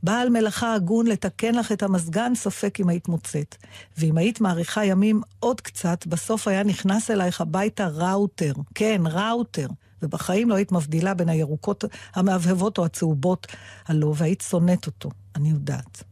בעל 0.06 0.28
מלאכה 0.28 0.74
הגון 0.74 1.06
לתקן 1.06 1.54
לך 1.54 1.72
את 1.72 1.82
המזגן, 1.82 2.32
ספק 2.34 2.80
אם 2.80 2.88
היית 2.88 3.08
מוצאת. 3.08 3.56
ואם 3.98 4.18
היית 4.18 4.40
מאריכה 4.40 4.84
ימים 4.84 5.20
עוד 5.40 5.60
קצת, 5.60 6.06
בסוף 6.06 6.48
היה 6.48 6.64
נכנס 6.64 7.10
אלייך 7.10 7.40
הביתה 7.40 7.86
ראוטר. 7.86 8.52
כן, 8.74 9.02
ראוטר. 9.10 9.66
ובחיים 10.02 10.48
לא 10.48 10.54
היית 10.54 10.72
מבדילה 10.72 11.14
בין 11.14 11.28
הירוקות 11.28 11.84
המהבהבות 12.14 12.78
או 12.78 12.84
הצהובות 12.84 13.46
הלא, 13.86 14.12
והיית 14.16 14.40
שונאת 14.40 14.86
אותו, 14.86 15.10
אני 15.36 15.50
יודעת. 15.50 16.02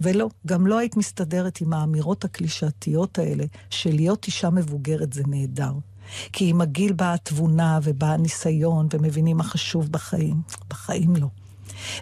ולא, 0.00 0.28
גם 0.46 0.66
לא 0.66 0.78
היית 0.78 0.96
מסתדרת 0.96 1.60
עם 1.60 1.72
האמירות 1.72 2.24
הקלישאתיות 2.24 3.18
האלה 3.18 3.44
של 3.70 3.94
להיות 3.94 4.26
אישה 4.26 4.50
מבוגרת 4.50 5.12
זה 5.12 5.22
נהדר. 5.26 5.72
כי 6.32 6.50
עם 6.50 6.60
הגיל 6.60 6.92
באה 6.92 7.14
התבונה 7.14 7.78
ובא 7.82 8.06
הניסיון 8.06 8.88
ומבינים 8.92 9.36
מה 9.36 9.44
חשוב 9.44 9.92
בחיים. 9.92 10.42
בחיים 10.68 11.16
לא. 11.16 11.28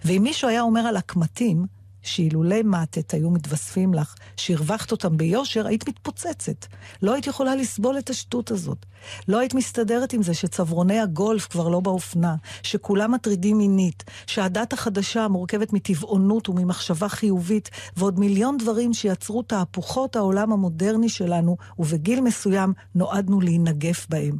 ואם 0.05 0.23
מישהו 0.23 0.49
היה 0.49 0.61
אומר 0.61 0.81
על 0.81 0.97
הקמטים, 0.97 1.67
שאילולי 2.03 2.63
מטת 2.63 3.15
היו 3.15 3.31
מתווספים 3.31 3.95
לך, 3.95 4.15
שהרווחת 4.37 4.93
אותם 4.93 5.17
ביושר, 5.17 5.67
היית 5.67 5.89
מתפוצצת. 5.89 6.67
לא 7.03 7.15
היית 7.15 7.27
יכולה 7.27 7.57
לסבול 7.57 7.99
את 7.99 8.11
השטות 8.11 8.51
הזאת. 8.51 8.87
לא 9.29 9.39
היית 9.39 9.55
מסתדרת 9.55 10.13
עם 10.13 10.23
זה 10.23 10.35
שצברוני 10.35 11.01
הגולף 11.01 11.47
כבר 11.47 11.69
לא 11.69 11.81
באופנה, 11.81 12.37
שכולם 12.63 13.13
מטרידים 13.13 13.59
מינית, 13.59 14.05
שהדת 14.27 14.73
החדשה 14.73 15.29
מורכבת 15.29 15.73
מטבעונות 15.73 16.49
וממחשבה 16.49 17.09
חיובית, 17.09 17.71
ועוד 17.97 18.19
מיליון 18.19 18.57
דברים 18.59 18.93
שיצרו 18.95 19.43
תהפוכות 19.43 20.17
העולם 20.17 20.53
המודרני 20.53 21.09
שלנו, 21.09 21.57
ובגיל 21.79 22.21
מסוים 22.21 22.73
נועדנו 22.95 23.41
להינגף 23.41 24.07
בהם. 24.09 24.39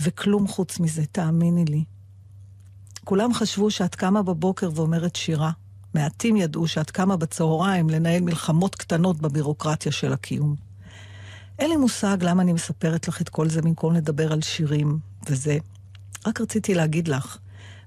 וכלום 0.00 0.48
חוץ 0.48 0.80
מזה, 0.80 1.02
תאמיני 1.12 1.64
לי. 1.64 1.84
כולם 3.04 3.34
חשבו 3.34 3.70
שאת 3.70 3.94
קמה 3.94 4.22
בבוקר 4.22 4.70
ואומרת 4.74 5.16
שירה. 5.16 5.50
מעטים 5.94 6.36
ידעו 6.36 6.66
שאת 6.66 6.90
קמה 6.90 7.16
בצהריים 7.16 7.90
לנהל 7.90 8.20
מלחמות 8.20 8.74
קטנות 8.74 9.18
בבירוקרטיה 9.18 9.92
של 9.92 10.12
הקיום. 10.12 10.54
אין 11.58 11.70
לי 11.70 11.76
מושג 11.76 12.16
למה 12.20 12.42
אני 12.42 12.52
מספרת 12.52 13.08
לך 13.08 13.20
את 13.20 13.28
כל 13.28 13.48
זה 13.48 13.62
במקום 13.62 13.94
לדבר 13.94 14.32
על 14.32 14.42
שירים 14.42 14.98
וזה. 15.28 15.58
רק 16.26 16.40
רציתי 16.40 16.74
להגיד 16.74 17.08
לך, 17.08 17.38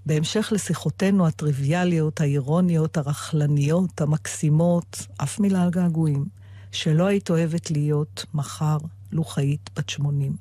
בהמשך 0.05 0.49
לשיחותינו 0.51 1.27
הטריוויאליות, 1.27 2.21
האירוניות, 2.21 2.97
הרכלניות, 2.97 4.01
המקסימות, 4.01 5.07
אף 5.17 5.39
מילה 5.39 5.63
על 5.63 5.69
געגועים, 5.69 6.25
שלא 6.71 7.05
היית 7.05 7.29
אוהבת 7.29 7.71
להיות 7.71 8.25
מחר 8.33 8.77
לו 9.11 9.23
חיית 9.23 9.69
בת 9.75 9.89
80. 9.89 10.35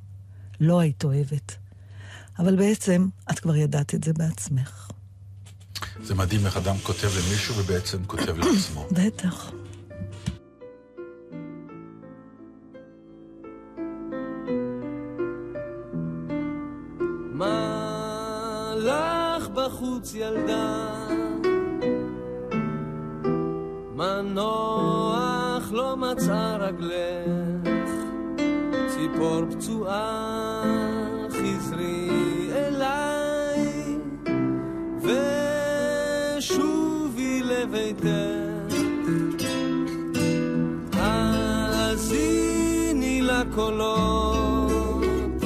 לא 0.60 0.80
היית 0.80 1.04
אוהבת. 1.04 1.65
אבל 2.38 2.56
בעצם 2.56 3.08
את 3.30 3.38
כבר 3.38 3.56
ידעת 3.56 3.94
את 3.94 4.04
זה 4.04 4.12
בעצמך. 4.12 4.88
זה 6.02 6.14
מדהים 6.14 6.46
איך 6.46 6.56
אדם 6.56 6.76
כותב 6.82 7.08
למישהו 7.18 7.54
ובעצם 7.58 8.04
כותב 8.06 8.38
לעצמו. 8.38 8.86
בטח. 9.06 9.52
מה 17.32 18.72
לך 18.76 19.48
בחוץ 19.48 20.14
ילדה? 20.14 20.92
מה 23.94 24.20
נוח 24.22 25.72
לא 25.72 25.96
מצאה 25.96 26.56
רגלך? 26.56 27.92
ציפור 28.88 29.42
פצועה 29.50 30.35
האזיני 43.56 43.86
לקולות 43.86 45.44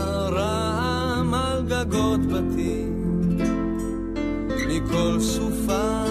הרעם 0.00 1.34
על 1.34 1.62
גגות 1.68 2.20
בתים 2.26 3.38
מכל 4.68 5.20
סופה 5.20 6.04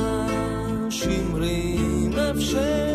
שמרי 0.89 1.77
נפשך 2.09 2.86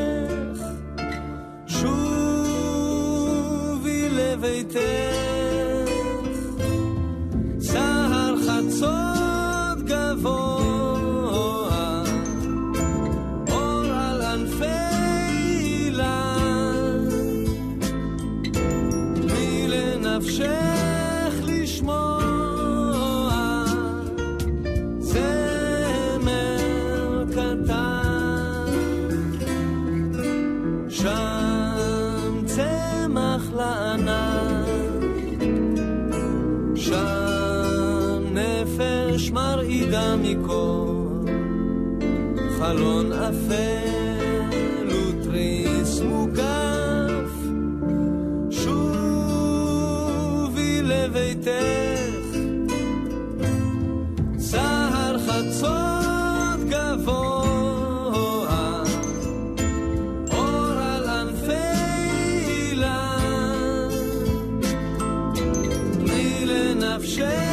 却。 67.23 67.52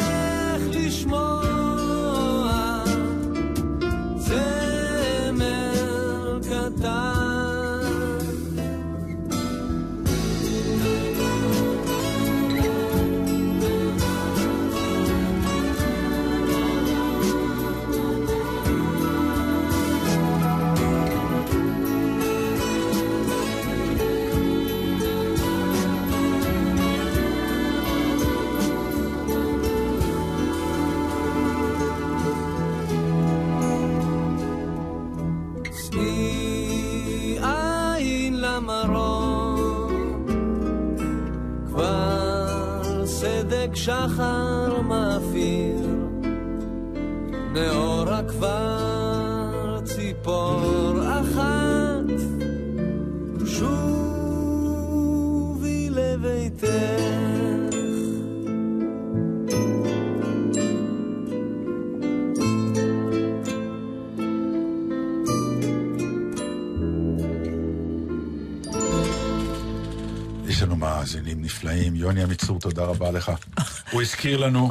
מאזינים 71.64 71.80
נפלאים. 71.92 71.96
יוני 71.96 72.22
עמיצור, 72.22 72.58
תודה 72.60 72.84
רבה 72.84 73.10
לך. 73.10 73.32
הוא 73.92 74.02
הזכיר 74.02 74.36
לנו 74.38 74.68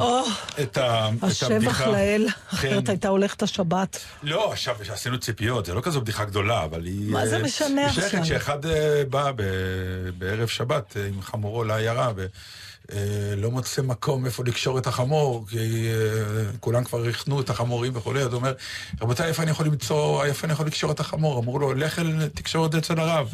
את 0.62 0.76
ה- 0.78 1.08
את 1.18 1.24
השבח 1.24 1.52
הבדיחה. 1.52 1.86
לאל, 1.86 2.26
כן. 2.50 2.56
אחרת 2.56 2.88
הייתה 2.88 3.08
הולכת 3.08 3.42
השבת. 3.42 3.98
לא, 4.22 4.54
עשינו 4.92 5.18
ציפיות, 5.18 5.66
זה 5.66 5.74
לא 5.74 5.80
כזו 5.80 6.00
בדיחה 6.00 6.24
גדולה, 6.24 6.64
אבל 6.64 6.84
היא... 6.86 7.10
מה 7.12 7.26
זה 7.26 7.36
אה, 7.36 7.42
משנה 7.42 7.80
היא 7.86 7.92
שייכת 7.92 8.06
עכשיו? 8.14 8.24
שאחד 8.26 8.66
אה, 8.66 9.02
בא 9.10 9.32
בערב 10.18 10.48
שבת 10.48 10.96
אה, 10.96 11.06
עם 11.06 11.22
חמורו 11.22 11.64
לעיירה, 11.64 12.12
ולא 12.16 13.50
מוצא 13.50 13.82
מקום 13.82 14.26
איפה 14.26 14.42
לקשור 14.46 14.78
את 14.78 14.86
החמור, 14.86 15.46
כי 15.50 15.88
כולם 16.60 16.84
כבר 16.84 17.04
הכנו 17.04 17.40
את 17.40 17.50
החמורים 17.50 17.92
וכולי, 17.96 18.20
אז 18.20 18.26
הוא 18.26 18.34
אומר, 18.34 18.52
רבותיי, 19.00 19.28
איפה 19.28 19.42
אני 19.42 19.50
יכול 19.50 19.66
למצוא, 19.66 20.24
איפה 20.24 20.44
אני 20.44 20.52
יכול 20.52 20.66
לקשור 20.66 20.90
את 20.92 21.00
החמור? 21.00 21.38
אמרו 21.38 21.58
לו, 21.58 21.74
לך 21.74 21.98
אל- 21.98 22.28
תקשור 22.34 22.66
את 22.66 22.72
זה 22.72 22.78
אצל 22.78 23.00
הרב. 23.00 23.28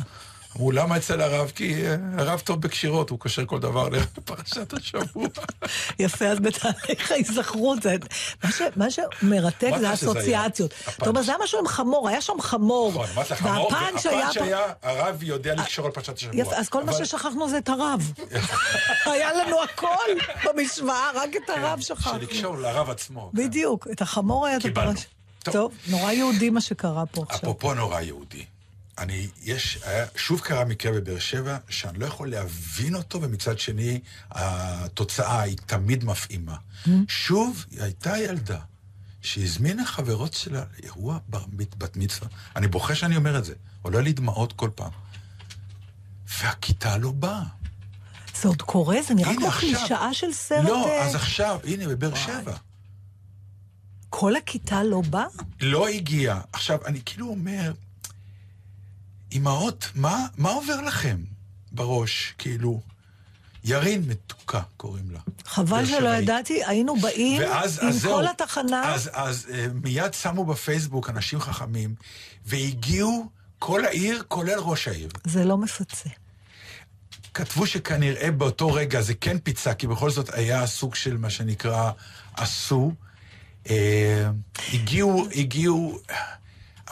אמרו, 0.57 0.71
למה 0.73 0.97
אצל 0.97 1.21
הרב? 1.21 1.53
כי 1.55 1.87
אה, 1.87 1.97
הרב 2.19 2.41
טוב 2.41 2.61
בקשירות, 2.61 3.11
הוא 3.11 3.19
קושר 3.19 3.47
כל 3.47 3.59
דבר 3.61 3.89
לפרשת 3.89 4.73
השבוע. 4.73 5.27
יפה, 5.99 6.27
אז 6.27 6.39
בתהליך 6.39 7.11
ההיזכרות, 7.11 7.83
זה- 7.83 7.97
מה 8.45 8.51
ש- 8.53 8.63
מה 8.77 8.87
שמרתק 8.91 9.71
זה 9.79 9.91
האסוציאציות. 9.91 10.73
הפאנץ'. 10.81 10.97
אתה 10.99 11.09
אומר, 11.11 11.23
זה 11.23 11.33
היה 11.33 11.39
משהו 11.45 11.59
עם 11.59 11.69
חמור, 11.69 12.09
היה 12.09 12.21
שם 12.21 12.41
חמור. 12.41 12.91
נכון, 12.91 13.07
אמרת 13.15 13.31
לך 13.31 13.39
חמור, 13.43 13.65
והפאנץ' 13.73 14.07
והפאנץ' 14.07 14.37
היה... 14.37 14.61
הרב 14.83 15.23
יודע 15.23 15.55
לקשור 15.55 15.87
על 15.87 15.93
פרשת 15.93 16.17
השבוע. 16.17 16.37
יפה, 16.41 16.57
אז 16.57 16.69
כל 16.69 16.85
מה 16.85 16.93
ששכחנו 16.93 17.49
זה 17.49 17.59
את 17.59 17.69
הרב. 17.69 18.13
היה 19.05 19.33
לנו 19.33 19.63
הכל 19.63 19.87
במשוואה, 20.45 21.11
רק 21.15 21.31
את 21.37 21.51
הרב 21.51 21.81
שכחנו. 21.81 22.21
שלקשור 22.21 22.59
לרב 22.59 22.91
עצמו. 22.91 23.31
בדיוק, 23.35 23.87
את 23.93 24.03
החמור 24.03 24.47
היה 24.47 24.57
את. 24.57 24.65
הפרש. 24.65 25.07
טוב, 25.53 25.73
נורא 25.87 26.13
יהודי 26.13 26.51
מה 26.51 26.61
שקרה 26.61 27.07
פה 27.07 27.23
עכשיו. 27.23 27.39
אפרופו 27.41 27.75
נורא 27.75 28.01
יהודי. 28.01 28.45
אני, 28.99 29.29
יש, 29.43 29.79
היה, 29.83 30.07
שוב 30.17 30.41
קרה 30.41 30.65
מקרה 30.65 30.93
בבאר 30.93 31.19
שבע, 31.19 31.59
שאני 31.69 31.99
לא 31.99 32.07
יכול 32.07 32.31
להבין 32.31 32.95
אותו, 32.95 33.23
ומצד 33.23 33.59
שני, 33.59 34.01
התוצאה 34.31 35.41
היא 35.41 35.57
תמיד 35.67 36.05
מפעימה. 36.05 36.57
Mm. 36.87 36.91
שוב, 37.09 37.65
הייתה 37.81 38.19
ילדה 38.19 38.59
שהזמינה 39.23 39.87
חברות 39.87 40.33
שלה 40.33 40.65
לאירוע 40.81 41.19
בר, 41.29 41.45
בת 41.79 41.97
מצווה. 41.97 42.29
אני 42.57 42.69
בוכה 42.69 42.95
שאני 42.95 43.17
אומר 43.17 43.39
את 43.39 43.45
זה, 43.45 43.55
עולה 43.83 44.01
לי 44.01 44.13
דמעות 44.13 44.53
כל 44.53 44.71
פעם. 44.75 44.91
והכיתה 46.41 46.97
לא 46.97 47.11
באה. 47.11 47.43
זה 48.41 48.49
עוד 48.49 48.63
קורה? 48.63 49.03
זה 49.09 49.15
נראה 49.15 49.37
כמו. 49.37 49.51
קלישאה 49.51 50.15
של 50.15 50.33
סרט... 50.33 50.65
לא, 50.65 50.89
אה, 50.89 51.05
אז 51.05 51.15
עכשיו, 51.15 51.61
הנה, 51.65 51.89
בבאר 51.89 52.15
שבע. 52.15 52.57
כל 54.11 54.37
הכיתה 54.37 54.83
לא 54.83 55.01
באה? 55.01 55.27
לא 55.61 55.89
הגיע. 55.89 56.41
עכשיו, 56.53 56.79
אני 56.87 57.01
כאילו 57.05 57.29
אומר, 57.29 57.73
אמהות, 59.37 59.91
מה, 59.95 60.27
מה 60.37 60.51
עובר 60.51 60.81
לכם 60.81 61.17
בראש? 61.73 62.35
כאילו, 62.39 62.81
ירין 63.65 64.03
מתוקה 64.09 64.61
קוראים 64.77 65.11
לה. 65.11 65.21
חבל 65.45 65.87
שלא. 65.87 66.09
ידעתי, 66.09 66.65
היינו 66.65 66.97
באים 66.97 67.43
ואז, 67.43 67.79
עם 67.83 67.89
אז 67.89 68.01
זהו. 68.01 68.15
כל 68.15 68.27
התחנה. 68.27 68.95
אז, 68.95 69.11
אז 69.13 69.47
אה, 69.53 69.67
מיד 69.83 70.15
שמו 70.15 70.45
בפייסבוק 70.45 71.11
אנשים 71.11 71.41
חכמים, 71.41 71.95
והגיעו 72.47 73.27
כל 73.59 73.85
העיר, 73.85 74.23
כולל 74.29 74.59
ראש 74.59 74.89
העיר. 74.89 75.09
זה 75.25 75.45
לא 75.45 75.59
מפצה. 75.59 76.09
כתבו 77.35 77.67
שכנראה 77.67 78.31
באותו 78.31 78.73
רגע 78.73 79.01
זה 79.01 79.15
כן 79.15 79.39
פיצה, 79.39 79.75
כי 79.75 79.87
בכל 79.87 80.11
זאת 80.11 80.35
היה 80.35 80.67
סוג 80.67 80.95
של 80.95 81.17
מה 81.17 81.31
שנקרא 81.31 81.91
עשו. 82.37 82.93
אה, 83.71 84.31
הגיעו, 84.73 85.27
הגיעו, 85.35 85.99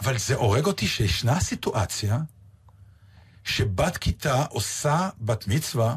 אבל 0.01 0.17
זה 0.17 0.35
הורג 0.35 0.65
אותי 0.65 0.87
שישנה 0.87 1.39
סיטואציה 1.39 2.19
שבת 3.45 3.97
כיתה 3.97 4.45
עושה 4.49 5.09
בת 5.21 5.47
מצווה. 5.47 5.95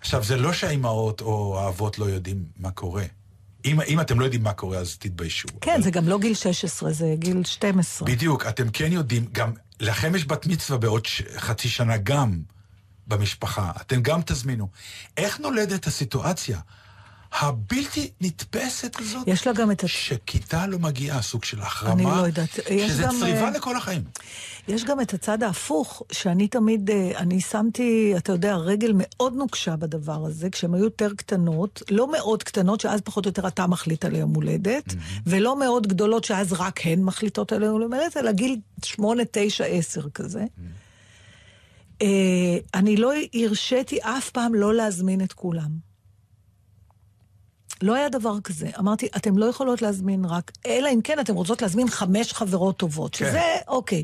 עכשיו, 0.00 0.24
זה 0.24 0.36
לא 0.36 0.52
שהאימהות 0.52 1.20
או 1.20 1.60
האבות 1.60 1.98
לא 1.98 2.04
יודעים 2.04 2.44
מה 2.56 2.70
קורה. 2.70 3.04
אם, 3.64 3.80
אם 3.80 4.00
אתם 4.00 4.20
לא 4.20 4.24
יודעים 4.24 4.42
מה 4.42 4.52
קורה, 4.52 4.78
אז 4.78 4.96
תתביישו. 4.96 5.48
כן, 5.60 5.82
זה 5.82 5.90
גם 5.90 6.08
לא 6.08 6.18
גיל 6.18 6.34
16, 6.34 6.92
זה 6.92 7.14
גיל 7.18 7.44
12. 7.44 8.08
בדיוק, 8.08 8.46
אתם 8.46 8.70
כן 8.70 8.92
יודעים, 8.92 9.26
גם 9.32 9.52
לכם 9.80 10.14
יש 10.14 10.26
בת 10.26 10.46
מצווה 10.46 10.78
בעוד 10.78 11.06
ש... 11.06 11.22
חצי 11.36 11.68
שנה 11.68 11.96
גם 11.96 12.40
במשפחה, 13.06 13.72
אתם 13.80 14.02
גם 14.02 14.20
תזמינו. 14.22 14.68
איך 15.16 15.40
נולדת 15.40 15.86
הסיטואציה 15.86 16.60
הבלתי 17.32 18.10
נתפסת 18.20 18.96
הזאת? 18.98 19.28
יש 19.28 19.46
לה 19.46 19.52
גם 19.52 19.70
את. 19.70 19.84
שכיתה 19.86 20.66
לא 20.66 20.78
מגיעה, 20.78 21.22
סוג 21.22 21.44
של 21.44 21.60
החרמה, 21.60 21.92
אני 21.92 22.04
לא 22.04 22.26
יודעת. 22.26 22.50
שזה 22.88 23.02
גם, 23.02 23.14
צריבה 23.20 23.44
אה, 23.44 23.50
לכל 23.50 23.76
החיים. 23.76 24.02
יש 24.68 24.84
גם 24.84 25.00
את 25.00 25.14
הצד 25.14 25.42
ההפוך, 25.42 26.02
שאני 26.12 26.48
תמיד, 26.48 26.90
אה, 26.90 27.12
אני 27.16 27.40
שמתי, 27.40 28.14
אתה 28.16 28.32
יודע, 28.32 28.56
רגל 28.56 28.92
מאוד 28.94 29.34
נוקשה 29.34 29.76
בדבר 29.76 30.26
הזה, 30.26 30.50
כשהן 30.50 30.74
היו 30.74 30.84
יותר 30.84 31.14
קטנות, 31.16 31.82
לא 31.90 32.12
מאוד 32.12 32.42
קטנות, 32.42 32.80
שאז 32.80 33.00
פחות 33.00 33.26
או 33.26 33.28
יותר 33.28 33.48
אתה 33.48 33.66
מחליט 33.66 34.04
על 34.04 34.16
יום 34.16 34.34
הולדת, 34.34 34.94
ולא 35.26 35.58
מאוד 35.58 35.86
גדולות, 35.86 36.24
שאז 36.24 36.52
רק 36.52 36.86
הן 36.86 37.02
מחליטות 37.02 37.52
על 37.52 37.62
יום 37.62 37.82
הולדת, 37.82 38.16
אלא 38.16 38.32
גיל 38.32 38.56
8, 38.84 39.22
9, 39.32 39.64
10 39.64 40.08
כזה. 40.14 40.44
אה, 42.02 42.58
אני 42.74 42.96
לא 42.96 43.12
הרשיתי 43.34 43.98
אף 44.02 44.30
פעם 44.30 44.54
לא 44.54 44.74
להזמין 44.74 45.20
את 45.20 45.32
כולם. 45.32 45.87
לא 47.82 47.94
היה 47.94 48.08
דבר 48.08 48.40
כזה. 48.44 48.70
אמרתי, 48.78 49.08
אתן 49.16 49.34
לא 49.34 49.46
יכולות 49.46 49.82
להזמין 49.82 50.24
רק, 50.24 50.52
אלא 50.66 50.88
אם 50.94 51.00
כן 51.04 51.20
אתן 51.20 51.32
רוצות 51.34 51.62
להזמין 51.62 51.88
חמש 51.90 52.32
חברות 52.32 52.76
טובות, 52.76 53.16
כן. 53.16 53.28
שזה, 53.28 53.40
אוקיי. 53.68 54.02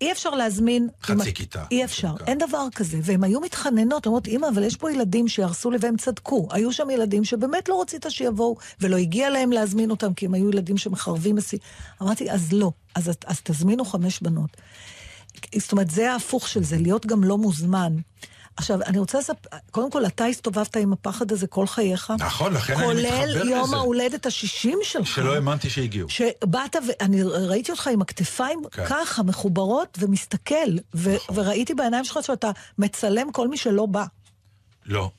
אי 0.00 0.12
אפשר 0.12 0.30
להזמין... 0.30 0.88
חצי 1.02 1.12
אם- 1.28 1.32
כיתה. 1.34 1.64
אי 1.70 1.84
אפשר, 1.84 2.14
אין 2.26 2.38
דבר 2.38 2.66
כזה. 2.74 2.98
והן 3.02 3.24
היו 3.24 3.40
מתחננות, 3.40 4.06
אומרות, 4.06 4.28
אמא, 4.28 4.46
אבל 4.54 4.62
יש 4.62 4.76
פה 4.76 4.92
ילדים 4.92 5.28
שיהרסו 5.28 5.70
לי, 5.70 5.78
והם 5.80 5.96
צדקו. 5.96 6.48
היו 6.50 6.72
שם 6.72 6.90
ילדים 6.90 7.24
שבאמת 7.24 7.68
לא 7.68 7.80
רצית 7.80 8.06
שיבואו, 8.08 8.56
ולא 8.80 8.96
הגיע 8.96 9.30
להם 9.30 9.52
להזמין 9.52 9.90
אותם, 9.90 10.14
כי 10.14 10.26
הם 10.26 10.34
היו 10.34 10.50
ילדים 10.50 10.76
שמחרבים. 10.78 11.36
אמרתי, 12.02 12.30
אז 12.30 12.52
לא, 12.52 12.70
אז, 12.94 13.10
אז 13.26 13.40
תזמינו 13.42 13.84
חמש 13.84 14.20
בנות. 14.22 14.56
זאת 15.58 15.72
אומרת, 15.72 15.90
זה 15.90 16.12
ההפוך 16.12 16.48
של 16.48 16.64
זה, 16.64 16.78
להיות 16.78 17.06
גם 17.06 17.24
לא 17.24 17.38
מוזמן. 17.38 17.96
עכשיו, 18.58 18.82
אני 18.82 18.98
רוצה 18.98 19.18
לספר, 19.18 19.48
קודם 19.70 19.90
כל, 19.90 20.06
אתה 20.06 20.24
הסתובבת 20.24 20.76
עם 20.76 20.92
הפחד 20.92 21.32
הזה 21.32 21.46
כל 21.46 21.66
חייך. 21.66 22.12
נכון, 22.18 22.52
לכן 22.54 22.72
אני 22.72 22.82
מתחבר 23.02 23.26
כולל 23.26 23.48
יום 23.50 23.64
לזה. 23.68 23.76
ההולדת 23.76 24.26
השישים 24.26 24.78
שלך. 24.82 25.06
שלא 25.06 25.34
האמנתי 25.34 25.70
שהגיעו. 25.70 26.08
שבאת, 26.08 26.76
ואני 26.88 27.22
ראיתי 27.22 27.72
אותך 27.72 27.86
עם 27.92 28.02
הכתפיים 28.02 28.62
כן. 28.70 28.84
ככה, 28.86 29.22
מחוברות, 29.22 29.98
ומסתכל, 30.00 30.54
ו- 30.94 31.14
נכון. 31.14 31.38
וראיתי 31.38 31.74
בעיניים 31.74 32.04
שלך 32.04 32.18
שאתה 32.22 32.50
מצלם 32.78 33.32
כל 33.32 33.48
מי 33.48 33.56
שלא 33.56 33.86
בא. 33.86 34.04
לא. 34.86 35.10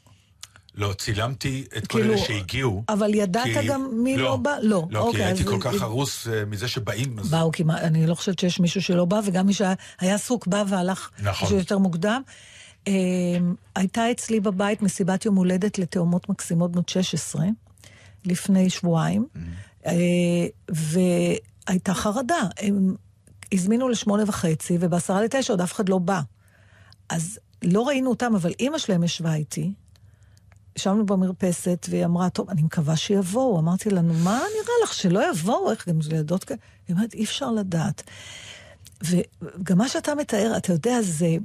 לא, 0.76 0.94
צילמתי 0.98 1.64
את 1.78 1.88
כל 1.88 2.00
כאילו, 2.00 2.14
אלה 2.14 2.22
שהגיעו. 2.22 2.84
אבל 2.90 3.14
ידעת 3.16 3.44
כי- 3.44 3.68
גם 3.68 3.90
מי 3.94 4.18
לא 4.18 4.36
בא? 4.36 4.56
לא. 4.62 4.84
לא, 4.90 5.00
אוקיי, 5.00 5.20
כי 5.22 5.26
הייתי 5.26 5.46
כל 5.46 5.58
כך 5.62 5.82
הרוס 5.82 6.28
אה, 6.28 6.46
מזה 6.46 6.68
שבאים. 6.68 7.20
אז- 7.20 7.30
באו 7.32 7.52
כמעט, 7.52 7.82
אני 7.82 8.08
לא 8.08 8.16
חושבת 8.16 8.40
שיש 8.40 8.60
מישהו 8.60 8.82
שלא 8.82 9.06
בא, 9.06 9.20
וגם 9.26 9.48
מי 9.48 9.54
שהיה 9.54 9.74
היה 10.00 10.16
עסוק 10.16 10.48
בא 10.48 10.64
והלך 10.68 11.10
נכון. 11.24 11.58
יותר 11.58 11.78
מוקדם. 11.78 12.22
אה, 12.90 13.40
הייתה 13.76 14.12
אצלי 14.12 14.40
בבית 14.40 14.82
מסיבת 14.82 15.26
יום 15.26 15.36
הולדת 15.36 15.80
לתאומות 15.80 16.30
מקסימות 16.30 16.72
בנות 16.72 16.90
16, 16.90 17.46
לפני 18.26 18.70
שבועיים, 18.70 19.28
אה, 19.86 19.92
והייתה 20.70 21.94
חרדה. 21.94 22.48
הם 22.58 22.96
הזמינו 23.52 23.90
לשמונה 23.90 24.24
וחצי, 24.28 24.78
ובעשרה 24.80 25.24
לתשע 25.24 25.54
עוד 25.54 25.62
אף 25.62 25.74
אחד 25.74 25.90
לא 25.90 25.98
בא. 25.98 26.22
אז 27.10 27.40
לא 27.64 27.88
ראינו 27.88 28.10
אותם, 28.10 28.36
אבל 28.36 28.52
אימא 28.60 28.78
שלהם 28.78 29.04
ישבה 29.04 29.34
איתי, 29.34 29.74
ישבנו 30.76 31.06
במרפסת, 31.06 31.88
והיא 31.90 32.06
אמרה, 32.06 32.30
טוב, 32.30 32.50
אני 32.50 32.62
מקווה 32.62 32.96
שיבואו. 32.96 33.60
אמרתי 33.60 33.90
לנו, 33.90 34.14
מה 34.14 34.40
נראה 34.56 34.74
לך, 34.84 34.94
שלא 34.94 35.32
יבואו? 35.32 35.72
איך 35.72 35.90
גם 35.90 36.02
זה 36.02 36.16
ילדות 36.16 36.44
כאלה? 36.44 36.60
היא 36.88 36.96
אומרת, 36.96 37.14
אי 37.14 37.24
אפשר 37.24 37.52
לדעת. 37.52 38.04
וגם 39.04 39.78
מה 39.78 39.88
שאתה 39.88 40.16
מתאר, 40.16 40.54
אתה 40.58 40.74
יודע, 40.74 41.02
זה 41.02 41.38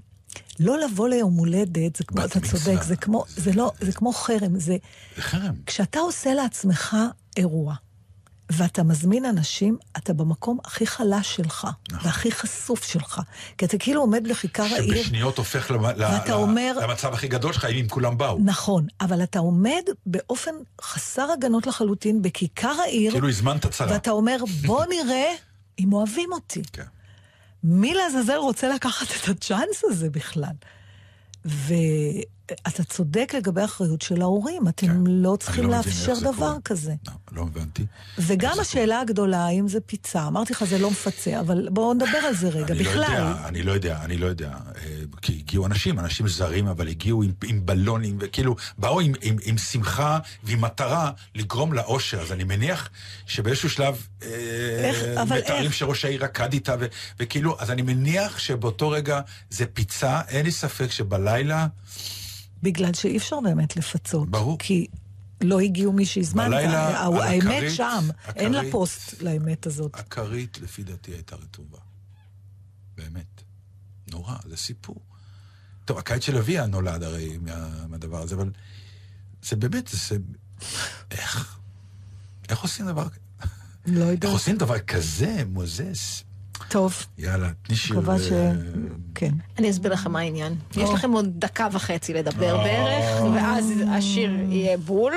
לא 0.61 0.79
לבוא 0.79 1.09
ליום 1.09 1.35
הולדת, 1.35 1.97
זה 1.97 2.05
כמו, 2.05 2.25
אתה. 2.25 2.41
צודק, 2.41 2.83
זה 2.83 2.97
כמו, 2.97 3.25
זה 3.29 3.53
לא, 3.53 3.73
זה 3.81 3.93
כמו 3.93 4.13
חרם, 4.13 4.59
זה... 4.61 4.77
זה 5.17 5.23
חרם. 5.23 5.55
כשאתה 5.67 5.99
עושה 5.99 6.35
לעצמך 6.35 6.97
אירוע, 7.37 7.75
ואתה 8.53 8.83
מזמין 8.83 9.25
אנשים, 9.25 9.77
אתה 9.97 10.13
במקום 10.13 10.59
הכי 10.65 10.87
חלש 10.87 11.37
שלך, 11.37 11.67
נכון. 11.91 12.07
והכי 12.07 12.33
חשוף 12.33 12.85
שלך. 12.85 13.21
כי 13.59 13.65
אתה 13.65 13.79
כאילו 13.79 14.01
עומד 14.01 14.29
בכיכר 14.31 14.63
העיר, 14.63 14.97
שבשניות 15.03 15.39
הופך 15.39 15.71
למ- 15.71 15.85
ל- 15.97 16.33
אומר- 16.33 16.77
למצב 16.83 17.13
הכי 17.13 17.29
גדול 17.29 17.53
שלך, 17.53 17.65
אם 17.65 17.87
כולם 17.91 18.19
באו. 18.19 18.39
נכון, 18.45 18.87
אבל 19.01 19.23
אתה 19.23 19.39
עומד 19.39 19.83
באופן 20.07 20.51
חסר 20.83 21.27
הגנות 21.39 21.67
לחלוטין 21.67 22.23
בכיכר 22.23 22.77
העיר, 22.85 23.13
כאילו 23.13 23.29
הזמנת 23.29 23.67
צרה. 23.67 23.93
ואתה 23.93 24.11
אומר, 24.11 24.37
בוא 24.67 24.85
נראה 24.85 25.33
אם 25.79 25.93
אוהבים 25.93 26.33
אותי. 26.33 26.63
כן. 26.73 26.83
מי 27.65 27.95
לעזאזל 27.95 28.37
רוצה 28.37 28.69
לקחת 28.75 29.07
את 29.07 29.29
הצ'אנס 29.29 29.85
הזה 29.85 30.11
בכלל? 30.11 30.55
אתה 32.53 32.85
צודק 32.85 33.33
לגבי 33.37 33.61
האחריות 33.61 34.03
של 34.03 34.23
ההורים, 34.23 34.69
אתם 34.69 35.07
לא 35.07 35.37
צריכים 35.41 35.65
כן. 35.65 35.71
לא 35.71 35.77
לאפשר 35.77 36.15
דבר 36.21 36.33
קורה. 36.33 36.57
כזה. 36.65 36.95
לא 37.33 37.43
הבנתי. 37.43 37.87
וגם 38.19 38.61
השאלה 38.61 39.01
הגדולה, 39.01 39.47
האם 39.47 39.69
זה 39.69 39.81
פיצה, 39.81 40.27
אמרתי 40.27 40.53
לך, 40.53 40.65
זה 40.65 40.79
לא 40.79 40.91
מפצה, 40.91 41.41
אבל 41.41 41.69
בואו 41.71 41.95
נדבר 41.95 42.19
על 42.19 42.35
זה 42.35 42.49
רגע. 42.49 42.75
אני 42.75 42.85
לא 42.85 42.91
בכלל, 42.91 43.03
יודע, 43.03 43.49
אני 43.49 43.63
לא 43.63 43.73
יודע, 43.73 43.99
אני 44.05 44.17
לא 44.17 44.27
יודע. 44.27 44.51
אה, 44.77 44.83
כי 45.23 45.33
הגיעו 45.33 45.67
אנשים, 45.67 45.99
אנשים 45.99 46.29
זרים, 46.29 46.67
אבל 46.67 46.89
הגיעו 46.89 47.23
עם, 47.23 47.33
עם 47.45 47.67
בלונים, 47.67 48.17
וכאילו, 48.21 48.57
באו 48.79 49.01
עם, 49.01 49.13
עם, 49.23 49.37
עם 49.45 49.59
שמחה 49.59 50.19
ועם 50.43 50.61
מטרה 50.61 51.11
לגרום 51.35 51.73
לאושר. 51.73 52.21
אז 52.21 52.33
אני 52.33 52.45
מניח 52.45 52.91
שבאיזשהו 53.27 53.71
שלב... 53.71 54.07
אה, 54.23 54.29
איך? 54.85 55.05
אבל 55.23 55.39
מתארים 55.39 55.65
איך? 55.65 55.75
שראש 55.75 56.05
העיר 56.05 56.25
רקד 56.25 56.53
איתה, 56.53 56.75
ו, 56.81 56.87
וכאילו, 57.21 57.57
אז 57.61 57.71
אני 57.71 57.83
מניח 57.83 58.39
שבאותו 58.39 58.91
רגע 58.91 59.21
זה 59.51 59.67
פיצה, 59.67 60.21
אין 60.29 60.45
לי 60.45 60.53
ספק 60.53 60.91
שבלילה, 60.91 61.67
בגלל 62.65 62.95
שאי 62.95 63.17
אפשר 63.17 63.41
באמת 63.41 63.77
לפצות. 63.77 64.31
ברור. 64.31 64.59
כי 64.59 64.87
לא 65.41 65.61
הגיעו 65.61 65.93
מי 65.93 66.07
שהזמנת. 66.07 66.47
בלילה, 66.47 67.01
האמת 67.01 67.43
הכרית, 67.43 67.75
שם, 67.75 68.09
אין 68.37 68.53
לה 68.53 68.59
הכרית. 68.59 68.73
פוסט 68.73 69.23
לאמת 69.23 69.67
הזאת. 69.67 69.95
הכרית, 69.95 70.59
לפי 70.61 70.83
דעתי, 70.83 71.11
הייתה 71.13 71.37
רטובה. 71.37 71.79
באמת. 72.97 73.43
נורא, 74.11 74.37
זה 74.49 74.57
סיפור. 74.57 74.97
טוב, 75.85 75.99
הקיץ 75.99 76.25
של 76.25 76.37
אביה 76.37 76.67
נולד 76.67 77.03
הרי 77.03 77.39
מה, 77.39 77.87
מהדבר 77.89 78.23
הזה, 78.23 78.35
אבל 78.35 78.51
זה 79.43 79.57
באמת, 79.57 79.89
זה... 79.93 80.17
איך? 81.11 81.59
איך 82.49 82.61
עושים 82.63 82.87
דבר 82.87 83.09
כזה? 83.09 83.21
לא 83.87 84.01
איך 84.01 84.11
יודעת. 84.11 84.33
עושים 84.33 84.57
דבר 84.57 84.79
כזה, 84.79 85.43
מוזס? 85.47 86.25
טוב, 86.75 87.07
יאללה, 87.19 87.49
תני 87.63 87.77
שיר... 87.77 87.97
מקווה 87.99 88.19
ש... 88.19 88.33
אה, 88.33 88.53
כן. 89.15 89.31
אני 89.59 89.71
אסביר 89.71 89.93
לכם 89.93 90.13
מה 90.13 90.19
העניין. 90.21 90.55
יש. 90.77 90.91
לכם 90.91 91.13
עוד 91.13 91.29
דקה 91.39 91.69
וחצי 91.73 92.15
לדבר 92.15 92.57
בערך, 92.57 93.23
ואז 93.35 93.73
השיר 93.91 94.31
יהיה 94.49 94.77
בול. 94.79 95.13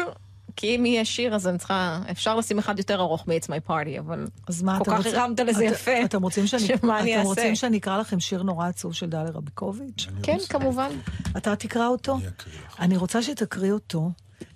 כי 0.56 0.76
אם 0.76 0.86
יהיה 0.86 1.06
שיר, 1.06 1.36
אז 1.36 1.48
אני 1.48 1.58
צריכה... 1.58 2.00
אפשר 2.12 2.36
לשים 2.36 2.60
אחד 2.60 2.78
יותר 2.78 3.00
ארוך 3.02 3.28
מ-It's 3.28 3.46
My 3.48 3.70
Party, 3.70 4.00
אבל 4.00 4.28
אז 4.48 4.62
מה 4.62 4.80
כל 4.80 4.92
אתה 4.94 5.04
כך. 5.04 5.06
הרמת 5.14 5.40
לזה 5.40 5.68
את- 5.68 5.72
יפה. 5.72 5.92
אתם 6.06 6.22
רוצים 6.22 6.48
שאני... 6.48 6.62
שמה 6.68 7.00
אני 7.00 7.12
אתם 7.12 7.20
אעשה? 7.20 7.30
רוצים 7.30 7.56
שאני 7.56 7.78
אקרא 7.78 7.98
לכם 7.98 8.20
שיר 8.20 8.44
נורא 8.44 8.68
עצוב 8.68 8.94
של 8.94 9.10
דליה 9.10 9.32
רביקוביץ'? 9.32 10.08
כן, 10.24 10.38
כמובן. 10.50 10.90
אתה 11.38 11.56
תקרא 11.56 11.88
אותו? 11.88 12.16
אני 12.16 12.28
אקריא 12.28 12.56
לך. 12.68 12.80
אני 12.80 12.98
רוצה 12.98 13.24
שתקריא 13.24 13.72
אותו, 13.72 14.12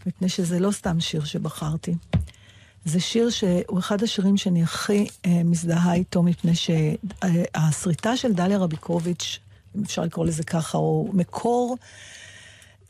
מפני 0.05 0.29
שזה 0.29 0.59
לא 0.59 0.71
סתם 0.71 0.99
שיר 0.99 1.23
שבחרתי. 1.23 1.95
זה 2.85 2.99
שיר 2.99 3.29
שהוא 3.29 3.79
אחד 3.79 4.03
השירים 4.03 4.37
שאני 4.37 4.63
הכי 4.63 5.07
אה, 5.25 5.43
מזדהה 5.43 5.93
איתו, 5.93 6.23
מפני 6.23 6.51
שהסריטה 6.55 8.17
של 8.17 8.33
דליה 8.33 8.57
רביקוביץ', 8.57 9.39
אם 9.75 9.83
אפשר 9.83 10.01
לקרוא 10.01 10.25
לזה 10.25 10.43
ככה, 10.43 10.77
או 10.77 11.09
מקור 11.13 11.77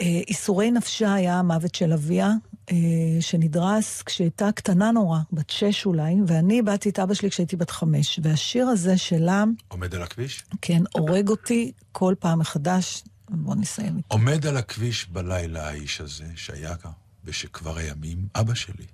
אה, 0.02 0.22
איסורי 0.28 0.72
נפשה 0.72 1.14
היה 1.14 1.40
המוות 1.40 1.76
של 1.76 1.94
אביה, 1.94 2.32
אה, 2.72 2.76
שנדרס 3.20 4.02
כשהייתה 4.02 4.52
קטנה 4.52 4.92
נורא, 4.92 5.20
בת 5.32 5.50
שש 5.50 5.86
אולי, 5.86 6.16
ואני 6.28 6.54
איבדתי 6.54 6.90
את 6.90 7.00
אבא 7.00 7.14
שלי 7.14 7.30
כשהייתי 7.30 7.56
בת 7.56 7.72
חמש. 7.72 8.20
והשיר 8.24 8.68
הזה 8.68 8.98
שלה, 8.98 9.44
עומד 9.68 9.96
על 9.96 10.04
הכביש? 10.04 10.44
כן, 10.62 10.84
הורג 10.94 11.30
אותי 11.30 11.72
כל 11.92 12.16
פעם 12.20 12.40
מחדש. 12.40 13.04
בואו 13.30 13.56
נסיים. 13.56 14.02
עומד 14.08 14.46
על 14.46 14.58
הכביש 14.58 15.08
בלילה 15.10 15.68
האיש 15.68 16.02
הזה, 16.02 16.26
שהיה 16.36 16.76
בשכבר 17.24 17.78
הימים 17.78 18.28
אבא 18.36 18.54
שלי. 18.54 18.86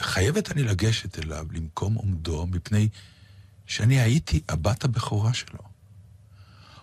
וחייבת 0.00 0.52
אני 0.52 0.62
לגשת 0.62 1.18
אליו 1.18 1.46
למקום 1.52 1.94
עומדו, 1.94 2.46
מפני 2.46 2.88
שאני 3.66 4.00
הייתי 4.00 4.40
הבת 4.48 4.84
הבכורה 4.84 5.34
שלו. 5.34 5.68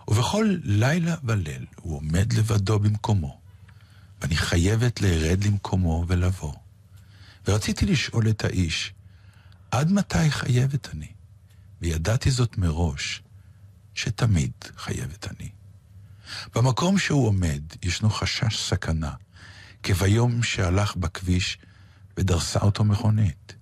ובכל 0.08 0.56
לילה 0.62 1.14
וליל 1.24 1.66
הוא 1.76 1.96
עומד 1.96 2.32
לבדו 2.32 2.78
במקומו, 2.78 3.40
ואני 4.20 4.36
חייבת 4.36 5.00
לרד 5.00 5.44
למקומו 5.44 6.04
ולבוא. 6.08 6.54
ורציתי 7.48 7.86
לשאול 7.86 8.28
את 8.30 8.44
האיש, 8.44 8.92
עד 9.70 9.92
מתי 9.92 10.30
חייבת 10.30 10.94
אני? 10.94 11.08
וידעתי 11.80 12.30
זאת 12.30 12.58
מראש, 12.58 13.22
שתמיד 13.94 14.52
חייבת 14.76 15.28
אני. 15.32 15.50
במקום 16.54 16.98
שהוא 16.98 17.26
עומד 17.26 17.62
ישנו 17.82 18.10
חשש 18.10 18.68
סכנה, 18.68 19.12
כביום 19.82 20.42
שהלך 20.42 20.96
בכביש 20.96 21.58
ודרסה 22.16 22.60
אותו 22.60 22.84
מכונית. 22.84 23.54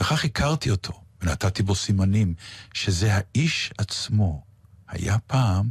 וכך 0.00 0.24
הכרתי 0.24 0.70
אותו, 0.70 1.02
ונתתי 1.22 1.62
בו 1.62 1.74
סימנים 1.74 2.34
שזה 2.74 3.10
האיש 3.14 3.72
עצמו 3.78 4.44
היה 4.88 5.18
פעם 5.18 5.70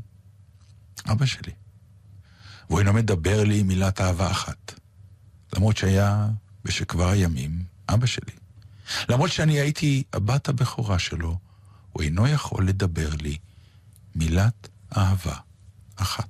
אבא 1.11 1.25
שלי. 1.25 1.51
והוא 2.69 2.79
אינו 2.79 2.93
מדבר 2.93 3.43
לי 3.43 3.63
מילת 3.63 4.01
אהבה 4.01 4.31
אחת, 4.31 4.79
למרות 5.55 5.77
שהיה 5.77 6.27
בשכבר 6.63 7.09
הימים 7.09 7.63
אבא 7.89 8.05
שלי. 8.05 8.31
למרות 9.09 9.31
שאני 9.31 9.59
הייתי 9.59 10.03
הבת 10.13 10.49
הבכורה 10.49 10.99
שלו, 10.99 11.37
הוא 11.91 12.03
אינו 12.03 12.27
יכול 12.27 12.67
לדבר 12.67 13.09
לי 13.21 13.37
מילת 14.15 14.67
אהבה 14.97 15.35
אחת. 15.95 16.29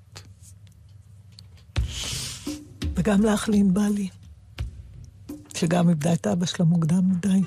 וגם 2.95 3.22
לך 3.24 3.49
לענבלי, 3.49 4.09
שגם 5.56 5.89
איבדה 5.89 6.14
את 6.14 6.28
אבא 6.28 6.45
שלה 6.45 6.66
מוקדם 6.66 7.01
מדי. 7.10 7.41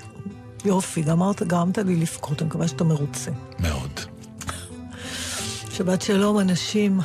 יופי, 0.65 1.03
גמרת, 1.03 1.43
גרמת 1.43 1.79
לי 1.79 1.97
לבכות, 1.97 2.43
אני 2.43 2.49
מקווה 2.49 2.69
שאתה 2.69 2.85
מרוצה. 2.85 3.31
מאוד. 3.59 4.01
שבת 5.71 6.03
שלום, 6.03 6.39
אנשים. 6.41 7.01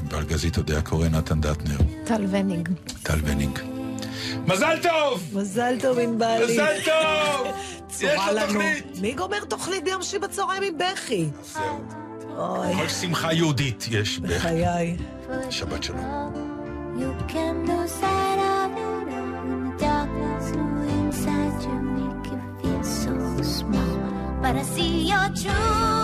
עם 0.00 0.08
בלגזית 0.08 0.58
אודיה 0.58 0.82
קורא 0.82 1.08
נתן 1.08 1.40
דטנר, 1.40 1.76
טל 2.04 2.26
וניג. 2.30 2.68
טל 3.02 3.18
וניג. 3.24 3.58
מזל 4.46 4.78
טוב! 4.82 5.30
מזל 5.32 5.74
טוב, 5.80 5.98
ענבלי. 5.98 6.44
מזל 6.44 6.76
טוב! 6.84 7.46
יש 8.00 8.10
צורה 8.10 8.32
לו 8.32 8.38
לנו. 8.38 8.52
תוכנית! 8.52 8.98
מי 9.00 9.12
גומר 9.14 9.44
תוכנית 9.44 9.84
ביום 9.84 10.02
שישי 10.02 10.18
בצהריים 10.18 10.62
עם 10.62 10.74
בכי? 10.78 11.28
זהו. 11.52 11.62
אוי, 12.36 12.74
כל 12.76 12.88
שמחה 12.88 13.32
יהודית 13.32 13.86
יש 13.90 14.18
בכי. 14.18 14.34
בחיי. 14.34 14.96
שבת 15.50 15.82
שלום. 15.82 16.32
You 16.94 17.30
can 17.32 17.66
lose 17.66 17.92
sight 18.00 18.38
of 18.38 18.76
it 18.76 18.86
when 18.92 19.01
the 19.01 19.01
darkness 19.82 20.52
grew 20.52 20.82
inside 20.82 21.62
you 21.64 21.76
make 21.98 22.26
you 22.30 22.40
feel 22.60 22.84
so 22.84 23.42
small. 23.42 23.98
But 24.40 24.54
I 24.56 24.62
see 24.62 25.08
your 25.08 25.28
true 25.34 26.01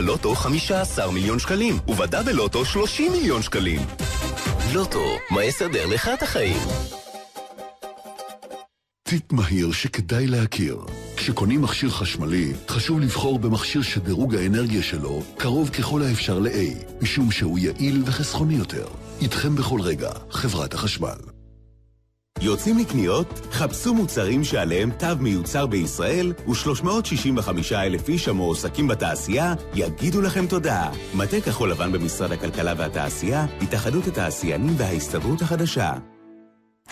בלוטו 0.00 0.34
15 0.34 1.10
מיליון 1.12 1.38
שקלים, 1.38 1.78
ובדאבל 1.88 2.32
לוטו 2.32 2.64
30 2.64 3.12
מיליון 3.12 3.42
שקלים. 3.42 3.80
לוטו, 4.72 5.04
מה 5.30 5.44
יסדר 5.44 5.86
לך 5.86 6.10
את 6.14 6.22
החיים? 6.22 6.56
טיפ 9.02 9.32
מהיר 9.32 9.72
שכדאי 9.72 10.26
להכיר. 10.26 10.78
כשקונים 11.16 11.62
מכשיר 11.62 11.90
חשמלי, 11.90 12.52
חשוב 12.68 13.00
לבחור 13.00 13.38
במכשיר 13.38 13.82
שדירוג 13.82 14.34
האנרגיה 14.34 14.82
שלו 14.82 15.22
קרוב 15.38 15.68
ככל 15.68 16.02
האפשר 16.02 16.38
ל-A, 16.38 17.02
משום 17.02 17.30
שהוא 17.30 17.58
יעיל 17.58 18.02
וחסכוני 18.06 18.54
יותר. 18.54 18.86
איתכם 19.20 19.54
בכל 19.54 19.80
רגע, 19.80 20.10
חברת 20.30 20.74
החשמל. 20.74 21.39
יוצאים 22.42 22.78
לקניות? 22.78 23.26
חפשו 23.52 23.94
מוצרים 23.94 24.44
שעליהם 24.44 24.90
תו 24.90 25.06
מיוצר 25.20 25.66
בישראל 25.66 26.32
ו-365 26.48 27.74
אלף 27.74 28.08
איש 28.08 28.28
המועסקים 28.28 28.88
בתעשייה 28.88 29.54
יגידו 29.74 30.20
לכם 30.20 30.46
תודה. 30.46 30.90
מטה 31.14 31.40
כחול 31.40 31.70
לבן 31.70 31.92
במשרד 31.92 32.32
הכלכלה 32.32 32.74
והתעשייה, 32.76 33.46
התאחדות 33.62 34.06
התעשיינים 34.06 34.74
וההסתדרות 34.76 35.42
החדשה. 35.42 35.92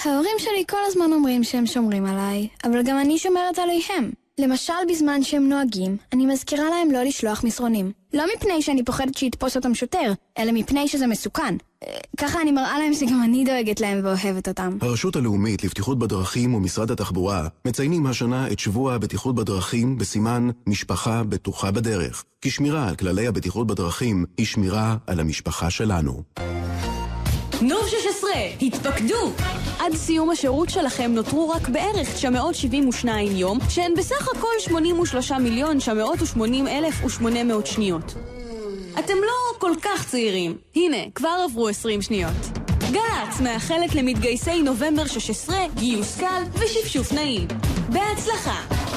ההורים 0.05 0.36
שלי 0.38 0.64
כל 0.68 0.80
הזמן 0.86 1.12
אומרים 1.12 1.44
שהם 1.44 1.66
שומרים 1.66 2.07
עליי, 2.07 2.49
אבל 2.64 2.82
גם 2.82 2.99
אני 3.01 3.18
שומרת 3.18 3.59
עליהם. 3.59 4.11
למשל 4.40 4.72
בזמן 4.88 5.22
שהם 5.22 5.49
נוהגים, 5.49 5.96
אני 6.12 6.26
מזכירה 6.26 6.70
להם 6.70 6.90
לא 6.90 7.03
לשלוח 7.03 7.44
מסרונים. 7.44 7.92
לא 8.14 8.24
מפני 8.36 8.62
שאני 8.62 8.84
פוחדת 8.84 9.14
שיתפוס 9.14 9.56
אותם 9.56 9.74
שוטר, 9.74 10.12
אלא 10.38 10.52
מפני 10.52 10.88
שזה 10.88 11.06
מסוכן. 11.06 11.54
אה, 11.86 11.96
ככה 12.16 12.40
אני 12.42 12.52
מראה 12.52 12.78
להם 12.78 12.94
שגם 12.94 13.22
אני 13.24 13.44
דואגת 13.44 13.80
להם 13.80 14.00
ואוהבת 14.04 14.48
אותם. 14.48 14.78
הרשות 14.80 15.16
הלאומית 15.16 15.64
לבטיחות 15.64 15.98
בדרכים 15.98 16.54
ומשרד 16.54 16.90
התחבורה 16.90 17.48
מציינים 17.64 18.06
השנה 18.06 18.48
את 18.52 18.59
שבוע 18.59 18.94
הבטיחות 18.94 19.34
בדרכים 19.34 19.98
בסימן 19.98 20.48
משפחה 20.66 21.22
בטוחה 21.22 21.70
בדרך. 21.70 22.24
כי 22.40 22.50
שמירה 22.50 22.88
על 22.88 22.96
כללי 22.96 23.26
הבטיחות 23.26 23.66
בדרכים 23.66 24.24
היא 24.38 24.46
שמירה 24.46 24.96
על 25.06 25.20
המשפחה 25.20 25.70
שלנו. 25.70 26.22
נוב 27.62 27.88
16, 27.88 28.30
התפקדו! 28.62 29.32
עד 29.78 29.94
סיום 29.94 30.30
השירות 30.30 30.70
שלכם 30.70 31.11
נותרו 31.14 31.48
רק 31.48 31.68
בערך 31.68 32.14
972 32.14 33.36
יום, 33.36 33.59
שהן 33.68 33.94
בסך 33.96 34.28
הכל 34.36 34.48
83 34.59 35.32
מיליון 35.32 35.78
980 35.78 36.68
אלף 36.68 37.04
ו-800 37.04 37.66
שניות. 37.66 38.14
אתם 38.98 39.14
לא 39.14 39.59
כל 39.59 39.72
כך 39.82 40.06
צעירים. 40.09 40.56
הנה, 40.76 40.96
כבר 41.14 41.44
עברו 41.44 41.68
20 41.68 42.02
שניות. 42.02 42.36
גל"צ 42.92 43.40
מאחלת 43.40 43.94
למתגייסי 43.94 44.62
נובמבר 44.62 45.06
16 45.06 45.56
גיוס 45.74 46.18
קל 46.20 46.42
ושפשוף 46.59 47.12
נעים. 47.12 47.48
בהצלחה! 47.88 48.88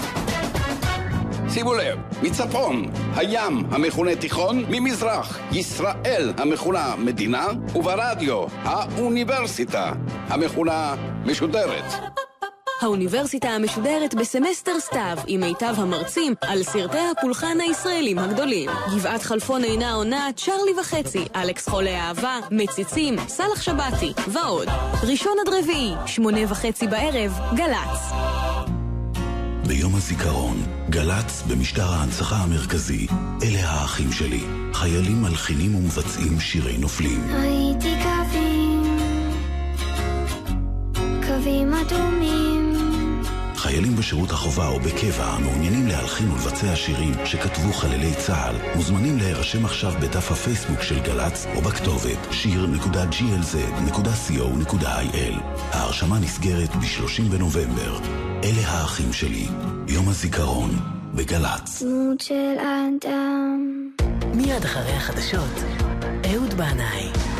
שימו 1.54 1.74
לב, 1.74 1.99
מצפון, 2.22 2.91
הים 3.16 3.64
המכונה 3.72 4.16
תיכון, 4.16 4.66
ממזרח, 4.70 5.39
ישראל 5.52 6.34
המכונה 6.38 6.95
מדינה, 6.97 7.47
וברדיו, 7.76 8.45
האוניברסיטה 8.64 9.91
המכונה 10.28 10.95
משודרת. 11.26 11.84
האוניברסיטה 12.82 13.49
המשודרת 13.49 14.14
בסמסטר 14.14 14.80
סתיו, 14.80 15.18
עם 15.28 15.39
מיטב 15.39 15.74
המרצים 15.78 16.34
על 16.41 16.64
סרטי 16.64 16.97
הפולחן 17.18 17.58
הישראלים 17.62 18.20
הגדולים. 18.20 18.70
גבעת 18.95 19.22
חלפון 19.22 19.64
אינה 19.64 19.93
עונה, 19.93 20.28
צ'רלי 20.36 20.80
וחצי, 20.80 21.26
אלכס 21.36 21.70
חולה 21.70 22.08
אהבה, 22.08 22.39
מציצים, 22.52 23.16
סאלח 23.28 23.62
שבתי, 23.62 24.14
ועוד. 24.28 24.68
ראשון 25.04 25.38
עד 25.41 25.54
רביעי, 25.54 25.93
שמונה 26.06 26.39
וחצי 26.47 26.88
בערב, 26.88 27.39
גל"צ. 27.56 28.12
ביום 29.68 29.95
הזיכרון, 29.95 30.80
גל"צ 30.92 31.44
במשטר 31.48 31.92
ההנצחה 31.92 32.36
המרכזי, 32.36 33.08
אלה 33.44 33.70
האחים 33.70 34.12
שלי, 34.12 34.44
חיילים 34.74 35.22
מלחינים 35.22 35.76
ומבצעים 35.76 36.39
שירי 36.39 36.78
נופלים. 36.78 37.28
ראיתי 37.34 37.96
קווים, 38.04 38.98
קווים 41.28 41.74
אדומים. 41.74 42.61
חיילים 43.62 43.95
בשירות 43.95 44.32
החובה 44.32 44.68
או 44.68 44.80
בקבע 44.80 45.26
המעוניינים 45.26 45.88
להלחין 45.88 46.32
ולבצע 46.32 46.76
שירים 46.76 47.14
שכתבו 47.26 47.74
חללי 47.74 48.14
צה"ל 48.16 48.55
מוזמנים 48.76 49.18
להירשם 49.18 49.66
עכשיו 49.66 49.93
בדף 50.01 50.32
הפייסבוק 50.32 50.82
של 50.82 50.99
גל"צ 50.99 51.45
או 51.55 51.62
בכתובת 51.62 52.18
שיר.glz.co.il 52.32 52.86
ההרשמה 55.72 56.20
נסגרת 56.20 56.76
ב-30 56.76 57.22
בנובמבר. 57.32 57.99
אלה 58.43 58.68
האחים 58.68 59.14
שלי, 59.14 59.47
יום 59.88 60.09
הזיכרון, 60.09 60.70
בגל"צ. 61.14 61.84
מיד 64.34 64.66
אחרי 64.66 64.91
החדשות, 64.91 65.64
אהוד 66.26 66.53
בנאי. 66.53 67.30